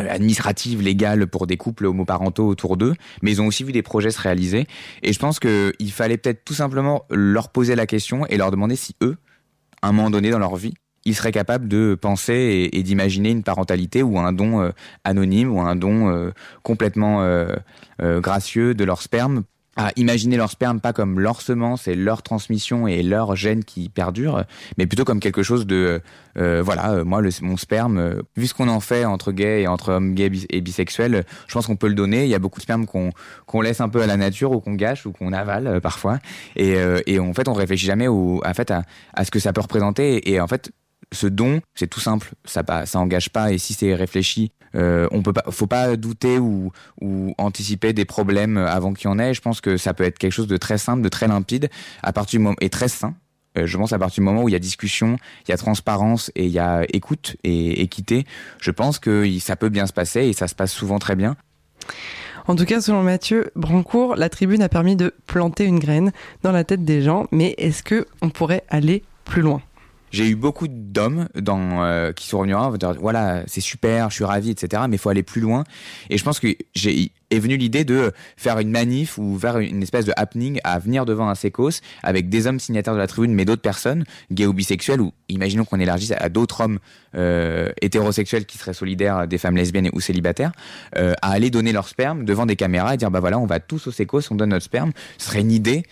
Euh, 0.00 0.10
administratives, 0.10 0.82
légales 0.82 1.26
pour 1.26 1.46
des 1.46 1.56
couples 1.56 1.86
homoparentaux 1.86 2.46
autour 2.46 2.76
d'eux, 2.76 2.94
mais 3.22 3.32
ils 3.32 3.42
ont 3.42 3.46
aussi 3.46 3.64
vu 3.64 3.72
des 3.72 3.82
projets 3.82 4.10
se 4.10 4.20
réaliser. 4.20 4.66
Et 5.02 5.12
je 5.12 5.18
pense 5.18 5.38
qu'il 5.38 5.92
fallait 5.92 6.16
peut-être 6.16 6.44
tout 6.44 6.54
simplement 6.54 7.04
leur 7.10 7.50
poser 7.50 7.74
la 7.74 7.86
question 7.86 8.26
et 8.26 8.36
leur 8.36 8.50
demander 8.50 8.76
si 8.76 8.94
eux, 9.02 9.16
à 9.82 9.88
un 9.88 9.92
moment 9.92 10.10
donné 10.10 10.30
dans 10.30 10.38
leur 10.38 10.56
vie, 10.56 10.74
ils 11.06 11.14
seraient 11.14 11.32
capables 11.32 11.66
de 11.66 11.96
penser 12.00 12.68
et, 12.72 12.82
d'imaginer 12.82 13.30
une 13.30 13.42
parentalité 13.42 14.02
ou 14.02 14.18
un 14.18 14.32
don 14.32 14.60
euh, 14.60 14.70
anonyme 15.04 15.50
ou 15.50 15.60
un 15.60 15.74
don 15.74 16.08
euh, 16.08 16.30
complètement 16.62 17.26
gracieux 17.98 18.74
de 18.74 18.84
leur 18.84 19.02
sperme 19.02 19.44
à 19.76 19.92
imaginer 19.96 20.36
leur 20.36 20.50
sperme 20.50 20.80
pas 20.80 20.92
comme 20.92 21.20
leur 21.20 21.40
semence 21.40 21.86
et 21.86 21.94
leur 21.94 22.22
transmission 22.22 22.88
et 22.88 23.02
leur 23.02 23.36
gène 23.36 23.64
qui 23.64 23.88
perdure, 23.88 24.44
mais 24.76 24.86
plutôt 24.86 25.04
comme 25.04 25.20
quelque 25.20 25.42
chose 25.42 25.64
de 25.64 26.00
euh, 26.36 26.60
voilà, 26.62 26.90
euh, 26.92 27.04
moi 27.04 27.20
le, 27.20 27.30
mon 27.42 27.56
sperme, 27.56 27.98
euh, 27.98 28.22
vu 28.36 28.46
ce 28.46 28.54
qu'on 28.54 28.68
en 28.68 28.80
fait 28.80 29.04
entre 29.04 29.32
gays 29.32 29.62
et 29.62 29.66
entre 29.68 29.92
hommes 29.92 30.14
gays 30.14 30.30
et 30.50 30.60
bisexuels, 30.60 31.24
je 31.46 31.52
pense 31.54 31.66
qu'on 31.66 31.76
peut 31.76 31.88
le 31.88 31.94
donner. 31.94 32.24
Il 32.24 32.30
y 32.30 32.34
a 32.34 32.38
beaucoup 32.38 32.58
de 32.58 32.64
sperme 32.64 32.86
qu'on 32.86 33.10
qu'on 33.46 33.60
laisse 33.60 33.80
un 33.80 33.88
peu 33.88 34.02
à 34.02 34.06
la 34.06 34.16
nature 34.16 34.50
ou 34.52 34.60
qu'on 34.60 34.74
gâche 34.74 35.06
ou 35.06 35.12
qu'on 35.12 35.32
avale 35.32 35.66
euh, 35.66 35.80
parfois, 35.80 36.18
et, 36.56 36.74
euh, 36.74 37.00
et 37.06 37.18
en 37.20 37.32
fait 37.32 37.48
on 37.48 37.52
réfléchit 37.52 37.86
jamais 37.86 38.08
au, 38.08 38.42
en 38.44 38.54
fait 38.54 38.70
à, 38.70 38.82
à 39.14 39.24
ce 39.24 39.30
que 39.30 39.38
ça 39.38 39.52
peut 39.52 39.60
représenter. 39.60 40.16
Et, 40.16 40.32
et 40.32 40.40
en 40.40 40.48
fait 40.48 40.72
ce 41.12 41.26
don, 41.26 41.60
c'est 41.74 41.88
tout 41.88 42.00
simple, 42.00 42.32
ça 42.44 42.62
ça 42.86 42.98
engage 42.98 43.30
pas. 43.30 43.52
Et 43.52 43.58
si 43.58 43.72
c'est 43.74 43.94
réfléchi, 43.94 44.52
euh, 44.74 45.08
on 45.10 45.22
peut 45.22 45.32
pas, 45.32 45.44
faut 45.50 45.66
pas 45.66 45.96
douter 45.96 46.38
ou, 46.38 46.72
anticiper 47.38 47.92
des 47.92 48.04
problèmes 48.04 48.56
avant 48.56 48.92
qu'il 48.92 49.06
y 49.06 49.12
en 49.12 49.18
ait. 49.18 49.34
Je 49.34 49.40
pense 49.40 49.60
que 49.60 49.76
ça 49.76 49.94
peut 49.94 50.04
être 50.04 50.18
quelque 50.18 50.32
chose 50.32 50.46
de 50.46 50.56
très 50.56 50.78
simple, 50.78 51.02
de 51.02 51.08
très 51.08 51.28
limpide, 51.28 51.68
à 52.02 52.12
partir 52.12 52.38
du 52.38 52.44
moment 52.44 52.56
et 52.60 52.70
très 52.70 52.88
sain. 52.88 53.14
Euh, 53.58 53.66
je 53.66 53.76
pense 53.76 53.92
à 53.92 53.98
partir 53.98 54.22
du 54.22 54.26
moment 54.26 54.44
où 54.44 54.48
il 54.48 54.52
y 54.52 54.56
a 54.56 54.60
discussion, 54.60 55.16
il 55.46 55.50
y 55.50 55.54
a 55.54 55.56
transparence 55.56 56.30
et 56.36 56.46
il 56.46 56.52
y 56.52 56.58
a 56.58 56.84
écoute 56.92 57.36
et 57.42 57.82
équité. 57.82 58.26
Je 58.60 58.70
pense 58.70 58.98
que 58.98 59.26
ça 59.40 59.56
peut 59.56 59.70
bien 59.70 59.86
se 59.86 59.92
passer 59.92 60.20
et 60.20 60.32
ça 60.32 60.46
se 60.46 60.54
passe 60.54 60.72
souvent 60.72 60.98
très 60.98 61.16
bien. 61.16 61.36
En 62.46 62.56
tout 62.56 62.64
cas, 62.64 62.80
selon 62.80 63.02
Mathieu 63.02 63.50
Brancourt, 63.56 64.16
la 64.16 64.28
tribune 64.28 64.62
a 64.62 64.68
permis 64.68 64.96
de 64.96 65.14
planter 65.26 65.64
une 65.64 65.78
graine 65.78 66.12
dans 66.42 66.52
la 66.52 66.64
tête 66.64 66.84
des 66.84 67.02
gens, 67.02 67.26
mais 67.32 67.54
est-ce 67.58 67.82
que 67.82 68.06
on 68.22 68.30
pourrait 68.30 68.64
aller 68.68 69.02
plus 69.24 69.42
loin? 69.42 69.62
J'ai 70.10 70.28
eu 70.28 70.36
beaucoup 70.36 70.68
d'hommes 70.68 71.28
euh, 71.36 72.12
qui 72.12 72.26
sont 72.26 72.38
revenus 72.38 72.56
à 72.56 72.76
dire 72.76 72.94
voilà 73.00 73.42
c'est 73.46 73.60
super, 73.60 74.10
je 74.10 74.16
suis 74.16 74.24
ravi, 74.24 74.50
etc. 74.50 74.82
Mais 74.88 74.96
il 74.96 74.98
faut 74.98 75.10
aller 75.10 75.22
plus 75.22 75.40
loin. 75.40 75.64
Et 76.08 76.18
je 76.18 76.24
pense 76.24 76.40
que 76.40 76.48
j'ai 76.74 77.12
est 77.30 77.38
venu 77.38 77.56
l'idée 77.56 77.84
de 77.84 78.12
faire 78.36 78.58
une 78.58 78.70
manif 78.70 79.18
ou 79.18 79.38
faire 79.38 79.58
une 79.58 79.82
espèce 79.82 80.04
de 80.04 80.12
happening 80.16 80.60
à 80.64 80.78
venir 80.78 81.06
devant 81.06 81.28
un 81.28 81.34
sécos 81.34 81.80
avec 82.02 82.28
des 82.28 82.46
hommes 82.46 82.60
signataires 82.60 82.94
de 82.94 82.98
la 82.98 83.06
tribune, 83.06 83.34
mais 83.34 83.44
d'autres 83.44 83.62
personnes 83.62 84.04
gays 84.32 84.46
ou 84.46 84.52
bisexuels 84.52 85.00
ou 85.00 85.12
imaginons 85.28 85.64
qu'on 85.64 85.80
élargisse 85.80 86.12
à 86.16 86.28
d'autres 86.28 86.60
hommes 86.60 86.78
euh, 87.14 87.70
hétérosexuels 87.80 88.46
qui 88.46 88.58
seraient 88.58 88.74
solidaires 88.74 89.28
des 89.28 89.38
femmes 89.38 89.56
lesbiennes 89.56 89.90
ou 89.92 90.00
célibataires, 90.00 90.52
euh, 90.96 91.14
à 91.22 91.30
aller 91.30 91.50
donner 91.50 91.72
leur 91.72 91.88
sperme 91.88 92.24
devant 92.24 92.46
des 92.46 92.56
caméras 92.56 92.94
et 92.94 92.96
dire 92.96 93.10
bah 93.10 93.20
voilà 93.20 93.38
on 93.38 93.46
va 93.46 93.60
tous 93.60 93.86
au 93.86 93.92
sécos, 93.92 94.20
on 94.30 94.34
donne 94.34 94.50
notre 94.50 94.64
sperme. 94.64 94.92
Ce 95.18 95.26
serait 95.26 95.40
une 95.40 95.52
idée 95.52 95.84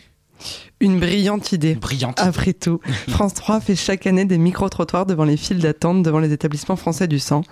Une 0.80 1.00
brillante 1.00 1.52
idée. 1.52 1.74
Brillante. 1.74 2.20
Après 2.20 2.52
tout, 2.52 2.80
France 3.08 3.34
3 3.34 3.60
fait 3.60 3.76
chaque 3.76 4.06
année 4.06 4.24
des 4.24 4.38
micro-trottoirs 4.38 5.06
devant 5.06 5.24
les 5.24 5.36
files 5.36 5.58
d'attente 5.58 6.02
devant 6.02 6.20
les 6.20 6.32
établissements 6.32 6.76
français 6.76 7.08
du 7.08 7.18
sang. 7.18 7.42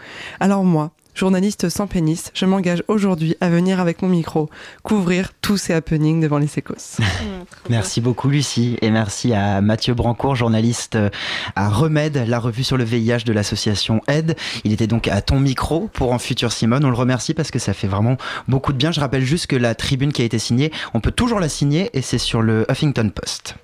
Alors 0.41 0.65
moi, 0.65 0.93
journaliste 1.17 1.69
sans 1.69 1.87
pénis, 1.87 2.31
je 2.35 2.45
m'engage 2.45 2.85
aujourd'hui 2.89 3.37
à 3.41 3.49
venir 3.49 3.81
avec 3.81 4.03
mon 4.03 4.09
micro 4.09 4.51
couvrir 4.83 5.31
tous 5.41 5.57
ces 5.57 5.73
happenings 5.73 6.21
devant 6.21 6.39
les 6.39 6.47
sécos. 6.47 6.99
Merci 7.71 8.01
beaucoup 8.01 8.29
Lucie 8.29 8.77
et 8.83 8.91
merci 8.91 9.33
à 9.33 9.61
Mathieu 9.61 9.95
Brancourt, 9.95 10.37
journaliste 10.37 10.97
euh, 10.97 11.11
à 11.57 11.69
Remède, 11.69 12.25
la 12.29 12.39
revue 12.39 12.63
sur 12.63 12.77
le 12.77 12.85
VIH 12.85 13.25
de 13.25 13.33
l'association 13.33 14.01
Aide. 14.09 14.37
Il 14.65 14.73
était 14.73 14.87
donc 14.87 15.09
à 15.09 15.21
ton 15.23 15.41
micro 15.41 15.89
pour 15.93 16.13
En 16.13 16.19
Futur 16.19 16.53
Simone. 16.53 16.85
On 16.85 16.91
le 16.91 16.97
remercie 16.97 17.35
parce 17.35 17.51
que 17.51 17.59
ça 17.59 17.73
fait 17.73 17.89
vraiment 17.89 18.17
beaucoup 18.47 18.73
de 18.73 18.79
bien. 18.79 18.93
Je 18.93 19.01
rappelle 19.01 19.25
juste 19.25 19.47
que 19.47 19.57
la 19.57 19.75
tribune 19.75 20.13
qui 20.13 20.23
a 20.23 20.25
été 20.25 20.39
signée, 20.39 20.71
on 20.95 21.01
peut 21.01 21.11
toujours 21.11 21.41
la 21.41 21.49
signer 21.49 21.91
et 21.93 22.03
c'est 22.03 22.19
sur 22.19 22.43
le 22.43 22.67
Huffington 22.71 23.11
Post. 23.11 23.57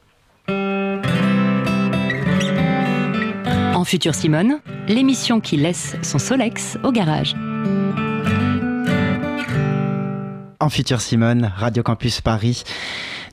En 3.83 3.85
Futur 3.85 4.15
Simone, 4.15 4.61
l'émission 4.87 5.41
qui 5.41 5.57
laisse 5.57 5.97
son 6.03 6.21
Solex 6.21 6.79
au 6.85 6.93
garage. 6.93 7.35
En 10.61 10.69
Futur 10.69 11.01
Simone, 11.01 11.53
Radio 11.57 11.83
Campus 11.83 12.21
Paris. 12.21 12.63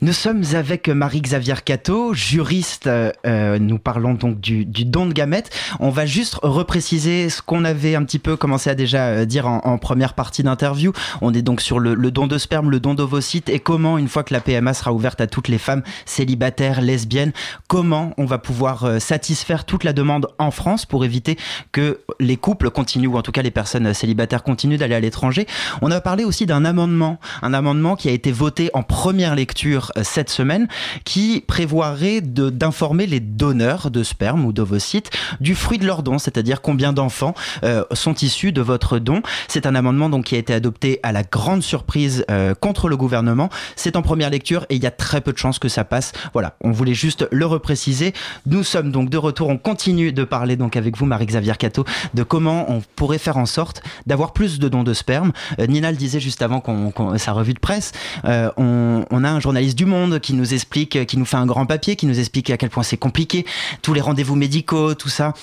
Nous 0.02 0.14
sommes 0.14 0.42
avec 0.54 0.88
Marie-Xavier 0.88 1.56
Cato, 1.62 2.14
juriste. 2.14 2.86
euh, 2.86 3.12
euh, 3.26 3.58
nous 3.58 3.78
parlons 3.78 4.14
donc 4.14 4.40
du, 4.40 4.64
du 4.64 4.86
don 4.86 5.04
de 5.04 5.12
gamètes. 5.12 5.50
On 5.78 5.90
va 5.90 6.06
juste 6.06 6.38
repréciser 6.42 7.28
ce 7.28 7.42
qu'on 7.42 7.66
avait 7.66 7.94
un 7.96 8.04
petit 8.04 8.18
peu 8.18 8.34
commencé 8.36 8.70
à 8.70 8.74
déjà 8.74 9.08
euh, 9.08 9.24
dire 9.26 9.46
en, 9.46 9.58
en 9.58 9.76
première 9.76 10.14
partie 10.14 10.42
d'interview. 10.42 10.92
On 11.20 11.34
est 11.34 11.42
donc 11.42 11.60
sur 11.60 11.78
le, 11.78 11.92
le 11.92 12.10
don 12.10 12.26
de 12.26 12.38
sperme, 12.38 12.70
le 12.70 12.80
don 12.80 12.94
d'ovocytes 12.94 13.50
et 13.50 13.58
comment, 13.58 13.98
une 13.98 14.08
fois 14.08 14.22
que 14.24 14.32
la 14.32 14.40
PMA 14.40 14.72
sera 14.72 14.94
ouverte 14.94 15.20
à 15.20 15.26
toutes 15.26 15.48
les 15.48 15.58
femmes 15.58 15.82
célibataires, 16.06 16.80
lesbiennes, 16.80 17.32
comment 17.68 18.14
on 18.16 18.24
va 18.24 18.38
pouvoir 18.38 18.84
euh, 18.84 19.00
satisfaire 19.00 19.66
toute 19.66 19.84
la 19.84 19.92
demande 19.92 20.28
en 20.38 20.50
France 20.50 20.86
pour 20.86 21.04
éviter 21.04 21.36
que 21.72 22.00
les 22.18 22.38
couples 22.38 22.70
continuent, 22.70 23.08
ou 23.08 23.18
en 23.18 23.22
tout 23.22 23.32
cas 23.32 23.42
les 23.42 23.50
personnes 23.50 23.92
célibataires 23.92 24.44
continuent 24.44 24.78
d'aller 24.78 24.94
à 24.94 25.00
l'étranger. 25.00 25.46
On 25.82 25.90
a 25.90 26.00
parlé 26.00 26.24
aussi 26.24 26.46
d'un 26.46 26.64
amendement, 26.64 27.20
un 27.42 27.52
amendement 27.52 27.96
qui 27.96 28.08
a 28.08 28.12
été 28.12 28.32
voté 28.32 28.70
en 28.72 28.82
première 28.82 29.34
lecture 29.34 29.89
euh, 29.96 30.02
cette 30.04 30.30
semaine 30.30 30.68
qui 31.04 31.42
prévoirait 31.46 32.20
d'informer 32.20 33.06
les 33.06 33.20
donneurs 33.20 33.90
de 33.90 34.02
sperme 34.02 34.44
ou 34.44 34.52
d'ovocytes 34.52 35.10
du 35.40 35.54
fruit 35.54 35.78
de 35.78 35.86
leur 35.86 36.02
don, 36.02 36.18
c'est-à-dire 36.18 36.60
combien 36.60 36.92
d'enfants 36.92 37.34
euh, 37.64 37.84
sont 37.92 38.14
issus 38.14 38.52
de 38.52 38.60
votre 38.60 38.98
don. 38.98 39.22
C'est 39.48 39.66
un 39.66 39.74
amendement 39.74 40.08
donc 40.08 40.26
qui 40.26 40.34
a 40.34 40.38
été 40.38 40.52
adopté 40.52 41.00
à 41.02 41.12
la 41.12 41.22
grande 41.22 41.62
surprise 41.62 42.24
euh, 42.30 42.54
contre 42.54 42.88
le 42.88 42.96
gouvernement. 42.96 43.48
C'est 43.76 43.96
en 43.96 44.02
première 44.02 44.30
lecture 44.30 44.66
et 44.68 44.76
il 44.76 44.82
y 44.82 44.86
a 44.86 44.90
très 44.90 45.20
peu 45.20 45.32
de 45.32 45.38
chances 45.38 45.58
que 45.58 45.68
ça 45.68 45.84
passe. 45.84 46.12
Voilà, 46.32 46.56
on 46.60 46.70
voulait 46.70 46.94
juste 46.94 47.26
le 47.30 47.46
repréciser. 47.46 48.12
Nous 48.46 48.64
sommes 48.64 48.90
donc 48.90 49.10
de 49.10 49.16
retour. 49.16 49.48
On 49.48 49.58
continue 49.58 50.12
de 50.12 50.24
parler 50.24 50.56
donc 50.56 50.76
avec 50.76 50.96
vous, 50.96 51.06
Marie-Xavier 51.06 51.54
Cato, 51.58 51.84
de 52.14 52.22
comment 52.22 52.70
on 52.70 52.82
pourrait 52.96 53.18
faire 53.18 53.36
en 53.36 53.46
sorte 53.46 53.82
d'avoir 54.06 54.32
plus 54.32 54.58
de 54.58 54.68
dons 54.68 54.84
de 54.84 54.94
sperme. 54.94 55.32
Euh, 55.58 55.66
Nina 55.66 55.90
le 55.90 55.96
disait 55.96 56.20
juste 56.20 56.42
avant 56.42 56.60
qu'on, 56.60 57.18
sa 57.18 57.32
revue 57.32 57.54
de 57.54 57.58
presse. 57.58 57.92
on, 58.24 59.04
on 59.10 59.24
a 59.24 59.30
un 59.30 59.40
journaliste 59.40 59.78
Monde 59.86 60.20
qui 60.20 60.34
nous 60.34 60.54
explique, 60.54 61.06
qui 61.06 61.16
nous 61.16 61.24
fait 61.24 61.36
un 61.36 61.46
grand 61.46 61.66
papier, 61.66 61.96
qui 61.96 62.06
nous 62.06 62.18
explique 62.18 62.50
à 62.50 62.56
quel 62.56 62.70
point 62.70 62.82
c'est 62.82 62.96
compliqué, 62.96 63.44
tous 63.82 63.94
les 63.94 64.00
rendez-vous 64.00 64.36
médicaux, 64.36 64.94
tout 64.94 65.08
ça. 65.08 65.34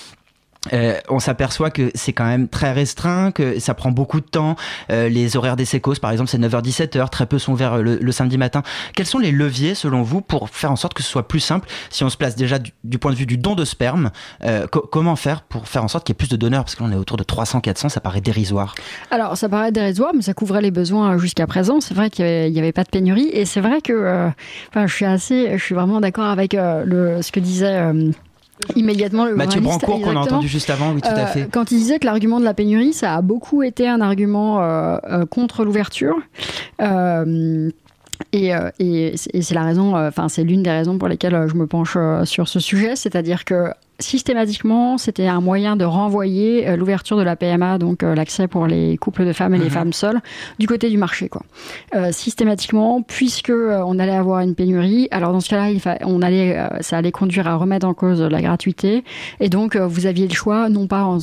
Euh, 0.72 0.94
on 1.08 1.18
s'aperçoit 1.18 1.70
que 1.70 1.90
c'est 1.94 2.12
quand 2.12 2.26
même 2.26 2.48
très 2.48 2.72
restreint, 2.72 3.30
que 3.30 3.58
ça 3.60 3.74
prend 3.74 3.90
beaucoup 3.90 4.20
de 4.20 4.26
temps. 4.26 4.56
Euh, 4.90 5.08
les 5.08 5.36
horaires 5.36 5.56
des 5.56 5.64
sécos, 5.64 5.94
par 6.00 6.10
exemple, 6.10 6.30
c'est 6.30 6.38
9h-17h, 6.38 7.08
très 7.10 7.26
peu 7.26 7.38
sont 7.38 7.52
ouverts 7.52 7.74
euh, 7.74 7.98
le, 8.00 8.12
samedi 8.12 8.38
matin. 8.38 8.62
Quels 8.94 9.06
sont 9.06 9.18
les 9.18 9.30
leviers, 9.30 9.74
selon 9.74 10.02
vous, 10.02 10.20
pour 10.20 10.50
faire 10.50 10.72
en 10.72 10.76
sorte 10.76 10.94
que 10.94 11.02
ce 11.02 11.08
soit 11.08 11.28
plus 11.28 11.40
simple 11.40 11.68
Si 11.90 12.04
on 12.04 12.10
se 12.10 12.16
place 12.16 12.36
déjà 12.36 12.58
du, 12.58 12.98
point 12.98 13.12
de 13.12 13.16
vue 13.16 13.26
du 13.26 13.38
don 13.38 13.54
de 13.54 13.64
sperme, 13.64 14.10
co- 14.70 14.88
comment 14.90 15.16
faire 15.16 15.42
pour 15.42 15.68
faire 15.68 15.84
en 15.84 15.88
sorte 15.88 16.04
qu'il 16.04 16.14
y 16.14 16.16
ait 16.16 16.18
plus 16.18 16.28
de 16.28 16.36
donneurs? 16.36 16.64
Parce 16.64 16.74
que 16.74 16.88
est 16.90 16.96
autour 16.96 17.16
de 17.16 17.24
300-400, 17.24 17.88
ça 17.88 18.00
paraît 18.00 18.20
dérisoire. 18.20 18.74
Alors, 19.10 19.36
ça 19.36 19.48
paraît 19.48 19.72
dérisoire, 19.72 20.12
mais 20.14 20.22
ça 20.22 20.34
couvrait 20.34 20.62
les 20.62 20.70
besoins 20.70 21.18
jusqu'à 21.18 21.46
présent. 21.46 21.80
C'est 21.80 21.94
vrai 21.94 22.10
qu'il 22.10 22.24
n'y 22.52 22.58
avait, 22.58 22.72
pas 22.72 22.84
de 22.84 22.88
pénurie. 22.88 23.28
Et 23.32 23.44
c'est 23.44 23.60
vrai 23.60 23.80
que 23.80 24.28
je 24.74 24.92
suis 24.92 25.04
assez, 25.04 25.56
je 25.56 25.62
suis 25.62 25.74
vraiment 25.74 26.00
d'accord 26.00 26.26
avec 26.26 26.52
ce 26.52 27.30
que 27.30 27.40
disait. 27.40 27.92
Immédiatement, 28.76 29.24
le 29.24 29.34
Mathieu 29.34 29.60
Brancourt, 29.60 30.00
qu'on 30.00 30.16
a 30.16 30.20
entendu 30.20 30.48
juste 30.48 30.70
avant, 30.70 30.92
oui, 30.92 31.00
tout 31.00 31.08
à 31.08 31.18
Euh, 31.20 31.26
fait. 31.26 31.48
Quand 31.50 31.70
il 31.70 31.78
disait 31.78 31.98
que 31.98 32.06
l'argument 32.06 32.40
de 32.40 32.44
la 32.44 32.54
pénurie, 32.54 32.92
ça 32.92 33.14
a 33.14 33.22
beaucoup 33.22 33.62
été 33.62 33.88
un 33.88 34.00
argument 34.00 34.60
euh, 34.62 34.96
euh, 35.08 35.26
contre 35.26 35.64
l'ouverture. 35.64 36.16
Euh, 36.82 37.70
et, 38.32 38.54
euh, 38.54 38.70
et 38.78 39.12
c'est 39.16 39.34
et 39.34 39.42
c'est 39.42 39.54
la 39.54 39.62
raison, 39.64 39.96
enfin 39.96 40.28
c'est 40.28 40.42
l'une 40.42 40.62
des 40.62 40.70
raisons 40.70 40.98
pour 40.98 41.08
lesquelles 41.08 41.46
je 41.48 41.54
me 41.54 41.66
penche 41.66 41.96
sur 42.24 42.48
ce 42.48 42.58
sujet, 42.60 42.96
c'est-à-dire 42.96 43.44
que 43.44 43.70
systématiquement, 44.00 44.96
c'était 44.98 45.26
un 45.26 45.40
moyen 45.40 45.76
de 45.76 45.84
renvoyer 45.84 46.68
euh, 46.68 46.76
l'ouverture 46.76 47.16
de 47.16 47.22
la 47.22 47.34
PMA, 47.36 47.78
donc 47.78 48.02
euh, 48.02 48.14
l'accès 48.14 48.46
pour 48.46 48.66
les 48.66 48.96
couples 48.96 49.26
de 49.26 49.32
femmes 49.32 49.54
et 49.54 49.58
les 49.58 49.64
Mhm. 49.64 49.70
femmes 49.70 49.92
seules, 49.92 50.20
du 50.58 50.66
côté 50.68 50.88
du 50.88 50.96
marché, 50.98 51.28
quoi. 51.28 51.42
Euh, 51.96 52.12
systématiquement, 52.12 53.02
puisque 53.02 53.50
on 53.52 53.98
allait 53.98 54.14
avoir 54.14 54.40
une 54.40 54.54
pénurie, 54.54 55.08
alors 55.10 55.32
dans 55.32 55.40
ce 55.40 55.50
cas-là, 55.50 55.98
on 56.04 56.22
allait, 56.22 56.56
ça 56.80 56.96
allait 56.98 57.10
conduire 57.12 57.48
à 57.48 57.56
remettre 57.56 57.86
en 57.86 57.94
cause 57.94 58.22
la 58.22 58.40
gratuité, 58.40 59.02
et 59.40 59.48
donc 59.48 59.76
vous 59.76 60.06
aviez 60.06 60.28
le 60.28 60.34
choix, 60.34 60.68
non 60.68 60.86
pas 60.86 61.02
en- 61.04 61.18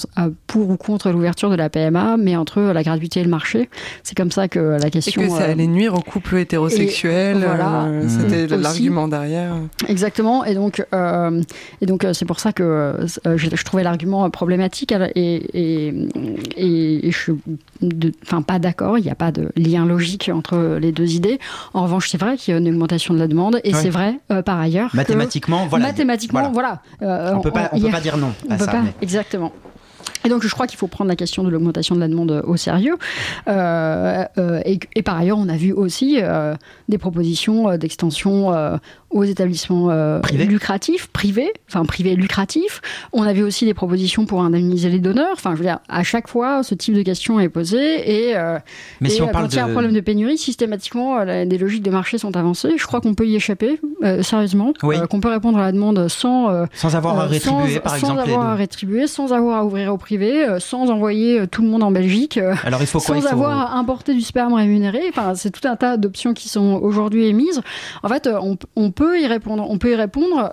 pour 0.47 0.69
ou 0.69 0.77
contre 0.77 1.11
l'ouverture 1.11 1.49
de 1.49 1.55
la 1.55 1.69
PMA, 1.69 2.17
mais 2.17 2.35
entre 2.35 2.61
la 2.61 2.83
gratuité 2.83 3.21
et 3.21 3.23
le 3.23 3.29
marché. 3.29 3.69
C'est 4.03 4.15
comme 4.17 4.31
ça 4.31 4.47
que 4.47 4.59
la 4.81 4.87
Et 4.87 4.91
question. 4.91 5.21
que 5.21 5.29
ça 5.29 5.45
allait 5.45 5.67
nuire 5.67 5.93
aux 5.93 6.01
couples 6.01 6.37
hétérosexuels. 6.37 7.37
et 7.37 7.45
voilà. 7.45 7.87
C'était 8.07 8.51
Aussi. 8.53 8.61
l'argument 8.63 9.07
derrière. 9.07 9.53
Exactement, 9.87 10.43
et 10.43 10.55
donc, 10.55 10.83
et 11.81 11.85
donc 11.85 12.05
c'est 12.13 12.25
pour 12.25 12.39
ça 12.39 12.51
que 12.51 12.64
euh, 12.65 13.37
je, 13.37 13.49
je 13.55 13.63
trouvais 13.63 13.83
l'argument 13.83 14.25
euh, 14.25 14.29
problématique 14.29 14.91
et, 14.91 14.97
et, 15.15 15.89
et, 16.57 17.07
et 17.07 17.11
je 17.11 17.17
suis 17.17 17.33
enfin, 18.23 18.41
pas 18.41 18.59
d'accord, 18.59 18.97
il 18.97 19.03
n'y 19.03 19.09
a 19.11 19.15
pas 19.15 19.31
de 19.31 19.51
lien 19.55 19.85
logique 19.85 20.29
entre 20.33 20.77
les 20.81 20.91
deux 20.91 21.13
idées. 21.13 21.39
En 21.73 21.83
revanche, 21.83 22.09
c'est 22.09 22.19
vrai 22.19 22.37
qu'il 22.37 22.53
y 22.53 22.55
a 22.55 22.59
une 22.59 22.67
augmentation 22.69 23.13
de 23.13 23.19
la 23.19 23.27
demande 23.27 23.59
et 23.63 23.73
c'est 23.73 23.89
vrai 23.89 24.19
euh, 24.31 24.41
par 24.41 24.59
ailleurs. 24.59 24.91
que- 24.91 24.97
Mathématiquement, 24.97 25.67
voilà. 25.67 25.87
Mathématiquement, 25.87 26.51
voilà. 26.51 26.81
Euh, 27.01 27.33
On 27.35 27.41
peut 27.41 27.51
pas- 27.51 27.69
y 27.75 27.81
peut 27.81 27.89
pas 27.91 28.01
dire 28.01 28.17
non 28.17 28.33
à 28.49 28.53
on 28.55 28.57
peut 28.57 28.65
ça, 28.65 28.71
pas, 28.71 28.81
mais- 28.81 28.93
Exactement. 29.01 29.51
Et 30.25 30.29
donc, 30.29 30.43
je 30.43 30.49
crois 30.49 30.67
qu'il 30.67 30.77
faut 30.77 30.87
prendre 30.87 31.07
la 31.09 31.15
question 31.15 31.43
de 31.43 31.49
l'augmentation 31.49 31.95
de 31.95 31.99
la 31.99 32.07
demande 32.07 32.43
au 32.45 32.57
sérieux. 32.57 32.95
Euh, 33.47 34.23
euh, 34.37 34.59
et, 34.65 34.79
et 34.95 35.01
par 35.03 35.17
ailleurs, 35.17 35.37
on 35.37 35.49
a 35.49 35.55
vu 35.57 35.71
aussi 35.71 36.17
euh, 36.21 36.55
des 36.89 36.97
propositions 36.97 37.77
d'extension 37.77 38.51
aux 39.11 39.23
établissements 39.23 39.91
euh, 39.91 40.19
lucratifs, 40.33 41.07
privés, 41.07 41.51
enfin 41.69 41.85
privés 41.85 42.15
lucratifs. 42.15 42.81
On 43.13 43.23
a 43.23 43.33
vu 43.33 43.43
aussi 43.43 43.65
des 43.65 43.73
propositions 43.73 44.25
pour 44.25 44.41
indemniser 44.43 44.89
les 44.89 44.99
donneurs. 44.99 45.33
Enfin, 45.33 45.51
je 45.51 45.57
veux 45.59 45.63
dire, 45.65 45.79
à 45.87 46.03
chaque 46.03 46.27
fois, 46.27 46.63
ce 46.63 46.75
type 46.75 46.95
de 46.95 47.01
question 47.01 47.39
est 47.39 47.49
posée. 47.49 48.31
Et, 48.31 48.33
Mais 49.01 49.09
et, 49.09 49.11
si 49.11 49.21
on 49.21 49.27
parle 49.27 49.45
quand 49.45 49.53
il 49.53 49.55
y 49.57 49.59
a 49.59 49.63
un 49.65 49.67
de- 49.67 49.71
problème 49.73 49.93
de 49.93 49.99
pénurie, 50.01 50.37
systématiquement, 50.37 51.23
des 51.45 51.57
logiques 51.57 51.83
de 51.83 51.91
marché 51.91 52.17
sont 52.17 52.35
avancées. 52.35 52.73
Je 52.77 52.85
crois 52.85 52.99
qu'on 52.99 53.13
peut 53.13 53.27
y 53.27 53.35
échapper, 53.35 53.79
sérieusement. 54.21 54.73
Oui. 54.83 54.95
Qu'on 55.09 55.19
peut 55.19 55.29
répondre 55.29 55.59
à 55.59 55.61
la 55.61 55.71
demande 55.71 56.07
sans... 56.07 56.65
Sans 56.73 56.95
avoir 56.95 57.19
à 57.19 57.25
rétribuer, 57.25 57.75
sans- 57.75 57.79
par 57.81 57.91
sans 57.91 57.97
exemple, 58.11 58.19
avoir 58.21 58.45
à 58.47 58.55
rétribuer, 58.55 59.07
sans 59.07 59.31
avoir 59.33 59.59
à 59.59 59.65
ouvrir 59.65 59.93
au 59.93 59.97
privé, 59.97 60.14
euh, 60.23 60.59
sans 60.59 60.89
envoyer 60.89 61.39
euh, 61.39 61.45
tout 61.47 61.61
le 61.61 61.67
monde 61.67 61.83
en 61.83 61.91
Belgique, 61.91 62.37
euh, 62.37 62.53
Alors, 62.63 62.81
il 62.81 62.87
faut 62.87 62.99
quoi 62.99 63.07
sans 63.07 63.15
Il 63.15 63.21
faut- 63.21 63.27
avoir 63.27 63.73
à 63.75 63.77
importer 63.77 64.13
du 64.13 64.21
sperme 64.21 64.53
rémunéré. 64.53 65.01
Enfin, 65.09 65.35
c'est 65.35 65.49
tout 65.51 65.67
un 65.67 65.75
tas 65.75 65.97
d'options 65.97 66.33
qui 66.33 66.49
sont 66.49 66.79
aujourd'hui 66.81 67.25
émises. 67.25 67.61
En 68.03 68.09
fait, 68.09 68.27
on, 68.27 68.57
on 68.75 68.91
peut 68.91 69.19
y 69.21 69.27
répondre. 69.27 69.65
On 69.69 69.77
peut 69.77 69.91
y 69.91 69.95
répondre. 69.95 70.49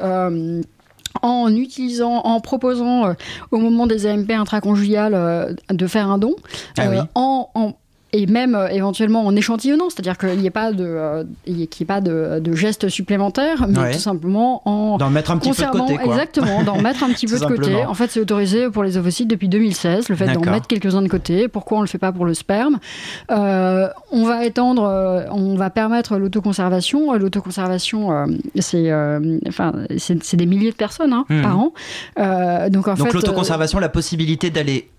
en 1.21 1.55
utilisant, 1.55 2.23
en 2.25 2.41
proposant 2.41 3.05
euh, 3.07 3.13
au 3.51 3.59
moment 3.59 3.87
des 3.87 4.07
AMP 4.07 4.31
intraconjugales 4.31 5.13
euh, 5.15 5.53
de 5.71 5.87
faire 5.87 6.11
un 6.11 6.17
don, 6.17 6.35
Ah 6.79 6.85
oui. 6.91 6.97
en, 7.15 7.49
en- 7.55 7.73
et 8.13 8.27
même 8.27 8.55
euh, 8.55 8.69
éventuellement 8.69 9.25
en 9.25 9.35
échantillonnant, 9.35 9.89
c'est-à-dire 9.91 10.19
qu'il 10.19 10.39
n'y 10.39 10.47
ait 10.47 10.51
pas 10.51 10.73
de, 10.73 10.85
euh, 10.85 11.25
y 11.47 11.63
ait- 11.63 11.67
qu'il 11.67 11.81
y 11.81 11.85
ait 11.85 11.87
pas 11.87 12.01
de, 12.01 12.41
de 12.41 12.53
gestes 12.55 12.89
supplémentaires, 12.89 13.67
mais 13.69 13.79
Ouais. 13.79 13.91
tout 13.93 13.99
simplement 13.99 14.61
en 14.69 14.99
D'en 14.99 15.09
mettre 15.11 15.31
un 15.31 15.39
petit 15.39 15.51
peu 15.53 15.63
de 15.65 15.69
côté, 15.71 15.95
quoi. 15.97 16.05
Exactement, 16.13 16.63
d'en 16.63 16.77
mettre 16.83 17.03
un 17.05 17.09
petit 17.11 17.27
peu 17.27 17.39
de 17.39 17.45
côté. 17.45 17.85
En 17.85 17.95
fait, 17.95 18.11
c'est 18.11 18.21
autorisé 18.21 18.69
pour 18.71 18.83
les 18.85 18.97
ovocytes 18.99 19.29
depuis 19.29 19.49
2016, 19.49 20.09
le 20.09 20.17
fait 20.17 20.27
d'en 20.33 20.41
mettre 20.51 20.67
quelques-uns 20.67 21.03
de 21.03 21.09
côté. 21.09 21.49
Pourquoi 21.49 21.79
on 21.79 21.81
le 21.81 21.87
fait 21.87 21.99
pas 21.99 22.13
pour 22.13 22.25
le 22.27 22.35
sperme? 22.35 22.79
Euh, 23.31 23.89
On 24.11 24.25
va 24.27 24.45
étendre, 24.45 24.85
euh, 24.85 25.23
on 25.31 25.55
va 25.57 25.71
permettre 25.71 26.19
l'autoconservation. 26.19 27.15
L'autoconservation, 27.15 28.27
c'est, 28.59 28.93
enfin, 29.49 29.73
c'est 29.97 30.37
des 30.37 30.45
milliers 30.47 30.71
de 30.71 30.77
personnes 30.77 31.15
hein, 31.15 31.25
Mhm. 31.31 31.43
par 31.43 31.59
an. 31.59 31.73
Donc 32.71 32.89
en 32.89 32.95
Donc 32.95 33.13
l'autoconservation, 33.15 33.79
la 33.79 33.89
possibilité 33.89 34.51
d'aller 34.51 34.91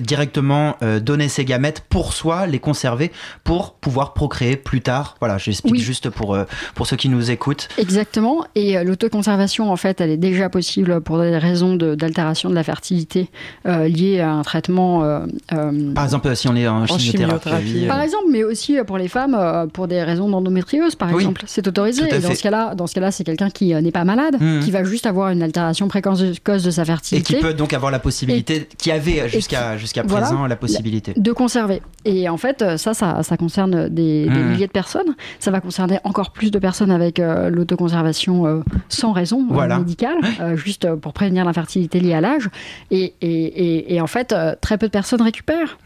directement 0.00 0.76
donner 1.02 1.28
ses 1.28 1.44
gamètes 1.44 1.82
pour 1.88 2.12
soi, 2.12 2.46
les 2.46 2.59
conserver, 2.60 3.10
pour 3.44 3.74
pouvoir 3.74 4.12
procréer 4.14 4.56
plus 4.56 4.80
tard. 4.80 5.16
Voilà, 5.20 5.38
j'explique 5.38 5.74
Oui. 5.74 5.80
juste 5.80 6.10
pour, 6.10 6.34
euh, 6.34 6.44
pour 6.74 6.86
ceux 6.86 6.96
qui 6.96 7.08
nous 7.08 7.30
écoutent. 7.30 7.68
Exactement. 7.78 8.44
Et 8.54 8.76
euh, 8.78 8.84
l'autoconservation, 8.84 9.70
en 9.72 9.76
fait, 9.76 10.00
elle 10.00 10.10
est 10.10 10.16
déjà 10.16 10.48
possible 10.48 11.00
pour 11.00 11.18
des 11.20 11.36
raisons 11.38 11.74
d'altération 11.76 12.50
de, 12.50 12.54
la 12.54 12.62
fertilité 12.62 13.28
euh, 13.66 13.88
liées 13.88 14.20
à 14.20 14.30
un 14.32 14.42
traitement. 14.42 15.02
euh, 15.04 15.26
euh, 15.52 15.92
Par 15.94 16.04
exemple, 16.04 16.34
si 16.36 16.48
on 16.48 16.56
est 16.56 16.68
en, 16.68 16.86
chimiothérapie. 16.86 17.84
euh, 17.84 17.88
Par 17.88 18.02
exemple, 18.02 18.24
mais 18.30 18.44
aussi 18.44 18.76
pour 18.86 18.98
les 18.98 19.08
femmes, 19.08 19.34
euh, 19.38 19.66
pour 19.66 19.88
des 19.88 20.02
raisons 20.02 20.28
d'endométriose, 20.28 20.94
par 20.94 21.08
Oui. 21.12 21.16
exemple, 21.22 21.42
c'est 21.46 21.66
autorisé. 21.66 22.02
Et 22.14 22.18
dans 22.18 22.34
ce 22.34 22.42
cas-là, 22.42 22.74
dans 22.74 22.86
ce 22.86 22.94
cas-là, 22.94 23.10
c'est 23.10 23.24
quelqu'un 23.24 23.50
qui 23.50 23.74
n'est 23.74 23.90
pas 23.92 24.04
malade, 24.04 24.36
Mhm. 24.40 24.60
qui 24.64 24.70
va 24.70 24.84
juste 24.84 25.06
avoir 25.06 25.30
une 25.30 25.42
altération 25.42 25.88
précoce 25.88 26.20
de, 26.20 26.70
sa 26.70 26.82
et 26.82 26.84
fertilité. 26.84 27.34
qui 27.34 27.40
peut 27.40 27.54
donc 27.54 27.72
avoir 27.72 27.90
la 27.90 27.98
possibilité, 27.98 28.68
qui 28.78 28.90
avait 28.90 29.28
jusqu'à 29.28 29.76
jusqu'à 29.76 30.02
Voilà. 30.02 30.26
présent 30.26 30.46
la 30.46 30.56
possibilité. 30.56 31.14
de 31.16 31.32
conserver. 31.32 31.82
Et 32.04 32.28
en 32.28 32.36
fait, 32.36 32.49
euh, 32.62 32.76
ça, 32.76 32.94
ça, 32.94 33.22
ça 33.22 33.36
concerne 33.36 33.88
des, 33.88 34.24
des 34.26 34.30
Mhm. 34.30 34.50
milliers 34.50 34.66
de 34.66 34.72
personnes. 34.72 35.14
Ça 35.38 35.50
va 35.50 35.60
concerner 35.60 35.98
encore 36.04 36.30
plus 36.32 36.50
de 36.50 36.58
personnes 36.58 36.90
avec 36.90 37.18
euh, 37.18 37.50
l'autoconservation 37.50 38.46
euh, 38.46 38.60
sans 38.88 39.12
raison 39.12 39.46
Voilà. 39.48 39.78
médicale, 39.78 40.16
juste 40.56 40.92
pour 40.96 41.12
prévenir 41.12 41.44
l'infertilité 41.44 42.00
liée 42.00 42.14
à 42.14 42.20
l'âge. 42.20 42.48
Et, 42.90 43.14
et, 43.20 43.32
et, 43.32 43.94
et 43.94 44.00
en 44.00 44.06
fait, 44.06 44.34
très 44.60 44.78
peu 44.78 44.86
de 44.86 44.92
personnes 44.92 45.22
récupèrent. 45.22 45.78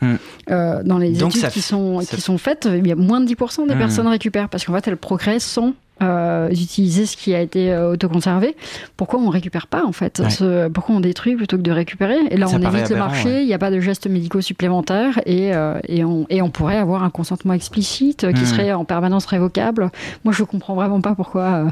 Euh, 0.51 0.83
dans 0.85 0.99
les 0.99 1.11
Donc 1.13 1.31
études 1.37 1.49
qui, 1.51 1.55
fait- 1.55 1.61
sont, 1.61 2.01
qui 2.09 2.21
sont 2.21 2.39
faites, 2.39 2.69
il 2.73 2.87
y 2.87 2.93
a 2.93 2.97
moins 2.97 3.21
de 3.21 3.27
10% 3.27 3.67
des 3.67 3.75
Mhm. 3.75 3.79
personnes 3.79 4.07
récupèrent 4.09 4.49
parce 4.49 4.65
qu'en 4.65 4.75
fait, 4.75 4.89
elles 4.89 4.97
procréent 4.97 5.39
sans 5.39 5.73
euh, 6.03 6.49
utiliser 6.51 7.07
ce 7.07 7.17
qui 7.17 7.35
a 7.35 7.41
été 7.41 7.73
euh, 7.73 7.93
autoconservé. 7.93 8.57
Pourquoi 8.97 9.21
on 9.21 9.29
récupère 9.29 9.67
pas 9.69 9.85
en 9.85 9.93
fait 9.93 10.19
Ouais. 10.21 10.31
ce- 10.31 10.69
Pourquoi 10.69 10.97
on 10.97 11.01
détruit 11.01 11.37
plutôt 11.37 11.57
que 11.57 11.63
de 11.63 11.71
récupérer? 11.71 12.19
Et 12.31 12.37
là, 12.37 12.47
Ça 12.49 12.57
on 12.61 12.63
évite 12.75 12.91
le 12.91 12.97
marché, 12.97 13.29
ouais. 13.29 13.43
il 13.43 13.47
n'y 13.47 13.55
a 13.55 13.59
pas 13.59 13.71
de 13.71 13.79
gestes 13.81 14.07
médicaux 14.09 14.41
supplémentaires 14.41 15.21
et, 15.27 15.55
euh, 15.55 15.79
et, 15.89 16.05
on, 16.05 16.27
et 16.31 16.43
on 16.43 16.51
pourrait 16.51 16.79
avoir 16.79 17.05
un 17.05 17.11
consentement 17.11 17.53
explicite 17.53 18.25
euh, 18.25 18.33
qui 18.33 18.41
Mhm. 18.41 18.47
serait 18.47 18.73
en 18.73 18.85
permanence 18.85 19.27
révocable. 19.27 19.91
Moi, 20.25 20.35
je 20.35 20.43
comprends 20.43 20.75
vraiment 20.75 21.01
pas 21.01 21.15
pourquoi 21.15 21.65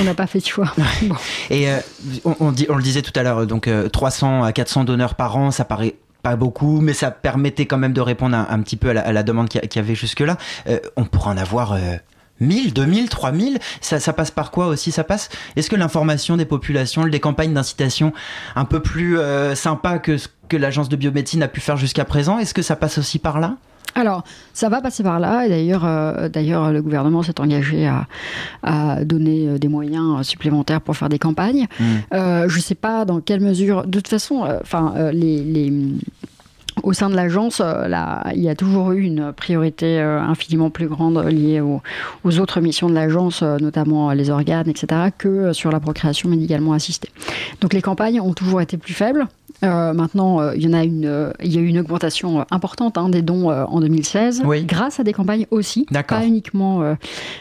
on 0.00 0.04
n'a 0.04 0.14
pas 0.14 0.26
fait 0.26 0.38
de 0.40 0.46
choix. 0.46 0.72
Bon. 1.02 1.14
Et 1.50 1.68
on, 2.24 2.34
on 2.40 2.52
dit, 2.52 2.66
on 2.70 2.76
le 2.76 2.82
disait 2.82 3.02
tout 3.02 3.12
à 3.14 3.22
l'heure, 3.22 3.46
donc 3.46 3.68
euh, 3.68 3.88
300 3.88 4.42
à 4.42 4.52
400 4.52 4.84
donneurs 4.84 5.14
par 5.14 5.36
an, 5.36 5.50
ça 5.50 5.64
paraît 5.64 5.94
pas 6.22 6.34
beaucoup, 6.36 6.80
mais 6.80 6.92
ça 6.94 7.10
permettait 7.10 7.66
quand 7.66 7.78
même 7.78 7.92
de 7.92 8.00
répondre 8.00 8.34
un, 8.36 8.46
un 8.50 8.60
petit 8.60 8.76
peu 8.76 8.88
à 8.90 8.94
la, 8.94 9.00
à 9.02 9.12
la 9.12 9.22
demande 9.22 9.48
qu'il 9.48 9.60
y 9.60 9.64
a- 9.64 9.66
qu'il 9.68 9.80
y 9.80 9.84
avait 9.84 9.94
jusque-là. 9.94 10.38
Euh, 10.68 10.78
on 10.96 11.04
pourrait 11.04 11.30
en 11.30 11.36
avoir 11.36 11.72
euh, 11.74 11.78
1000, 12.40 12.72
2000, 12.74 13.08
3000 13.08 13.58
ça, 13.80 14.00
ça 14.00 14.12
passe 14.12 14.30
par 14.30 14.50
quoi 14.50 14.66
aussi 14.66 14.90
Ça 14.92 15.04
passe? 15.04 15.28
Est-ce 15.56 15.70
que 15.70 15.76
l'information 15.76 16.36
des 16.36 16.44
populations, 16.44 17.06
des 17.06 17.20
campagnes 17.20 17.54
d'incitation 17.54 18.12
un 18.54 18.64
peu 18.64 18.80
plus 18.80 19.18
euh, 19.18 19.54
sympa 19.54 19.98
que 19.98 20.16
ce 20.18 20.28
que 20.48 20.56
l'agence 20.56 20.88
de 20.88 20.96
biomédecine 20.96 21.42
a 21.42 21.48
pu 21.48 21.60
faire 21.60 21.76
jusqu'à 21.76 22.04
présent, 22.04 22.38
est-ce 22.38 22.54
que 22.54 22.62
ça 22.62 22.76
passe 22.76 22.98
aussi 22.98 23.18
par 23.18 23.40
là? 23.40 23.56
Alors, 23.94 24.24
ça 24.52 24.68
va 24.68 24.82
passer 24.82 25.02
par 25.02 25.18
là. 25.18 25.46
Et 25.46 25.48
d'ailleurs, 25.48 25.84
euh, 25.86 26.28
d'ailleurs, 26.28 26.70
le 26.70 26.82
gouvernement 26.82 27.22
s'est 27.22 27.40
engagé 27.40 27.86
à, 27.86 28.06
à 28.62 29.04
donner 29.04 29.48
euh, 29.48 29.58
des 29.58 29.68
moyens 29.68 30.20
euh, 30.20 30.22
supplémentaires 30.22 30.82
pour 30.82 30.96
faire 30.96 31.08
des 31.08 31.18
campagnes. 31.18 31.66
Mm. 31.80 31.84
Euh, 32.12 32.48
je 32.48 32.56
ne 32.56 32.62
sais 32.62 32.74
pas 32.74 33.04
dans 33.06 33.20
quelle 33.20 33.40
mesure. 33.40 33.86
De 33.86 33.98
toute 33.98 34.08
façon, 34.08 34.46
enfin, 34.60 34.94
les, 35.12 35.42
les- 35.42 35.72
au 36.82 36.92
sein 36.92 37.08
de 37.08 37.16
l'agence, 37.16 37.60
euh, 37.64 37.88
il 38.34 38.42
y 38.42 38.48
a 38.48 38.54
toujours 38.54 38.92
eu 38.92 39.02
une 39.02 39.32
priorité 39.32 39.98
euh, 39.98 40.20
infiniment 40.20 40.70
plus 40.70 40.88
grande 40.88 41.18
liée 41.26 41.60
aux, 41.60 41.80
autres 42.38 42.60
missions 42.60 42.88
de 42.88 42.94
l'agence, 42.94 43.42
euh, 43.42 43.56
notamment 43.58 44.10
euh, 44.10 44.14
les 44.14 44.30
organes, 44.30 44.68
etc., 44.68 45.10
que 45.16 45.28
euh, 45.28 45.52
sur 45.52 45.70
la 45.70 45.80
procréation 45.80 46.28
médicalement 46.28 46.72
assistée. 46.72 47.10
Donc 47.60 47.72
les 47.72 47.82
campagnes 47.82 48.20
ont 48.20 48.34
toujours 48.34 48.60
été 48.60 48.76
plus 48.76 48.94
faibles. 48.94 49.26
Euh, 49.64 49.92
maintenant, 49.92 50.40
euh, 50.40 50.52
il 50.56 50.62
y 50.62 50.68
en 50.68 50.72
a 50.72 50.84
une, 50.84 51.06
euh, 51.06 51.32
il 51.42 51.54
y 51.54 51.58
a 51.58 51.60
eu 51.60 51.66
une 51.66 51.78
augmentation 51.78 52.44
importante 52.50 52.98
hein, 52.98 53.08
des 53.08 53.22
dons 53.22 53.50
euh, 53.50 53.64
en 53.64 53.80
2016, 53.80 54.42
grâce 54.64 55.00
à 55.00 55.04
des 55.04 55.12
campagnes 55.12 55.46
aussi, 55.50 55.86
pas 56.06 56.24
uniquement, 56.26 56.82
euh, 56.82 56.94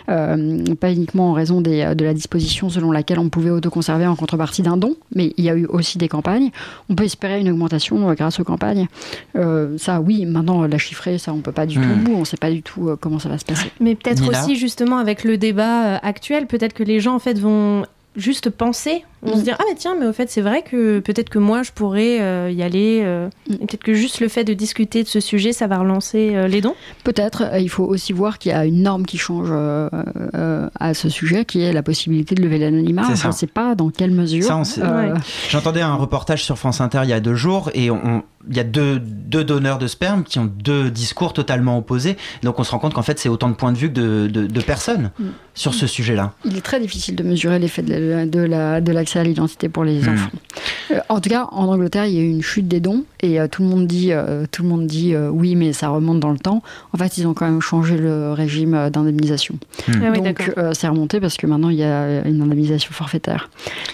euh, 0.10 0.64
pas 0.80 0.92
uniquement 0.92 1.32
en 1.32 1.34
raison 1.34 1.62
des, 1.62 1.94
de 1.96 2.06
la 2.06 2.14
disposition 2.14 2.70
selon 2.70 2.92
laquelle 2.92 3.20
on 3.20 3.30
pouvait 3.30 3.50
autoconserver 3.50 4.08
en 4.08 4.16
contrepartie 4.16 4.62
d'un 4.62 4.78
don, 4.78 4.96
mais 5.14 5.34
il 5.38 5.44
y 5.44 5.50
a 5.50 5.56
eu 5.56 5.66
aussi 5.66 5.98
des 5.98 6.08
campagnes. 6.08 6.52
On 6.90 6.96
peut 6.96 7.04
espérer 7.04 7.40
une 7.40 7.50
augmentation 7.50 8.10
euh, 8.10 8.14
grâce 8.14 8.40
aux 8.40 8.44
campagnes. 8.44 8.88
Euh, 9.36 9.78
ça, 9.78 10.00
oui. 10.00 10.26
Maintenant, 10.26 10.64
la 10.66 10.78
chiffrer, 10.78 11.18
ça, 11.18 11.34
on 11.34 11.40
peut 11.42 11.52
pas 11.52 11.66
du 11.66 11.80
Hmm. 11.80 12.04
tout. 12.06 12.14
On 12.14 12.26
sait 12.26 12.38
pas 12.38 12.50
du 12.50 12.62
tout 12.64 12.90
euh, 12.90 12.96
comment 13.00 13.20
ça 13.20 13.30
va 13.30 13.38
se 13.38 13.46
passer. 13.46 13.70
Mais 13.80 13.96
peut-être 13.96 14.28
aussi 14.30 14.56
justement 14.56 14.98
avec 14.98 15.24
le 15.24 15.38
débat 15.38 15.98
actuel, 15.98 16.48
peut-être 16.48 16.74
que 16.74 16.84
les 16.84 17.00
gens 17.00 17.16
en 17.16 17.20
fait 17.20 17.38
vont 17.38 17.86
juste 18.16 18.50
penser, 18.50 19.04
vont 19.26 19.38
se 19.38 19.42
dire 19.44 19.56
ah 19.60 19.64
mais 19.70 19.76
tiens 19.76 19.96
mais 20.00 20.06
au 20.08 20.14
fait 20.14 20.30
c'est 20.30 20.42
vrai 20.42 20.62
que 20.64 21.00
peut-être 21.00 21.30
que 21.30 21.40
moi 21.40 21.64
je 21.64 21.72
pourrais 21.72 22.22
euh, 22.22 22.52
y 22.52 22.62
aller. 22.64 23.02
euh, 23.04 23.28
et 23.50 23.58
Peut-être 23.66 23.84
que 23.84 23.94
juste 23.94 24.20
le 24.22 24.28
fait 24.28 24.44
de 24.44 24.54
discuter 24.54 25.04
de 25.04 25.08
ce 25.08 25.20
sujet 25.20 25.52
ça 25.54 25.68
va 25.68 25.78
relancer 25.80 26.32
euh, 26.36 26.48
les 26.48 26.62
dons. 26.62 26.76
Peut-être. 27.04 27.44
Il 27.60 27.70
faut 27.70 27.84
aussi 27.86 28.14
voir 28.14 28.38
qu'il 28.40 28.52
y 28.52 28.56
a 28.56 28.66
une 28.66 28.82
norme 28.84 29.06
qui 29.06 29.18
change 29.18 29.50
euh, 29.52 29.90
euh, 30.36 30.70
à 30.80 30.94
ce 30.94 31.10
sujet, 31.10 31.46
qui 31.46 31.62
est 31.62 31.74
la 31.74 31.84
possibilité 31.84 32.36
de 32.36 32.42
lever 32.42 32.58
l'anonymat. 32.58 33.04
Je 33.10 33.16
ça. 33.16 33.28
ne 33.30 33.34
sais 33.34 33.48
pas 33.48 33.76
dans 33.76 33.90
quelle 33.90 34.12
mesure. 34.12 34.44
Ça, 34.44 34.58
on 34.58 34.64
sait- 34.64 34.82
Euh, 34.84 35.16
J'entendais 35.50 35.82
un 35.82 35.96
reportage 35.96 36.44
sur 36.44 36.58
France 36.58 36.82
Inter 36.82 37.02
il 37.04 37.10
y 37.10 37.14
a 37.14 37.20
deux 37.20 37.36
jours 37.36 37.70
et 37.74 37.90
on- 37.92 38.24
il 38.48 38.56
y 38.56 38.60
a 38.60 38.64
deux, 38.64 39.00
deux 39.00 39.44
donneurs 39.44 39.80
de 39.80 39.88
sperme 39.88 40.24
qui 40.24 40.38
ont 40.38 40.46
deux 40.46 40.92
discours 40.92 41.34
totalement 41.34 41.78
opposés. 41.80 42.16
Donc 42.44 42.60
on 42.60 42.64
se 42.64 42.72
rend 42.72 42.78
compte 42.80 42.94
qu'en 42.94 43.02
fait 43.02 43.18
c'est 43.18 43.30
autant 43.30 43.50
de 43.50 43.56
points 43.56 43.72
de 43.72 43.78
vue 43.78 43.90
que 43.90 44.00
de, 44.00 44.28
de- 44.28 44.46
de 44.48 44.62
personnes 44.62 45.10
Mm. 45.20 45.24
sur 45.56 45.74
ce 45.74 45.88
sujet-là. 45.88 46.34
Il 46.46 46.56
est 46.58 46.62
très 46.62 46.80
difficile 46.80 47.16
de 47.16 47.24
mesurer 47.24 47.58
l'effet 47.58 47.82
de 47.82 47.94
la- 47.96 48.26
de 48.28 48.40
la- 48.40 48.82
de 48.82 48.92
l'accès 49.16 49.20
à 49.20 49.24
l'identité 49.24 49.70
pour 49.70 49.84
les 49.84 50.02
Hmm. 50.02 50.10
enfants. 50.14 50.30
Euh, 50.92 51.00
en 51.10 51.20
tout 51.22 51.30
cas, 51.30 51.48
en 51.52 51.66
Angleterre, 51.68 52.06
il 52.06 52.14
y 52.14 52.20
a 52.20 52.22
eu 52.22 52.30
une 52.30 52.42
chute 52.42 52.68
des 52.68 52.80
dons 52.80 53.04
et 53.22 53.40
euh, 53.40 53.48
tout 53.48 53.64
le 53.64 53.70
monde 53.70 53.88
dit, 53.88 54.12
euh, 54.12 54.46
tout 54.52 54.64
le 54.64 54.70
monde 54.70 54.86
dit 54.88 55.14
euh, 55.14 55.30
oui, 55.30 55.56
mais 55.56 55.74
ça 55.74 55.90
remonte 55.90 56.20
dans 56.20 56.32
le 56.32 56.38
temps. 56.40 56.62
En 56.94 56.98
fait, 56.98 57.18
ils 57.18 57.26
ont 57.28 57.34
quand 57.34 57.46
même 57.46 57.62
changé 57.62 57.98
le 57.98 58.32
régime 58.34 58.74
euh, 58.74 58.90
d'indemnisation. 58.90 59.56
Ah 59.88 59.92
oui, 60.12 60.22
Donc, 60.22 60.52
euh, 60.58 60.72
c'est 60.74 60.88
remonté 60.88 61.20
parce 61.20 61.38
que 61.38 61.48
maintenant, 61.48 61.70
il 61.70 61.78
y 61.78 61.84
a 61.84 62.28
une 62.28 62.42
indemnisation 62.42 62.92
forfaitaire. 62.94 63.50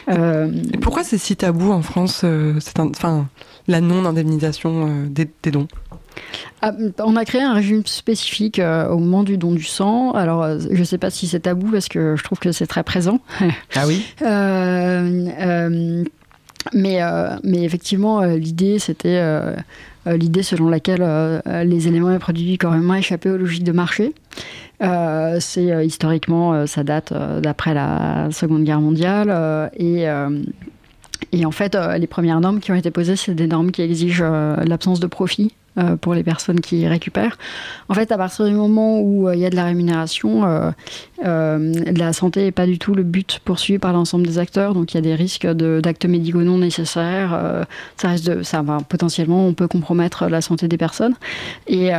Euh, 0.10 0.52
Et 0.74 0.78
pourquoi 0.78 1.04
c'est 1.04 1.18
si 1.18 1.36
tabou 1.36 1.72
en 1.72 1.82
France, 1.82 2.22
euh, 2.24 2.60
enfin, 2.78 3.28
la 3.68 3.80
non-indemnisation 3.82 4.88
euh, 4.88 5.06
des, 5.08 5.30
des 5.44 5.52
dons? 5.52 5.68
On 7.00 7.16
a 7.16 7.26
créé 7.26 7.42
un 7.42 7.54
régime 7.54 7.86
spécifique 7.86 8.60
euh, 8.60 8.88
au 8.90 8.98
moment 8.98 9.24
du 9.24 9.38
don 9.38 9.52
du 9.54 9.64
sang. 9.64 10.12
Alors, 10.12 10.44
euh, 10.44 10.60
je 10.72 10.80
ne 10.80 10.84
sais 10.84 10.98
pas 10.98 11.10
si 11.10 11.28
c'est 11.28 11.42
tabou 11.42 11.72
parce 11.72 11.88
que 11.88 12.16
je 12.16 12.24
trouve 12.24 12.40
que 12.40 12.52
c'est 12.52 12.68
très 12.68 12.84
présent. 12.84 13.20
Ah 13.76 13.88
oui 13.88 14.06
Euh, 14.22 15.28
euh, 15.40 16.04
mais, 16.74 17.02
euh, 17.02 17.38
mais 17.44 17.64
effectivement, 17.64 18.22
l'idée, 18.22 18.78
c'était 18.80 19.22
l'idée 20.06 20.44
selon 20.44 20.70
laquelle 20.70 21.42
les 21.66 21.88
éléments 21.88 22.12
et 22.12 22.20
produits 22.20 22.46
du 22.52 22.58
corps 22.58 22.76
humain 22.76 22.96
échappaient 22.96 23.30
aux 23.30 23.38
logiques 23.38 23.64
de 23.64 23.72
marché. 23.72 24.14
Euh, 24.82 25.38
c'est 25.40 25.72
euh, 25.72 25.84
historiquement, 25.84 26.54
euh, 26.54 26.66
ça 26.66 26.84
date 26.84 27.14
d'après 27.42 27.74
la 27.74 28.30
Seconde 28.32 28.64
Guerre 28.64 28.82
mondiale 28.82 29.72
et 29.78 30.06
et 31.34 31.46
en 31.46 31.52
fait, 31.52 31.78
les 31.98 32.08
premières 32.08 32.42
normes 32.42 32.60
qui 32.60 32.72
ont 32.72 32.76
été 32.76 32.92
posées, 32.92 33.16
c'est 33.16 33.34
des 33.34 33.48
normes 33.48 33.72
qui 33.72 33.82
exigent 33.82 34.24
l'absence 34.66 35.00
de 35.00 35.08
profit 35.08 35.54
euh, 35.78 35.96
pour 35.96 36.14
les 36.14 36.24
personnes 36.24 36.60
qui 36.60 36.86
récupèrent. 36.86 37.38
En 37.88 37.94
fait, 37.94 38.12
à 38.12 38.18
partir 38.18 38.46
du 38.46 38.54
moment 38.54 39.00
où 39.00 39.28
euh, 39.28 39.36
il 39.36 39.40
y 39.40 39.46
a 39.46 39.50
de 39.50 39.56
la 39.56 39.64
rémunération, 39.64 40.44
euh, 40.44 40.72
la 41.24 42.12
santé 42.14 42.44
n'est 42.44 42.52
pas 42.52 42.66
du 42.66 42.78
tout 42.78 42.94
le 42.94 43.04
but 43.04 43.40
poursuivi 43.46 43.80
par 43.80 43.94
l'ensemble 43.94 44.26
des 44.26 44.38
acteurs. 44.38 44.74
Donc, 44.74 44.94
il 44.94 44.98
y 44.98 44.98
a 44.98 45.02
des 45.02 45.16
risques 45.16 45.48
d'actes 45.48 46.06
médicaux 46.06 46.42
non 46.42 46.58
nécessaires. 46.58 47.66
ça 47.96 48.10
reste 48.10 48.32
potentiellement, 48.90 49.46
on 49.46 49.54
peut 49.54 49.68
compromettre 49.68 50.28
la 50.28 50.42
santé 50.42 50.68
des 50.68 50.78
personnes. 50.78 51.14
Et, 51.68 51.92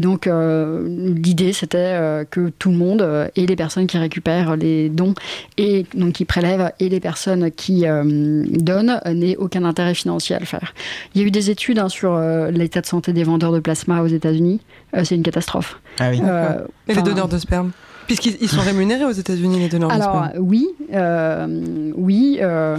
donc, 0.00 0.26
l'idée, 0.26 1.52
c'était 1.52 2.26
que 2.30 2.50
tout 2.58 2.70
le 2.70 2.76
monde, 2.76 3.30
et 3.36 3.46
les 3.46 3.56
personnes 3.56 3.86
qui 3.86 3.98
récupèrent 3.98 4.56
les 4.56 4.88
dons, 4.88 5.14
et 5.58 5.84
donc 5.94 6.14
qui 6.14 6.24
prélèvent, 6.24 6.72
et 6.80 6.88
les 6.88 7.00
personnes 7.00 7.50
qui 7.50 7.84
donnent, 7.84 9.00
n'aient 9.06 9.36
aucun 9.36 9.64
intérêt 9.64 9.94
financier 9.94 10.34
à 10.34 10.38
le 10.38 10.46
faire. 10.46 10.72
Il 11.14 11.20
y 11.20 11.24
a 11.24 11.26
eu 11.26 11.30
des 11.30 11.50
études 11.50 11.78
hein, 11.78 11.90
sur 11.90 12.14
euh, 12.14 12.50
de 12.80 12.86
santé 12.86 13.12
des 13.12 13.24
vendeurs 13.24 13.52
de 13.52 13.60
plasma 13.60 14.02
aux 14.02 14.06
États-Unis. 14.06 14.60
Euh, 14.96 15.04
c'est 15.04 15.14
une 15.14 15.22
catastrophe. 15.22 15.80
Ah 15.98 16.10
oui. 16.10 16.20
Euh, 16.24 16.64
Et 16.88 16.94
les 16.94 17.02
donneurs 17.02 17.28
de 17.28 17.38
sperme 17.38 17.70
Puisqu'ils 18.06 18.36
ils 18.40 18.48
sont 18.48 18.60
rémunérés 18.62 19.04
aux 19.04 19.10
États-Unis, 19.12 19.58
les 19.60 19.68
donneurs 19.68 19.90
alors 19.92 20.22
de 20.22 20.28
sperme. 20.28 20.44
oui, 20.44 20.66
euh, 20.92 21.92
oui, 21.96 22.38
euh, 22.40 22.76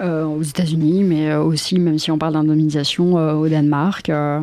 euh, 0.00 0.24
aux 0.24 0.42
États-Unis, 0.42 1.04
mais 1.04 1.34
aussi, 1.34 1.78
même 1.78 1.98
si 1.98 2.10
on 2.10 2.16
parle 2.16 2.32
d'indemnisation, 2.32 3.18
euh, 3.18 3.34
au 3.34 3.46
Danemark. 3.48 4.08
euh, 4.08 4.40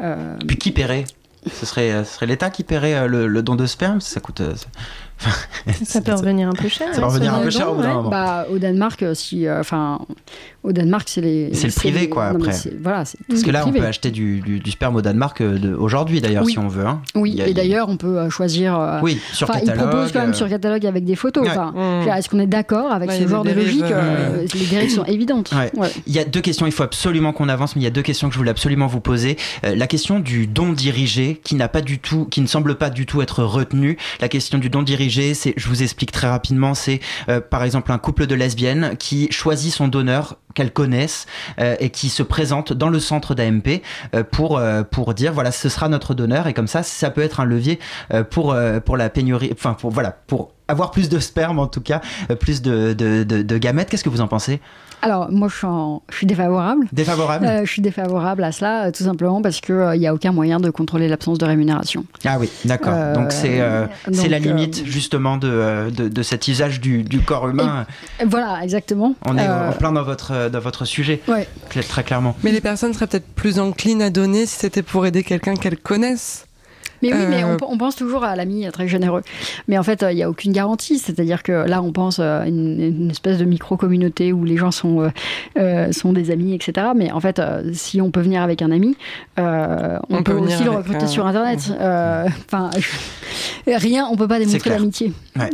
euh, 0.00 0.36
Puis 0.46 0.56
qui 0.56 0.70
paierait? 0.70 1.04
Ce 1.52 1.66
serait, 1.66 2.04
ce 2.04 2.14
serait 2.14 2.26
l'État 2.26 2.50
qui 2.50 2.62
paierait 2.62 3.08
le, 3.08 3.26
le 3.26 3.42
don 3.42 3.56
de 3.56 3.66
sperme? 3.66 4.00
Ça 4.00 4.20
coûte. 4.20 4.40
Ça 5.84 6.00
peut 6.00 6.12
revenir 6.12 6.48
un 6.48 6.52
peu 6.52 6.68
cher. 6.68 6.88
Ça 6.94 7.04
revenir 7.06 7.34
un 7.34 7.40
peu 7.40 7.50
cher 7.50 7.70
au 7.70 7.74
bout 7.74 7.82
d'un 7.82 7.88
ouais. 7.88 7.94
moment. 7.94 8.10
Bah, 8.10 8.46
au 8.52 8.58
Danemark, 8.58 9.02
euh, 9.02 9.14
si, 9.14 9.46
euh, 9.46 9.60
enfin, 9.60 10.00
au 10.64 10.72
Danemark, 10.72 11.08
c'est 11.08 11.20
les. 11.20 11.54
C'est 11.54 11.66
le 11.68 11.72
privé, 11.72 12.00
les- 12.00 12.08
quoi, 12.08 12.32
non, 12.32 12.36
après. 12.40 12.52
Voilà, 12.82 13.04
Parce 13.28 13.42
que 13.42 13.50
là, 13.50 13.64
on 13.66 13.72
peut 13.72 13.84
acheter 13.84 14.10
du, 14.10 14.40
du- 14.40 14.60
du 14.60 14.70
sperme 14.70 14.96
au 14.96 15.02
Danemark 15.02 15.40
euh, 15.40 15.76
aujourd'hui, 15.78 16.20
d'ailleurs, 16.20 16.44
Oui. 16.44 16.52
si 16.52 16.58
on 16.58 16.68
veut. 16.68 16.86
hein. 16.86 17.00
Oui, 17.14 17.40
a- 17.40 17.46
et 17.48 17.54
d'ailleurs, 17.54 17.88
on 17.88 17.96
peut 17.96 18.28
choisir. 18.30 18.78
euh, 18.78 19.00
Oui, 19.02 19.18
sur 19.32 19.48
enfin, 19.50 19.60
catalogue, 19.60 19.84
Ils 19.84 19.88
proposent 19.88 20.12
quand 20.12 20.20
même 20.20 20.34
sur 20.34 20.48
catalogue 20.48 20.86
avec 20.86 21.04
des 21.04 21.16
photos. 21.16 21.46
Ouais. 21.46 21.52
Mmh. 21.56 22.04
dire, 22.04 22.14
Est-ce 22.14 22.28
qu'on 22.28 22.38
est 22.40 22.46
d'accord 22.46 22.92
avec 22.92 23.10
Ouais, 23.10 23.18
ce 23.20 23.28
genre 23.28 23.44
de 23.44 23.50
logique 23.50 23.82
euh, 23.82 24.46
Les 24.54 24.66
dérives 24.66 24.90
sont 24.90 25.04
évidentes. 25.04 25.52
Ouais. 25.52 25.70
Ouais. 25.78 25.90
Il 26.06 26.12
y 26.12 26.18
a 26.18 26.24
deux 26.24 26.40
questions, 26.40 26.66
il 26.66 26.72
faut 26.72 26.82
absolument 26.82 27.32
qu'on 27.32 27.48
avance, 27.48 27.74
mais 27.76 27.82
il 27.82 27.84
y 27.84 27.88
a 27.88 27.90
deux 27.90 28.02
questions 28.02 28.28
que 28.28 28.34
je 28.34 28.38
voulais 28.38 28.50
absolument 28.50 28.86
vous 28.86 29.00
poser. 29.00 29.36
La 29.62 29.86
question 29.86 30.20
du 30.20 30.46
don 30.46 30.72
dirigé, 30.72 31.40
qui 31.44 31.54
n'a 31.54 31.68
pas 31.68 31.80
du 31.80 31.98
tout, 31.98 32.24
qui 32.26 32.40
ne 32.40 32.46
semble 32.46 32.76
pas 32.76 32.90
du 32.90 33.06
tout 33.06 33.22
être 33.22 33.42
retenue. 33.44 33.96
La 34.20 34.28
question 34.28 34.58
du 34.58 34.70
don 34.70 34.82
dirigé, 34.82 35.02
je 35.12 35.68
vous 35.68 35.82
explique 35.82 36.12
très 36.12 36.28
rapidement, 36.28 36.74
c'est 36.74 37.00
euh, 37.28 37.40
par 37.40 37.62
exemple 37.62 37.92
un 37.92 37.98
couple 37.98 38.26
de 38.26 38.34
lesbiennes 38.34 38.96
qui 38.98 39.30
choisit 39.30 39.72
son 39.72 39.88
donneur 39.88 40.38
qu'elles 40.54 40.72
connaissent 40.72 41.26
euh, 41.60 41.76
et 41.80 41.90
qui 41.90 42.08
se 42.08 42.22
présente 42.22 42.72
dans 42.72 42.88
le 42.88 43.00
centre 43.00 43.34
d'AMP 43.34 43.82
euh, 44.14 44.22
pour 44.84 45.14
dire 45.14 45.32
voilà 45.32 45.50
ce 45.50 45.68
sera 45.68 45.88
notre 45.88 46.14
donneur 46.14 46.46
et 46.46 46.54
comme 46.54 46.66
ça 46.66 46.82
ça 46.82 47.10
peut 47.10 47.22
être 47.22 47.40
un 47.40 47.44
levier 47.44 47.78
pour 48.30 48.54
la 48.54 49.10
pénurie 49.10 49.50
enfin 49.52 49.74
pour 49.74 49.90
voilà 49.90 50.10
pour 50.26 50.52
avoir 50.68 50.90
plus 50.90 51.08
de 51.08 51.18
sperme 51.18 51.58
en 51.58 51.66
tout 51.66 51.80
cas 51.80 52.00
plus 52.40 52.62
de 52.62 53.58
gamètes. 53.58 53.90
Qu'est-ce 53.90 54.04
que 54.04 54.10
vous 54.10 54.20
en 54.20 54.28
pensez? 54.28 54.60
Alors, 55.02 55.30
moi, 55.30 55.48
je 55.48 55.56
suis, 55.56 55.66
en- 55.66 56.00
je 56.10 56.16
suis 56.16 56.26
défavorable. 56.26 56.86
défavorable 56.92 57.44
Euh, 57.46 57.64
je 57.64 57.70
suis 57.70 57.82
défavorable 57.82 58.44
à 58.44 58.52
cela, 58.52 58.86
euh, 58.86 58.90
tout 58.92 59.02
simplement 59.04 59.42
parce 59.42 59.60
qu'il 59.60 59.74
n'y 59.98 60.06
a 60.06 60.14
aucun 60.14 60.32
moyen 60.32 60.60
de 60.60 60.70
contrôler 60.70 61.08
l'absence 61.08 61.38
de 61.38 61.44
rémunération. 61.44 62.04
Ah 62.24 62.36
oui, 62.38 62.48
d'accord. 62.64 62.92
Euh, 62.94 63.14
donc 63.14 63.32
c'est 63.32 63.60
euh, 63.60 63.86
c'est 64.12 64.28
la 64.28 64.36
euh, 64.36 64.40
limite 64.40 64.84
justement 64.86 65.36
de, 65.38 65.48
euh, 65.50 65.90
de, 65.90 66.08
de 66.08 66.22
cet 66.22 66.46
usage 66.48 66.80
du, 66.80 67.02
du 67.02 67.20
corps 67.20 67.48
humain. 67.48 67.84
Et 68.20 68.24
Voilà, 68.24 68.60
exactement. 68.62 69.14
On 69.26 69.36
est 69.36 69.48
Euh, 69.48 69.70
en 69.70 69.72
plein 69.72 69.92
dans 69.92 70.04
votre, 70.04 70.48
dans 70.48 70.60
votre 70.60 70.84
sujet, 70.84 71.20
Ouais. 71.28 71.48
très 71.88 72.04
clairement. 72.04 72.36
Mais 72.44 72.52
les 72.52 72.60
personnes 72.60 72.94
seraient 72.94 73.08
peut-être 73.08 73.26
plus 73.34 73.58
enclines 73.58 74.02
à 74.02 74.10
donner 74.10 74.46
si 74.46 74.56
c'était 74.60 74.82
pour 74.82 75.04
aider 75.04 75.24
quelqu'un 75.24 75.56
qu'elles 75.56 75.78
connaissent. 75.78 76.46
Mais 77.02 77.12
oui, 77.12 77.20
mais 77.28 77.44
Euh, 77.44 77.56
on, 77.60 77.72
on 77.74 77.78
pense 77.78 77.96
toujours 77.96 78.24
à 78.24 78.34
l'ami 78.36 78.66
très 78.72 78.88
généreux. 78.88 79.22
Mais 79.68 79.76
en 79.78 79.82
fait, 79.82 80.02
euh, 80.02 80.12
il 80.12 80.16
n'y 80.16 80.22
a 80.22 80.30
aucune 80.30 80.52
garantie. 80.52 80.98
C'est-à-dire 80.98 81.42
que 81.42 81.52
là, 81.66 81.82
on 81.82 81.92
pense 81.92 82.18
à 82.20 82.46
une, 82.46 82.80
une 82.80 83.10
espèce 83.10 83.38
de 83.38 83.44
micro-communauté 83.44 84.32
où 84.32 84.44
les 84.44 84.56
gens 84.56 84.70
sont, 84.70 85.00
euh, 85.02 85.08
euh, 85.58 85.92
sont 85.92 86.12
des 86.12 86.30
amis, 86.30 86.54
etc. 86.54 86.88
Mais 86.96 87.10
en 87.12 87.20
fait, 87.20 87.38
euh, 87.38 87.70
si 87.72 88.00
on 88.00 88.10
peut 88.10 88.20
venir 88.20 88.42
avec 88.42 88.62
un 88.62 88.70
ami, 88.70 88.96
euh, 89.38 89.98
on, 90.08 90.18
On 90.18 90.22
peut, 90.22 90.32
aussi 90.34 90.62
le 90.64 90.70
recruter 90.70 91.04
un- 91.04 91.06
sur 91.08 91.26
Internet. 91.26 91.72
Euh, 91.80 92.26
Enfin, 92.46 92.70
rien, 93.66 94.06
on 94.10 94.16
peut 94.16 94.28
pas 94.28 94.38
démontrer 94.38 94.70
l'amitié. 94.70 95.12
Ouais. 95.38 95.50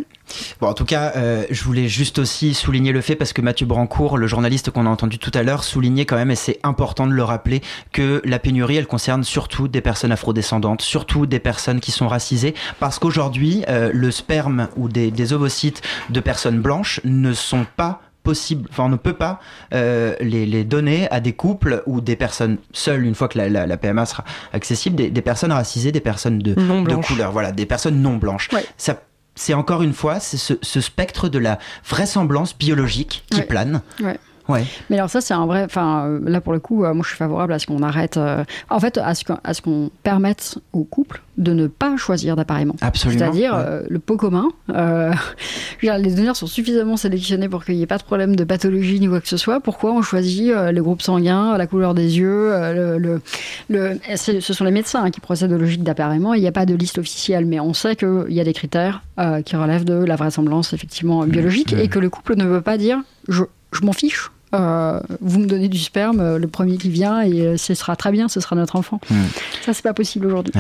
Bon, 0.61 0.69
en 0.69 0.75
tout 0.75 0.85
cas, 0.85 1.13
euh, 1.17 1.45
je 1.51 1.63
voulais 1.65 1.89
juste 1.89 2.19
aussi 2.19 2.55
souligner 2.55 2.93
le 2.93 3.01
fait, 3.01 3.17
parce 3.17 3.33
que 3.33 3.41
Mathieu 3.43 3.67
Brancourt, 3.67 4.19
le 4.19 4.27
journaliste 4.27 4.71
qu'on 4.71 4.87
a 4.87 4.91
entendu 4.91 5.19
tout 5.19 5.31
à 5.35 5.43
l'heure, 5.43 5.65
soulignait 5.65 6.05
quand 6.05 6.17
même, 6.17 6.31
et 6.31 6.37
c'est 6.37 6.59
important 6.63 7.07
de 7.07 7.13
le 7.13 7.23
rappeler, 7.25 7.63
que 7.93 8.21
la 8.25 8.39
pénurie, 8.39 8.77
elle 8.77 8.87
concerne 8.87 9.25
surtout 9.25 9.69
des 9.69 9.81
personnes 9.81 10.13
afrodescendantes, 10.13 10.83
surtout 10.83 11.27
des 11.27 11.39
personnes 11.41 11.81
qui 11.81 11.93
sont 11.93 12.09
racisées, 12.09 12.55
parce 12.81 12.99
qu'aujourd'hui, 12.99 13.65
euh, 13.69 13.91
le 13.95 14.11
sperme 14.11 14.69
ou 14.77 14.89
des, 14.89 15.11
des 15.11 15.33
ovocytes 15.33 15.83
de 16.11 16.21
personnes 16.21 16.61
blanches 16.61 17.01
ne 17.05 17.33
sont 17.33 17.67
pas 17.77 18.01
possible, 18.25 18.69
enfin 18.71 18.85
on 18.85 18.89
ne 18.91 18.97
peut 18.97 19.15
pas 19.15 19.41
euh, 19.73 20.15
les, 20.21 20.45
les 20.45 20.63
donner 20.63 21.09
à 21.11 21.21
des 21.21 21.33
couples 21.33 21.83
ou 21.87 22.03
des 22.03 22.15
personnes 22.15 22.59
seules 22.73 23.07
une 23.07 23.15
fois 23.15 23.27
que 23.29 23.39
la, 23.39 23.49
la- 23.49 23.67
la 23.67 23.77
PMA 23.79 24.05
sera 24.05 24.23
accessible, 24.53 24.97
des, 24.97 25.09
des 25.09 25.23
personnes 25.23 25.53
racisées, 25.53 25.93
des 25.93 26.01
personnes 26.01 26.39
de, 26.41 26.53
de 26.53 26.89
couleur, 27.07 27.33
voilà, 27.33 27.53
des 27.53 27.65
personnes 27.65 28.03
non 28.03 28.17
blanches. 28.17 28.49
Ça, 28.77 29.01
c'est 29.39 29.55
encore 29.55 29.83
une 29.83 29.93
fois 29.95 30.21
c'est 30.21 30.37
ce, 30.37 30.55
ce 30.63 30.81
spectre 30.81 31.29
de 31.29 31.39
la 31.39 31.59
vraisemblance 31.89 32.57
biologique 32.57 33.25
qui 33.31 33.39
Ouais. 33.41 33.47
plane. 33.47 33.81
Ouais. 34.01 34.19
Ouais. 34.49 34.65
Mais 34.91 34.97
alors 34.97 35.11
ça, 35.11 35.21
c'est 35.21 35.35
un 35.35 35.47
vrai... 35.47 35.65
Enfin, 35.65 36.07
euh, 36.07 36.21
là, 36.25 36.41
pour 36.41 36.53
le 36.53 36.59
coup, 36.61 36.85
euh, 36.85 36.95
moi, 36.95 37.03
je 37.03 37.09
suis 37.09 37.17
favorable 37.19 37.53
à 37.53 37.59
ce 37.59 37.67
qu'on 37.67 37.83
arrête... 37.83 38.17
euh, 38.17 38.45
en 38.71 38.81
fait, 38.81 38.99
à 38.99 39.15
ce 39.15 39.63
qu'on 39.63 39.91
permette 40.03 40.59
aux 40.73 40.85
couples 40.85 41.23
de 41.37 41.53
ne 41.53 41.67
pas 41.69 41.97
choisir 41.97 42.35
d'appareillement. 42.35 42.75
Absolument, 42.81 43.19
C'est-à-dire 43.21 43.53
ouais. 43.55 43.63
euh, 43.65 43.83
le 43.89 43.99
pot 43.99 44.17
commun. 44.17 44.49
euh, 44.71 45.13
les 45.83 46.15
donneurs 46.15 46.35
sont 46.37 46.47
suffisamment 46.47 46.97
sélectionnés 46.97 47.49
pour 47.49 47.65
qu'il 47.65 47.77
n'y 47.77 47.83
ait 47.83 47.87
pas 47.87 47.99
de 47.99 48.03
problème 48.03 48.35
de 48.37 48.45
pathologie 48.45 48.99
ni 49.01 49.07
quoi 49.09 49.21
que 49.21 49.29
ce 49.29 49.37
soit. 49.37 49.61
Pourquoi 49.61 49.93
on 49.93 50.03
choisit 50.03 50.51
euh, 50.51 50.73
le 50.73 50.83
groupe 50.83 51.03
sanguin, 51.03 51.57
la 51.57 51.67
couleur 51.67 51.95
des 51.95 52.19
yeux 52.19 52.51
le, 52.51 52.99
le, 52.99 53.21
le- 53.69 53.99
c'est- 54.17 54.41
Ce 54.41 54.53
sont 54.53 54.65
les 54.65 54.71
médecins 54.73 55.05
hein, 55.05 55.11
qui 55.11 55.21
procèdent 55.21 55.53
aux 55.53 55.59
logiques 55.59 55.85
d'appareillement. 55.85 56.35
Il 56.35 56.41
n'y 56.41 56.49
a 56.49 56.53
pas 56.53 56.67
de 56.67 56.75
liste 56.75 56.99
officielle, 56.99 57.45
mais 57.47 57.61
on 57.61 57.75
sait 57.75 57.95
qu'il 57.97 58.27
y 58.31 58.41
a 58.41 58.45
des 58.45 58.53
critères 58.55 59.03
qui 59.45 59.57
relèvent 59.57 59.85
de 59.85 59.95
la 60.05 60.17
vraisemblance 60.17 60.73
effectivement 60.73 61.25
biologique 61.25 61.73
et 61.73 61.89
que 61.89 61.99
le 61.99 62.09
couple 62.11 62.37
ne 62.37 62.45
veut 62.45 62.61
pas 62.61 62.79
dire 62.79 62.99
je, 63.29 63.43
je 63.73 63.85
m'en 63.85 63.93
fiche. 63.93 64.31
Euh, 64.55 65.01
vous 65.21 65.39
me 65.41 65.47
donnez 65.47 65.69
du 65.69 65.79
sperme, 65.79 66.21
euh, 66.21 66.39
le 66.39 66.49
premier 66.49 66.77
qui 66.79 66.91
vient, 66.91 67.21
et 67.23 67.41
euh, 67.43 67.57
ce 67.57 67.75
sera 67.75 67.97
très 67.97 68.11
bien, 68.13 68.29
ce 68.29 68.41
sera 68.41 68.57
notre 68.57 68.77
enfant. 68.77 69.01
Hmm. 69.11 69.25
Ça, 69.65 69.73
c'est 69.75 69.83
pas 69.83 69.95
possible 69.95 70.27
aujourd'hui. 70.27 70.53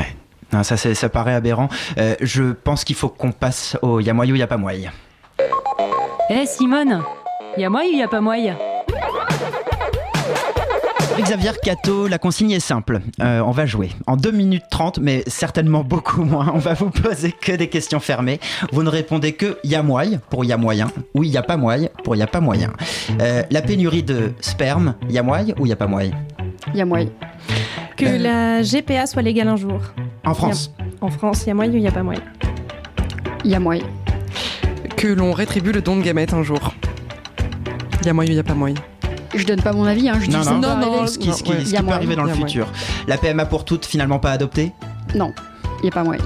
Non, 0.53 0.63
ça, 0.63 0.77
c'est- 0.77 0.95
ça 0.95 1.09
paraît 1.09 1.35
aberrant. 1.35 1.69
Euh, 1.99 2.15
je 2.21 2.53
pense 2.53 2.85
qu'il 2.85 2.97
faut 2.97 3.09
qu'on 3.09 3.33
passe 3.33 3.77
au 3.83 4.01
y 4.01 4.09
a 4.09 4.15
moyen 4.15 4.33
ou 4.33 4.37
y 4.37 4.43
a 4.43 4.47
pas 4.47 4.57
moyen. 4.57 4.91
Eh 6.31 6.47
Simone, 6.47 7.03
y 7.57 7.65
a 7.65 7.71
moyen 7.71 7.91
ou 7.93 7.97
y 7.99 8.03
a 8.03 8.09
pas 8.09 8.21
moyen? 8.21 8.57
Xavier 11.23 11.53
Cato, 11.63 12.07
la 12.07 12.19
consigne 12.19 12.53
est 12.53 12.61
simple. 12.61 13.01
Euh, 13.21 13.41
on 13.41 13.51
va 13.51 13.67
jouer 13.67 13.91
en 14.07 14.17
2 14.17 14.31
minutes 14.31 14.65
30, 14.71 14.99
mais 15.01 15.25
certainement 15.27 15.83
beaucoup 15.85 16.23
moins. 16.25 16.53
On 16.55 16.59
va 16.59 16.75
vous 16.75 16.91
poser 16.91 17.33
que 17.33 17.53
des 17.53 17.69
questions 17.69 18.01
fermées. 18.01 18.39
Vous 18.73 18.83
ne 18.83 18.89
répondez 18.89 19.33
que 19.33 19.59
y 19.65 19.75
a 19.75 19.83
moyen 19.83 20.21
pour 20.31 20.45
y 20.45 20.53
a 20.53 20.57
moyen 20.57 20.91
ou 21.15 21.25
y 21.25 21.37
a 21.37 21.43
pas 21.43 21.57
moyen 21.57 21.89
pour 22.05 22.15
y 22.17 22.23
a 22.23 22.27
pas 22.27 22.41
moyen. 22.41 22.73
Euh, 23.21 23.43
la 23.51 23.63
pénurie 23.63 24.03
de 24.03 24.33
sperme, 24.41 24.95
y 25.11 25.19
a 25.19 25.23
moyen 25.23 25.55
ou 25.59 25.67
y 25.67 25.73
a 25.73 25.77
pas 25.77 25.87
moyen 25.87 26.13
y 26.75 26.81
a 26.81 26.85
moyen. 26.87 27.09
Que 27.97 28.05
la 28.05 28.63
GPA 28.63 29.07
soit 29.07 29.23
légale 29.23 29.49
un 29.49 29.57
jour. 29.57 29.81
En 30.25 30.35
France 30.35 30.71
y 30.79 30.83
a- 30.83 30.85
En 31.07 31.09
France, 31.11 31.47
y 31.47 31.51
a 31.51 31.55
moyen 31.55 31.73
ou 31.73 31.79
n'y 31.79 31.89
a 31.89 31.93
pas 31.93 32.03
moyen 32.03 32.23
y 33.45 33.55
a 33.55 33.61
moyen. 33.61 33.85
Que 34.97 35.09
l'on 35.09 35.33
rétribue 35.33 35.73
le 35.73 35.81
don 35.81 35.97
de 35.97 36.03
gamètes 36.03 36.33
un 36.35 36.43
jour. 36.43 36.75
Y 38.05 38.09
a 38.09 38.13
moyen, 38.13 38.31
il 38.33 38.37
y 38.37 38.41
a 38.41 38.45
pas 38.45 38.55
moyen. 38.55 38.75
Je 39.35 39.45
donne 39.45 39.61
pas 39.63 39.73
mon 39.73 39.85
avis, 39.85 40.09
hein, 40.09 40.19
je 40.21 40.27
dis 40.27 40.37
Non, 40.37 40.43
non, 40.61 40.69
arriver. 40.69 41.07
ce 41.09 41.19
qui, 41.19 41.33
ce 41.33 41.43
qui- 41.43 41.51
ouais. 41.51 41.57
ce 41.59 41.63
Il 41.63 41.67
qui 41.69 41.73
y 41.75 41.77
a 41.77 41.83
peut 41.83 41.93
arriver 41.93 42.17
dans 42.17 42.25
Il 42.27 42.31
le 42.31 42.35
futur. 42.35 42.67
La 43.07 43.19
PMA 43.19 43.45
pour 43.47 43.65
toutes, 43.65 43.85
finalement 43.87 44.19
pas 44.19 44.31
adoptée 44.33 44.73
Non, 45.15 45.33
il 45.81 45.83
n'y 45.85 45.89
a 45.89 45.93
pas 45.93 46.05
moyen. 46.05 46.23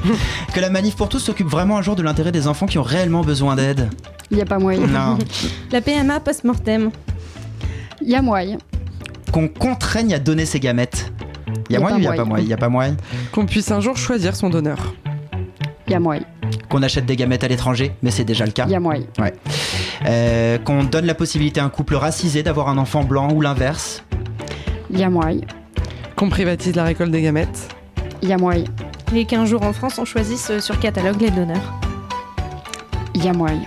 Que 0.55 0.61
la 0.61 0.71
manif 0.71 0.95
pour 0.97 1.09
tous 1.09 1.19
s'occupe 1.19 1.49
vraiment 1.49 1.79
un 1.79 1.83
jour 1.83 1.97
de 1.97 2.03
l'intérêt 2.03 2.33
des 2.33 2.47
enfants 2.47 2.67
qui 2.67 2.79
ont 2.79 2.83
réellement 2.83 3.23
besoin 3.23 3.57
d'aide 3.57 3.89
Il 4.31 4.37
n'y 4.37 4.43
a 4.43 4.47
pas 4.47 4.59
moyen. 4.59 4.87
Non. 4.87 5.19
La 5.73 5.81
PMA 5.81 6.21
post-mortem. 6.21 6.91
Il 8.01 8.09
y 8.11 8.15
a 8.15 8.23
moyen. 8.23 8.59
Qu'on 9.33 9.49
contraigne 9.49 10.15
à 10.15 10.19
donner 10.19 10.45
ses 10.47 10.61
gamètes. 10.61 11.13
Y 11.71 11.77
a 11.77 11.81
moyen 11.81 11.97
ou 11.97 12.01
y 12.01 12.07
a 12.07 12.13
pas 12.13 12.25
moyen? 12.25 12.45
Y 12.47 12.53
a 12.53 12.57
pas 12.57 12.69
moyen? 12.69 12.97
Qu'on 13.33 13.47
puisse 13.47 13.71
un 13.71 13.81
jour 13.81 13.97
choisir 13.97 14.37
son 14.37 14.51
donneur. 14.51 14.79
Il 15.87 15.93
y 15.93 15.95
a 15.97 16.01
moyen. 16.01 16.23
Qu'on 16.69 16.83
achète 16.83 17.07
des 17.07 17.17
gamètes 17.17 17.45
à 17.45 17.49
l'étranger, 17.49 17.93
mais 18.03 18.11
c'est 18.11 18.25
déjà 18.25 18.45
le 18.47 18.53
cas. 18.53 18.65
Il 18.67 18.73
y 18.73 18.75
a 18.75 18.81
moyen. 18.81 19.05
Ouais. 19.19 19.33
Euh, 20.07 20.59
qu'on 20.59 20.85
donne 20.85 21.07
la 21.07 21.15
possibilité 21.15 21.61
à 21.61 21.65
un 21.65 21.69
couple 21.69 21.95
racisé 21.95 22.43
d'avoir 22.43 22.69
un 22.69 22.79
enfant 22.79 23.05
blanc 23.05 23.33
ou 23.33 23.41
l'inverse. 23.41 24.05
Il 24.91 24.99
y 24.99 25.05
a 25.05 25.11
moyen. 25.11 25.43
Qu'on 26.17 26.29
privatise 26.29 26.75
la 26.75 26.85
récolte 26.85 27.11
des 27.11 27.23
gamètes. 27.23 27.69
Il 28.21 28.29
y 28.29 28.33
a 28.33 28.39
moyen. 28.39 28.65
Et 29.15 29.25
qu'un 29.27 29.45
jour 29.45 29.63
en 29.63 29.73
France, 29.73 29.99
on 29.99 30.05
choisisse 30.05 30.51
euh, 30.51 30.61
sur 30.61 30.79
catalogue 30.81 31.21
les 31.21 31.31
donneurs. 31.31 31.81
Il 33.15 33.25
y 33.25 33.29
a 33.29 33.33
moyen. 33.33 33.63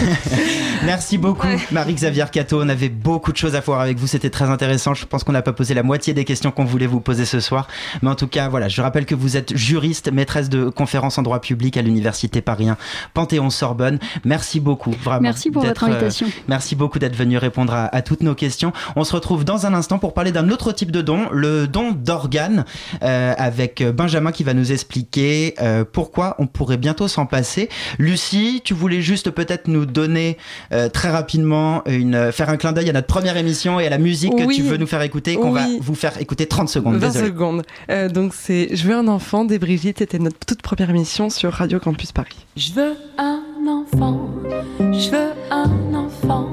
Merci 0.84 1.18
beaucoup, 1.18 1.46
Marie-Xavier 1.72 2.24
Cato. 2.30 2.60
On 2.62 2.68
avait 2.68 2.88
beaucoup 2.88 3.32
de 3.32 3.36
choses 3.36 3.54
à 3.54 3.60
voir 3.60 3.80
avec 3.80 3.98
vous. 3.98 4.06
C'était 4.06 4.30
très 4.30 4.46
intéressant. 4.46 4.94
Je 4.94 5.06
pense 5.06 5.24
qu'on 5.24 5.32
n'a 5.32 5.42
pas 5.42 5.52
posé 5.52 5.74
la 5.74 5.82
moitié 5.82 6.14
des 6.14 6.24
questions 6.24 6.50
qu'on 6.50 6.64
voulait 6.64 6.86
vous 6.86 7.00
poser 7.00 7.24
ce 7.24 7.40
soir. 7.40 7.66
Mais 8.02 8.10
en 8.10 8.14
tout 8.14 8.26
cas, 8.26 8.48
voilà, 8.48 8.68
je 8.68 8.80
rappelle 8.82 9.06
que 9.06 9.14
vous 9.14 9.36
êtes 9.36 9.56
juriste, 9.56 10.12
maîtresse 10.12 10.48
de 10.48 10.68
conférences 10.68 11.18
en 11.18 11.22
droit 11.22 11.40
public 11.40 11.76
à 11.76 11.82
l'Université 11.82 12.40
Paris 12.40 12.68
1 12.68 12.76
Panthéon-Sorbonne. 13.14 13.98
Merci 14.24 14.60
beaucoup, 14.60 14.92
vraiment. 15.02 15.22
Merci 15.22 15.50
pour 15.50 15.64
votre 15.64 15.84
invitation. 15.84 16.26
euh, 16.26 16.42
merci 16.48 16.76
beaucoup 16.76 16.98
d'être 16.98 17.16
venu 17.16 17.38
répondre 17.38 17.72
à, 17.72 17.94
à 17.94 18.02
toutes 18.02 18.22
nos 18.22 18.34
questions. 18.34 18.72
On 18.96 19.04
se 19.04 19.14
retrouve 19.14 19.44
dans 19.44 19.66
un 19.66 19.74
instant 19.74 19.98
pour 19.98 20.14
parler 20.14 20.32
d'un 20.32 20.50
autre 20.50 20.72
type 20.72 20.90
de 20.90 21.02
don, 21.02 21.28
le 21.32 21.66
don 21.66 21.92
d'organes, 21.92 22.64
euh, 23.02 23.34
avec 23.38 23.82
Benjamin 23.82 24.32
qui 24.32 24.44
va 24.44 24.54
nous 24.54 24.72
expliquer 24.72 25.54
euh, 25.60 25.84
pourquoi 25.90 26.36
on 26.38 26.46
pourrait 26.46 26.76
bientôt 26.76 27.08
s'en 27.08 27.26
passer. 27.26 27.68
Lucie, 27.98 28.60
tu 28.64 28.74
voulais 28.74 29.00
juste 29.00 29.30
peut-être 29.30 29.68
nous 29.68 29.85
donner 29.92 30.36
euh, 30.72 30.88
très 30.88 31.10
rapidement 31.10 31.82
une, 31.86 32.32
faire 32.32 32.50
un 32.50 32.56
clin 32.56 32.72
d'œil 32.72 32.90
à 32.90 32.92
notre 32.92 33.06
première 33.06 33.36
émission 33.36 33.80
et 33.80 33.86
à 33.86 33.90
la 33.90 33.98
musique 33.98 34.34
que 34.36 34.52
tu 34.52 34.62
veux 34.62 34.76
nous 34.76 34.86
faire 34.86 35.02
écouter, 35.02 35.32
et 35.32 35.36
qu'on 35.36 35.52
va 35.52 35.66
vous 35.80 35.94
faire 35.94 36.20
écouter 36.20 36.46
30 36.46 36.68
secondes. 36.68 36.96
20 36.96 37.06
Désolé. 37.06 37.26
secondes. 37.26 37.62
Euh, 37.90 38.08
donc 38.08 38.32
c'est 38.34 38.74
Je 38.74 38.86
veux 38.86 38.94
un 38.94 39.08
enfant 39.08 39.44
des 39.44 39.58
Brigitte. 39.58 39.98
C'était 39.98 40.18
notre 40.18 40.38
toute 40.46 40.62
première 40.62 40.90
émission 40.90 41.30
sur 41.30 41.52
Radio 41.52 41.78
Campus 41.78 42.12
Paris. 42.12 42.36
Je 42.56 42.72
veux 42.72 42.94
un 43.18 43.42
enfant, 43.66 44.30
je 44.78 45.10
veux 45.10 45.32
un 45.50 45.94
enfant, 45.94 46.48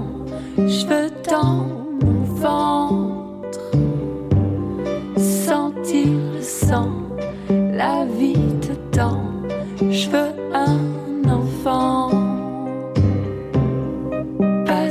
je 0.58 0.86
veux 0.86 1.12
dans 1.30 1.68
mon 2.02 2.24
ventre 2.36 3.60
sentir 5.18 6.08
le 6.36 6.42
sang, 6.42 6.90
la 7.50 8.06
vie 8.06 8.34
dedans. 8.68 9.22
Je 9.80 10.10
veux 10.10 10.34
un 10.54 11.30
enfant. 11.30 12.43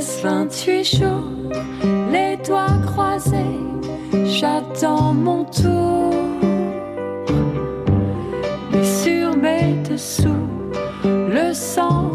Passe 0.03 0.19
28 0.21 0.83
jours, 0.83 1.31
les 2.11 2.35
doigts 2.45 2.77
croisés, 2.85 3.61
j'attends 4.25 5.13
mon 5.13 5.45
tour. 5.45 6.13
Mais 8.69 8.83
sur 8.83 9.33
mes 9.37 9.75
dessous, 9.89 10.49
le 11.05 11.53
sang 11.53 12.12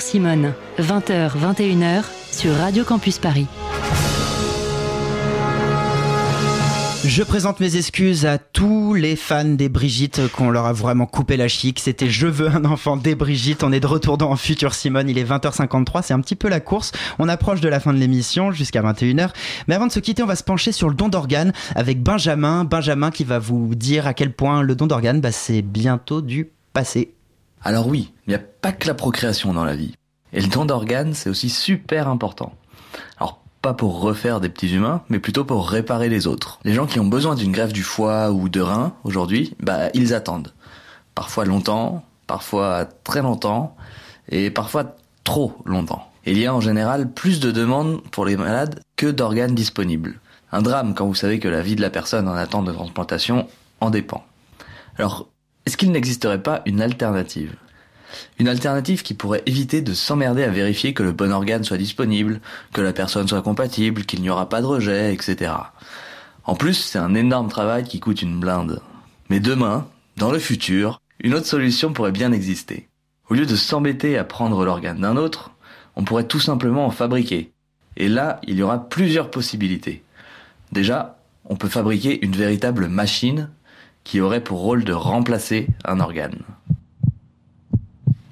Simone, 0.00 0.54
20h, 0.78 1.32
21h 1.36 2.04
sur 2.30 2.54
Radio 2.54 2.84
Campus 2.84 3.18
Paris. 3.18 3.46
Je 7.04 7.24
présente 7.24 7.58
mes 7.58 7.76
excuses 7.76 8.26
à 8.26 8.38
tous 8.38 8.94
les 8.94 9.16
fans 9.16 9.44
des 9.44 9.68
Brigitte 9.68 10.20
qu'on 10.30 10.50
leur 10.50 10.66
a 10.66 10.72
vraiment 10.72 11.04
coupé 11.04 11.36
la 11.36 11.48
chic. 11.48 11.80
C'était 11.80 12.08
Je 12.08 12.28
veux 12.28 12.48
un 12.48 12.64
enfant 12.64 12.96
des 12.96 13.16
Brigitte. 13.16 13.64
On 13.64 13.72
est 13.72 13.80
de 13.80 13.86
retour 13.88 14.18
dans 14.18 14.34
Futur 14.36 14.72
Simone. 14.72 15.08
Il 15.08 15.18
est 15.18 15.28
20h53. 15.28 16.02
C'est 16.04 16.14
un 16.14 16.20
petit 16.20 16.36
peu 16.36 16.48
la 16.48 16.60
course. 16.60 16.92
On 17.18 17.28
approche 17.28 17.60
de 17.60 17.68
la 17.68 17.80
fin 17.80 17.92
de 17.92 17.98
l'émission 17.98 18.52
jusqu'à 18.52 18.82
21h. 18.82 19.30
Mais 19.66 19.74
avant 19.74 19.88
de 19.88 19.92
se 19.92 19.98
quitter, 19.98 20.22
on 20.22 20.26
va 20.26 20.36
se 20.36 20.44
pencher 20.44 20.70
sur 20.70 20.88
le 20.88 20.94
don 20.94 21.08
d'organes 21.08 21.52
avec 21.74 22.02
Benjamin. 22.02 22.64
Benjamin 22.64 23.10
qui 23.10 23.24
va 23.24 23.40
vous 23.40 23.74
dire 23.74 24.06
à 24.06 24.14
quel 24.14 24.32
point 24.32 24.62
le 24.62 24.76
don 24.76 24.86
d'organes, 24.86 25.20
bah, 25.20 25.32
c'est 25.32 25.62
bientôt 25.62 26.22
du 26.22 26.50
passé. 26.72 27.14
Alors 27.64 27.86
oui, 27.86 28.12
il 28.26 28.30
n'y 28.30 28.34
a 28.34 28.40
pas 28.40 28.72
que 28.72 28.88
la 28.88 28.94
procréation 28.94 29.52
dans 29.52 29.64
la 29.64 29.76
vie. 29.76 29.94
Et 30.32 30.40
le 30.40 30.48
don 30.48 30.64
d'organes, 30.64 31.14
c'est 31.14 31.30
aussi 31.30 31.50
super 31.50 32.08
important. 32.08 32.54
Alors 33.18 33.40
pas 33.60 33.74
pour 33.74 34.00
refaire 34.00 34.40
des 34.40 34.48
petits 34.48 34.74
humains, 34.74 35.02
mais 35.08 35.20
plutôt 35.20 35.44
pour 35.44 35.68
réparer 35.68 36.08
les 36.08 36.26
autres. 36.26 36.58
Les 36.64 36.74
gens 36.74 36.86
qui 36.86 36.98
ont 36.98 37.06
besoin 37.06 37.36
d'une 37.36 37.52
greffe 37.52 37.72
du 37.72 37.84
foie 37.84 38.32
ou 38.32 38.48
de 38.48 38.60
rein 38.60 38.94
aujourd'hui, 39.04 39.54
bah 39.60 39.88
ils 39.94 40.14
attendent. 40.14 40.52
Parfois 41.14 41.44
longtemps, 41.44 42.04
parfois 42.26 42.86
très 43.04 43.22
longtemps, 43.22 43.76
et 44.28 44.50
parfois 44.50 44.96
trop 45.22 45.56
longtemps. 45.64 46.10
Il 46.26 46.38
y 46.38 46.46
a 46.46 46.54
en 46.54 46.60
général 46.60 47.10
plus 47.12 47.38
de 47.38 47.50
demandes 47.50 48.02
pour 48.10 48.24
les 48.24 48.36
malades 48.36 48.80
que 48.96 49.06
d'organes 49.06 49.54
disponibles. 49.54 50.18
Un 50.50 50.62
drame 50.62 50.94
quand 50.94 51.06
vous 51.06 51.14
savez 51.14 51.38
que 51.38 51.48
la 51.48 51.62
vie 51.62 51.76
de 51.76 51.80
la 51.80 51.90
personne 51.90 52.28
en 52.28 52.34
attente 52.34 52.64
de 52.64 52.72
transplantation 52.72 53.46
en 53.80 53.90
dépend. 53.90 54.24
Alors, 54.98 55.28
est-ce 55.66 55.76
qu'il 55.76 55.92
n'existerait 55.92 56.42
pas 56.42 56.62
une 56.66 56.80
alternative? 56.80 57.54
Une 58.38 58.48
alternative 58.48 59.02
qui 59.02 59.14
pourrait 59.14 59.42
éviter 59.46 59.80
de 59.80 59.94
s'emmerder 59.94 60.42
à 60.44 60.50
vérifier 60.50 60.92
que 60.92 61.02
le 61.02 61.12
bon 61.12 61.32
organe 61.32 61.64
soit 61.64 61.78
disponible, 61.78 62.40
que 62.72 62.80
la 62.80 62.92
personne 62.92 63.28
soit 63.28 63.42
compatible, 63.42 64.04
qu'il 64.04 64.20
n'y 64.20 64.30
aura 64.30 64.48
pas 64.48 64.60
de 64.60 64.66
rejet, 64.66 65.14
etc. 65.14 65.52
En 66.44 66.54
plus, 66.54 66.74
c'est 66.74 66.98
un 66.98 67.14
énorme 67.14 67.48
travail 67.48 67.84
qui 67.84 68.00
coûte 68.00 68.22
une 68.22 68.40
blinde. 68.40 68.82
Mais 69.30 69.40
demain, 69.40 69.86
dans 70.16 70.30
le 70.30 70.38
futur, 70.38 71.00
une 71.20 71.34
autre 71.34 71.46
solution 71.46 71.92
pourrait 71.92 72.12
bien 72.12 72.32
exister. 72.32 72.88
Au 73.30 73.34
lieu 73.34 73.46
de 73.46 73.56
s'embêter 73.56 74.18
à 74.18 74.24
prendre 74.24 74.64
l'organe 74.64 75.00
d'un 75.00 75.16
autre, 75.16 75.52
on 75.96 76.04
pourrait 76.04 76.26
tout 76.26 76.40
simplement 76.40 76.84
en 76.86 76.90
fabriquer. 76.90 77.52
Et 77.96 78.08
là, 78.08 78.40
il 78.46 78.56
y 78.56 78.62
aura 78.62 78.88
plusieurs 78.88 79.30
possibilités. 79.30 80.02
Déjà, 80.72 81.18
on 81.44 81.56
peut 81.56 81.68
fabriquer 81.68 82.24
une 82.24 82.32
véritable 82.32 82.88
machine 82.88 83.50
qui 84.04 84.20
aurait 84.20 84.42
pour 84.42 84.60
rôle 84.60 84.84
de 84.84 84.92
remplacer 84.92 85.68
un 85.84 86.00
organe. 86.00 86.40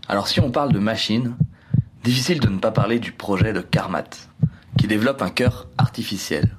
Alors 0.09 0.29
si 0.29 0.41
on 0.41 0.51
parle 0.51 0.73
de 0.73 0.79
machine, 0.79 1.37
difficile 2.03 2.41
de 2.41 2.49
ne 2.49 2.59
pas 2.59 2.73
parler 2.73 2.99
du 2.99 3.13
projet 3.13 3.53
de 3.53 3.61
Carmat, 3.61 4.11
qui 4.79 4.87
développe 4.87 5.23
un 5.23 5.31
cœur 5.31 5.69
artificiel. 5.79 6.57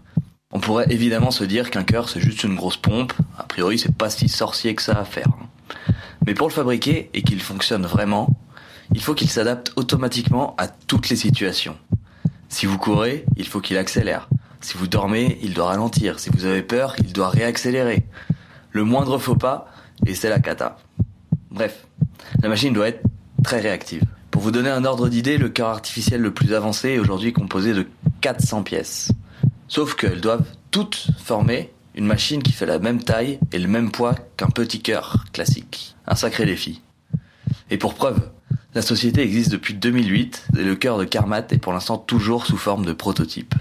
On 0.54 0.60
pourrait 0.60 0.88
évidemment 0.90 1.32
se 1.32 1.44
dire 1.44 1.70
qu'un 1.70 1.84
cœur 1.84 2.10
c'est 2.10 2.22
juste 2.22 2.44
une 2.44 2.56
grosse 2.56 2.78
pompe, 2.78 3.14
a 3.38 3.44
priori 3.44 3.78
c'est 3.78 3.96
pas 3.96 4.10
si 4.10 4.30
sorcier 4.30 4.76
que 4.76 4.82
ça 4.82 4.98
à 4.98 5.06
faire. 5.06 5.30
Mais 6.26 6.34
pour 6.34 6.48
le 6.48 6.54
fabriquer 6.54 7.10
et 7.14 7.24
qu'il 7.24 7.42
fonctionne 7.42 7.86
vraiment, 7.86 8.30
il 8.94 9.02
faut 9.02 9.14
qu'il 9.14 9.30
s'adapte 9.30 9.72
automatiquement 9.76 10.56
à 10.58 10.68
toutes 10.68 11.10
les 11.10 11.16
situations. 11.16 11.78
Si 12.50 12.66
vous 12.66 12.78
courez, 12.78 13.26
il 13.38 13.48
faut 13.48 13.62
qu'il 13.62 13.78
accélère. 13.78 14.28
Si 14.60 14.78
vous 14.78 14.88
dormez, 14.88 15.40
il 15.42 15.54
doit 15.54 15.68
ralentir. 15.68 16.20
Si 16.20 16.30
vous 16.30 16.46
avez 16.46 16.62
peur, 16.62 16.96
il 17.00 17.14
doit 17.14 17.30
réaccélérer. 17.30 18.06
Le 18.72 18.84
moindre 18.84 19.18
faux 19.18 19.36
pas, 19.36 19.68
et 20.06 20.16
c'est 20.16 20.30
la 20.30 20.40
cata. 20.40 20.78
Bref, 21.50 21.86
la 22.42 22.50
machine 22.50 22.74
doit 22.74 22.88
être 22.88 23.04
très 23.44 23.60
réactive. 23.60 24.04
Pour 24.30 24.42
vous 24.42 24.52
donner 24.52 24.70
un 24.70 24.86
ordre 24.86 25.10
d'idée, 25.10 25.38
le 25.38 25.50
cœur 25.50 25.68
artificiel 25.68 26.22
le 26.22 26.34
plus 26.34 26.54
avancé 26.54 26.90
est 26.92 27.00
aujourd'hui 27.00 27.34
composé 27.34 27.74
de 27.74 27.88
400 28.22 28.64
pièces. 28.64 29.12
Sauf 29.68 29.96
qu'elles 29.96 30.22
doivent 30.22 30.46
toutes 30.72 31.08
former 31.18 31.72
une 31.96 32.06
machine 32.06 32.42
qui 32.42 32.54
fait 32.54 32.66
la 32.66 32.80
même 32.80 33.04
taille 33.04 33.40
et 33.52 33.60
le 33.60 33.68
même 33.68 33.92
poids 33.92 34.16
qu'un 34.38 34.50
petit 34.50 34.82
cœur 34.82 35.26
classique. 35.34 35.96
Un 36.08 36.16
sacré 36.16 36.46
défi. 36.46 36.82
Et 37.70 37.78
pour 37.78 37.94
preuve, 37.94 38.30
la 38.74 38.82
société 38.82 39.22
existe 39.22 39.52
depuis 39.52 39.74
2008 39.74 40.48
et 40.58 40.64
le 40.64 40.76
cœur 40.76 40.98
de 40.98 41.04
Carmat 41.04 41.46
est 41.50 41.58
pour 41.58 41.74
l'instant 41.74 41.98
toujours 41.98 42.46
sous 42.46 42.58
forme 42.58 42.86
de 42.86 42.94
prototype. 42.94 43.54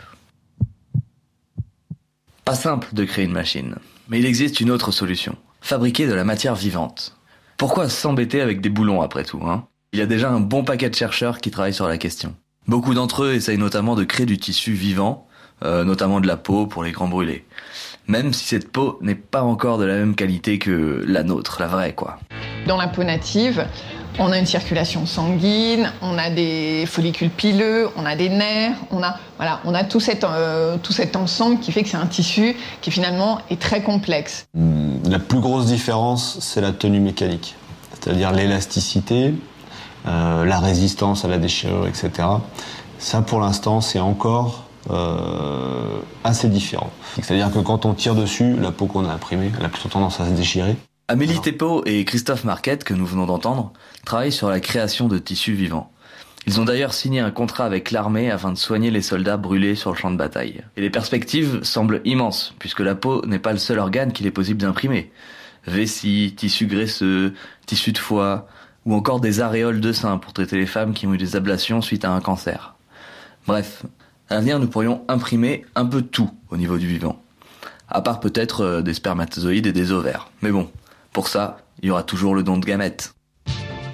Pas 2.45 2.55
simple 2.55 2.89
de 2.93 3.05
créer 3.05 3.25
une 3.25 3.33
machine, 3.33 3.77
mais 4.11 4.19
il 4.19 4.27
existe 4.27 4.61
une 4.61 4.71
autre 4.71 4.91
solution. 4.91 5.37
Fabriquer 5.63 6.07
de 6.07 6.13
la 6.13 6.25
matière 6.25 6.57
vivante. 6.57 7.17
Pourquoi 7.57 7.89
s'embêter 7.89 8.41
avec 8.41 8.61
des 8.61 8.69
boulons 8.69 9.01
après 9.01 9.25
tout, 9.25 9.41
hein? 9.45 9.67
Il 9.93 9.99
y 9.99 10.03
a 10.03 10.07
déjà 10.07 10.31
un 10.31 10.41
bon 10.41 10.65
paquet 10.65 10.91
de 10.91 10.95
chercheurs 10.95 11.41
qui 11.41 11.51
travaillent 11.51 11.75
sur 11.75 11.89
la 11.89 11.99
question. 11.99 12.35
Beaucoup 12.67 12.95
d'entre 12.95 13.25
eux 13.25 13.35
essayent 13.35 13.59
notamment 13.59 13.95
de 13.95 14.05
créer 14.05 14.27
du 14.27 14.39
tissu 14.39 14.73
vivant, 14.73 15.27
euh, 15.65 15.85
notamment 15.85 16.21
de 16.21 16.27
la 16.27 16.37
peau 16.37 16.67
pour 16.67 16.85
les 16.85 16.93
grands 16.93 17.09
brûlés. 17.09 17.45
Même 18.07 18.33
si 18.33 18.45
cette 18.45 18.71
peau 18.71 18.99
n'est 19.01 19.15
pas 19.15 19.43
encore 19.43 19.79
de 19.79 19.85
la 19.85 19.95
même 19.95 20.15
qualité 20.15 20.59
que 20.59 21.05
la 21.07 21.23
nôtre, 21.23 21.59
la 21.61 21.67
vraie 21.67 21.95
quoi. 21.95 22.19
Dans 22.67 22.77
la 22.77 22.89
peau 22.89 23.05
native, 23.05 23.67
on 24.19 24.33
a 24.33 24.39
une 24.39 24.47
circulation 24.47 25.07
sanguine, 25.07 25.93
on 26.03 26.19
a 26.19 26.31
des 26.31 26.85
follicules 26.87 27.31
pileux, 27.31 27.89
on 27.97 28.05
a 28.05 28.17
des 28.17 28.29
nerfs, 28.29 28.77
on 28.91 29.03
a, 29.03 29.17
voilà, 29.37 29.61
on 29.65 29.75
a 29.75 29.85
tout, 29.85 30.01
cet, 30.01 30.25
euh, 30.25 30.77
tout 30.83 30.93
cet 30.93 31.17
ensemble 31.17 31.61
qui 31.61 31.73
fait 31.73 31.83
que 31.83 31.89
c'est 31.89 31.97
un 31.97 32.07
tissu 32.07 32.57
qui 32.81 32.91
finalement 32.91 33.39
est 33.51 33.61
très 33.61 33.83
complexe. 33.83 34.47
La 35.09 35.19
plus 35.19 35.41
grosse 35.41 35.67
différence, 35.67 36.39
c'est 36.41 36.61
la 36.61 36.73
tenue 36.73 37.01
mécanique, 37.01 37.57
c'est-à-dire 37.93 38.33
l'élasticité, 38.33 39.35
euh, 40.07 40.45
la 40.45 40.59
résistance 40.59 41.25
à 41.25 41.29
la 41.29 41.39
déchirure, 41.39 41.87
etc. 41.87 42.29
Ça, 42.99 43.23
pour 43.23 43.41
l'instant, 43.41 43.81
c'est 43.81 44.01
encore 44.01 44.65
euh, 44.91 46.01
assez 46.25 46.49
différent. 46.49 46.91
C'est-à-dire 47.17 47.51
que 47.53 47.59
quand 47.59 47.87
on 47.87 47.95
tire 47.95 48.15
dessus, 48.15 48.57
la 48.57 48.73
peau 48.73 48.87
qu'on 48.87 49.05
a 49.07 49.13
imprimée, 49.13 49.51
elle 49.59 49.65
a 49.65 49.69
plutôt 49.69 49.89
tendance 49.89 50.21
à 50.21 50.27
se 50.27 50.31
déchirer. 50.31 50.77
Amélie 51.11 51.41
et 51.87 52.05
Christophe 52.05 52.45
Marquette, 52.45 52.85
que 52.85 52.95
nous 52.95 53.05
venons 53.05 53.27
d'entendre, 53.27 53.73
travaillent 54.05 54.31
sur 54.31 54.49
la 54.49 54.61
création 54.61 55.09
de 55.09 55.19
tissus 55.19 55.55
vivants. 55.55 55.91
Ils 56.47 56.61
ont 56.61 56.65
d'ailleurs 56.65 56.95
signé 56.95 57.19
un 57.19 57.33
contrat 57.33 57.65
avec 57.65 57.91
l'armée 57.91 58.31
afin 58.31 58.53
de 58.53 58.57
soigner 58.57 58.93
les 58.93 59.03
soldats 59.03 59.37
brûlés 59.37 59.75
sur 59.75 59.91
le 59.91 59.97
champ 59.97 60.13
de 60.13 60.17
bataille. 60.17 60.63
Et 60.77 60.81
les 60.81 60.89
perspectives 60.89 61.65
semblent 61.65 62.01
immenses, 62.05 62.55
puisque 62.61 62.79
la 62.79 62.95
peau 62.95 63.27
n'est 63.27 63.41
pas 63.41 63.51
le 63.51 63.59
seul 63.59 63.81
organe 63.81 64.13
qu'il 64.13 64.25
est 64.29 64.31
possible 64.31 64.61
d'imprimer. 64.61 65.11
Vessie, 65.67 66.33
tissu 66.37 66.67
graisseux, 66.67 67.35
tissu 67.67 67.91
de 67.91 67.99
foie, 67.99 68.47
ou 68.87 68.95
encore 68.95 69.19
des 69.19 69.41
aréoles 69.41 69.81
de 69.81 69.91
sein 69.91 70.17
pour 70.17 70.33
traiter 70.33 70.59
les 70.59 70.67
femmes 70.67 70.95
qui 70.95 71.09
ont 71.09 71.15
eu 71.15 71.19
des 71.19 71.35
ablations 71.35 71.83
suite 71.83 72.05
à 72.05 72.13
un 72.13 72.21
cancer. 72.21 72.77
Bref, 73.49 73.83
à 74.29 74.35
l'avenir 74.35 74.61
nous 74.61 74.69
pourrions 74.69 75.03
imprimer 75.09 75.67
un 75.75 75.87
peu 75.87 76.03
tout 76.03 76.31
au 76.51 76.57
niveau 76.57 76.79
du 76.79 76.87
vivant. 76.87 77.21
À 77.89 78.01
part 78.01 78.21
peut-être 78.21 78.61
euh, 78.61 78.83
des 78.83 78.95
spermatozoïdes 78.95 79.67
et 79.67 79.73
des 79.73 79.91
ovaires. 79.91 80.31
Mais 80.43 80.53
bon, 80.53 80.71
pour 81.13 81.29
ça, 81.29 81.59
il 81.83 81.89
y 81.89 81.91
aura 81.91 82.03
toujours 82.03 82.35
le 82.35 82.43
don 82.43 82.59
de 82.59 82.67
gamètes. 82.67 83.15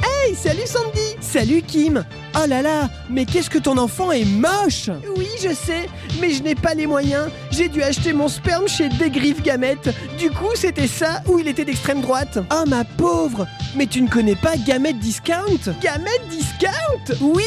Hey, 0.02 0.34
salut 0.34 0.66
Sandy 0.66 1.16
Salut 1.20 1.62
Kim 1.62 2.04
Oh 2.34 2.46
là 2.46 2.60
là, 2.62 2.88
mais 3.08 3.24
qu'est-ce 3.24 3.48
que 3.48 3.58
ton 3.58 3.78
enfant 3.78 4.12
est 4.12 4.24
moche 4.24 4.90
Oui, 5.16 5.28
je 5.42 5.54
sais, 5.54 5.88
mais 6.20 6.30
je 6.30 6.42
n'ai 6.42 6.54
pas 6.54 6.74
les 6.74 6.86
moyens. 6.86 7.28
J'ai 7.50 7.68
dû 7.68 7.82
acheter 7.82 8.12
mon 8.12 8.28
sperme 8.28 8.68
chez 8.68 8.88
Dégriff 8.88 9.42
Gamète. 9.42 9.88
Du 10.18 10.30
coup, 10.30 10.50
c'était 10.54 10.86
ça 10.86 11.22
ou 11.26 11.38
il 11.38 11.48
était 11.48 11.64
d'extrême 11.64 12.02
droite. 12.02 12.38
Oh 12.52 12.64
ma 12.68 12.84
pauvre 12.84 13.46
Mais 13.74 13.86
tu 13.86 14.02
ne 14.02 14.08
connais 14.08 14.34
pas 14.34 14.56
Gamète 14.56 14.98
Discount 14.98 15.72
Gamète 15.80 16.28
Discount? 16.30 17.16
Oui 17.22 17.44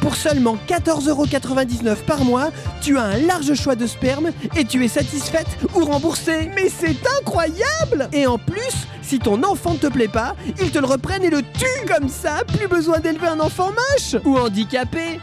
Pour 0.00 0.14
seulement 0.14 0.56
14,99€ 0.68 1.96
par 2.06 2.24
mois, 2.24 2.50
tu 2.80 2.96
as 2.98 3.02
un 3.02 3.18
large 3.18 3.54
choix 3.54 3.74
de 3.74 3.86
sperme 3.86 4.30
et 4.56 4.64
tu 4.64 4.84
es 4.84 4.88
satisfaite 4.88 5.48
ou 5.74 5.84
remboursée. 5.84 6.50
Mais 6.54 6.68
c'est 6.68 6.96
incroyable 7.20 8.08
Et 8.12 8.26
en 8.26 8.38
plus, 8.38 8.86
si 9.02 9.18
ton 9.18 9.42
enfant 9.42 9.72
ne 9.72 9.78
te 9.78 9.86
plaît 9.86 10.06
pas, 10.08 10.34
ils 10.60 10.70
te 10.70 10.78
le 10.78 10.86
reprennent 10.86 11.24
et 11.24 11.30
le 11.30 11.42
tuent 11.42 11.86
Comme 11.92 12.08
ça, 12.08 12.42
plus 12.56 12.68
besoin 12.68 12.98
d'élever 13.00 13.26
un 13.28 13.40
enfant 13.40 13.70
moche 13.70 14.20
ou 14.28 14.36
handicapé 14.36 15.18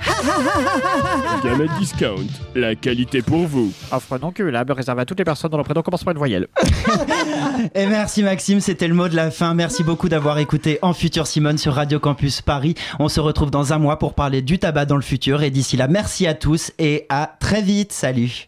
Gamette 1.44 1.70
Discount, 1.80 2.26
la 2.56 2.76
qualité 2.76 3.22
pour 3.22 3.46
vous. 3.48 3.72
Offre 3.92 4.18
non 4.20 4.32
cumulable 4.32 4.72
réserve 4.72 5.00
à 5.00 5.06
toutes 5.06 5.20
les 5.20 5.26
personnes 5.26 5.52
dont 5.52 5.58
le 5.58 5.64
prénom 5.64 5.82
commence 5.82 6.04
par 6.04 6.12
une 6.12 6.18
voyelle. 6.18 6.48
Et 7.76 7.86
merci 7.86 8.24
Maxime, 8.24 8.60
c'était 8.60 8.88
le 8.88 8.96
mot 8.96 9.08
de 9.08 9.16
la 9.16 9.32
fin. 9.32 9.54
Merci 9.54 9.84
beaucoup 9.84 10.10
d'avoir 10.10 10.40
écouté 10.40 10.80
En 10.82 10.94
Futur 10.94 11.28
Simone 11.28 11.58
sur 11.58 11.74
Radio 11.74 12.00
Campus 12.00 12.42
Paris. 12.42 12.76
On 13.00 13.08
se 13.08 13.20
retrouve 13.20 13.52
dans 13.52 13.74
un 13.74 13.78
mois 13.78 14.00
pour 14.00 14.14
parler 14.14 14.42
du 14.42 14.58
tabac 14.60 14.86
dans 14.86 14.96
le 14.96 15.02
futur. 15.02 15.44
Et 15.44 15.52
d'ici 15.52 15.78
là, 15.78 15.88
merci 15.88 16.26
à 16.28 16.34
tous 16.34 16.72
et 16.80 17.06
à 17.10 17.36
très 17.40 17.62
vite. 17.62 17.94
Salut. 17.94 18.44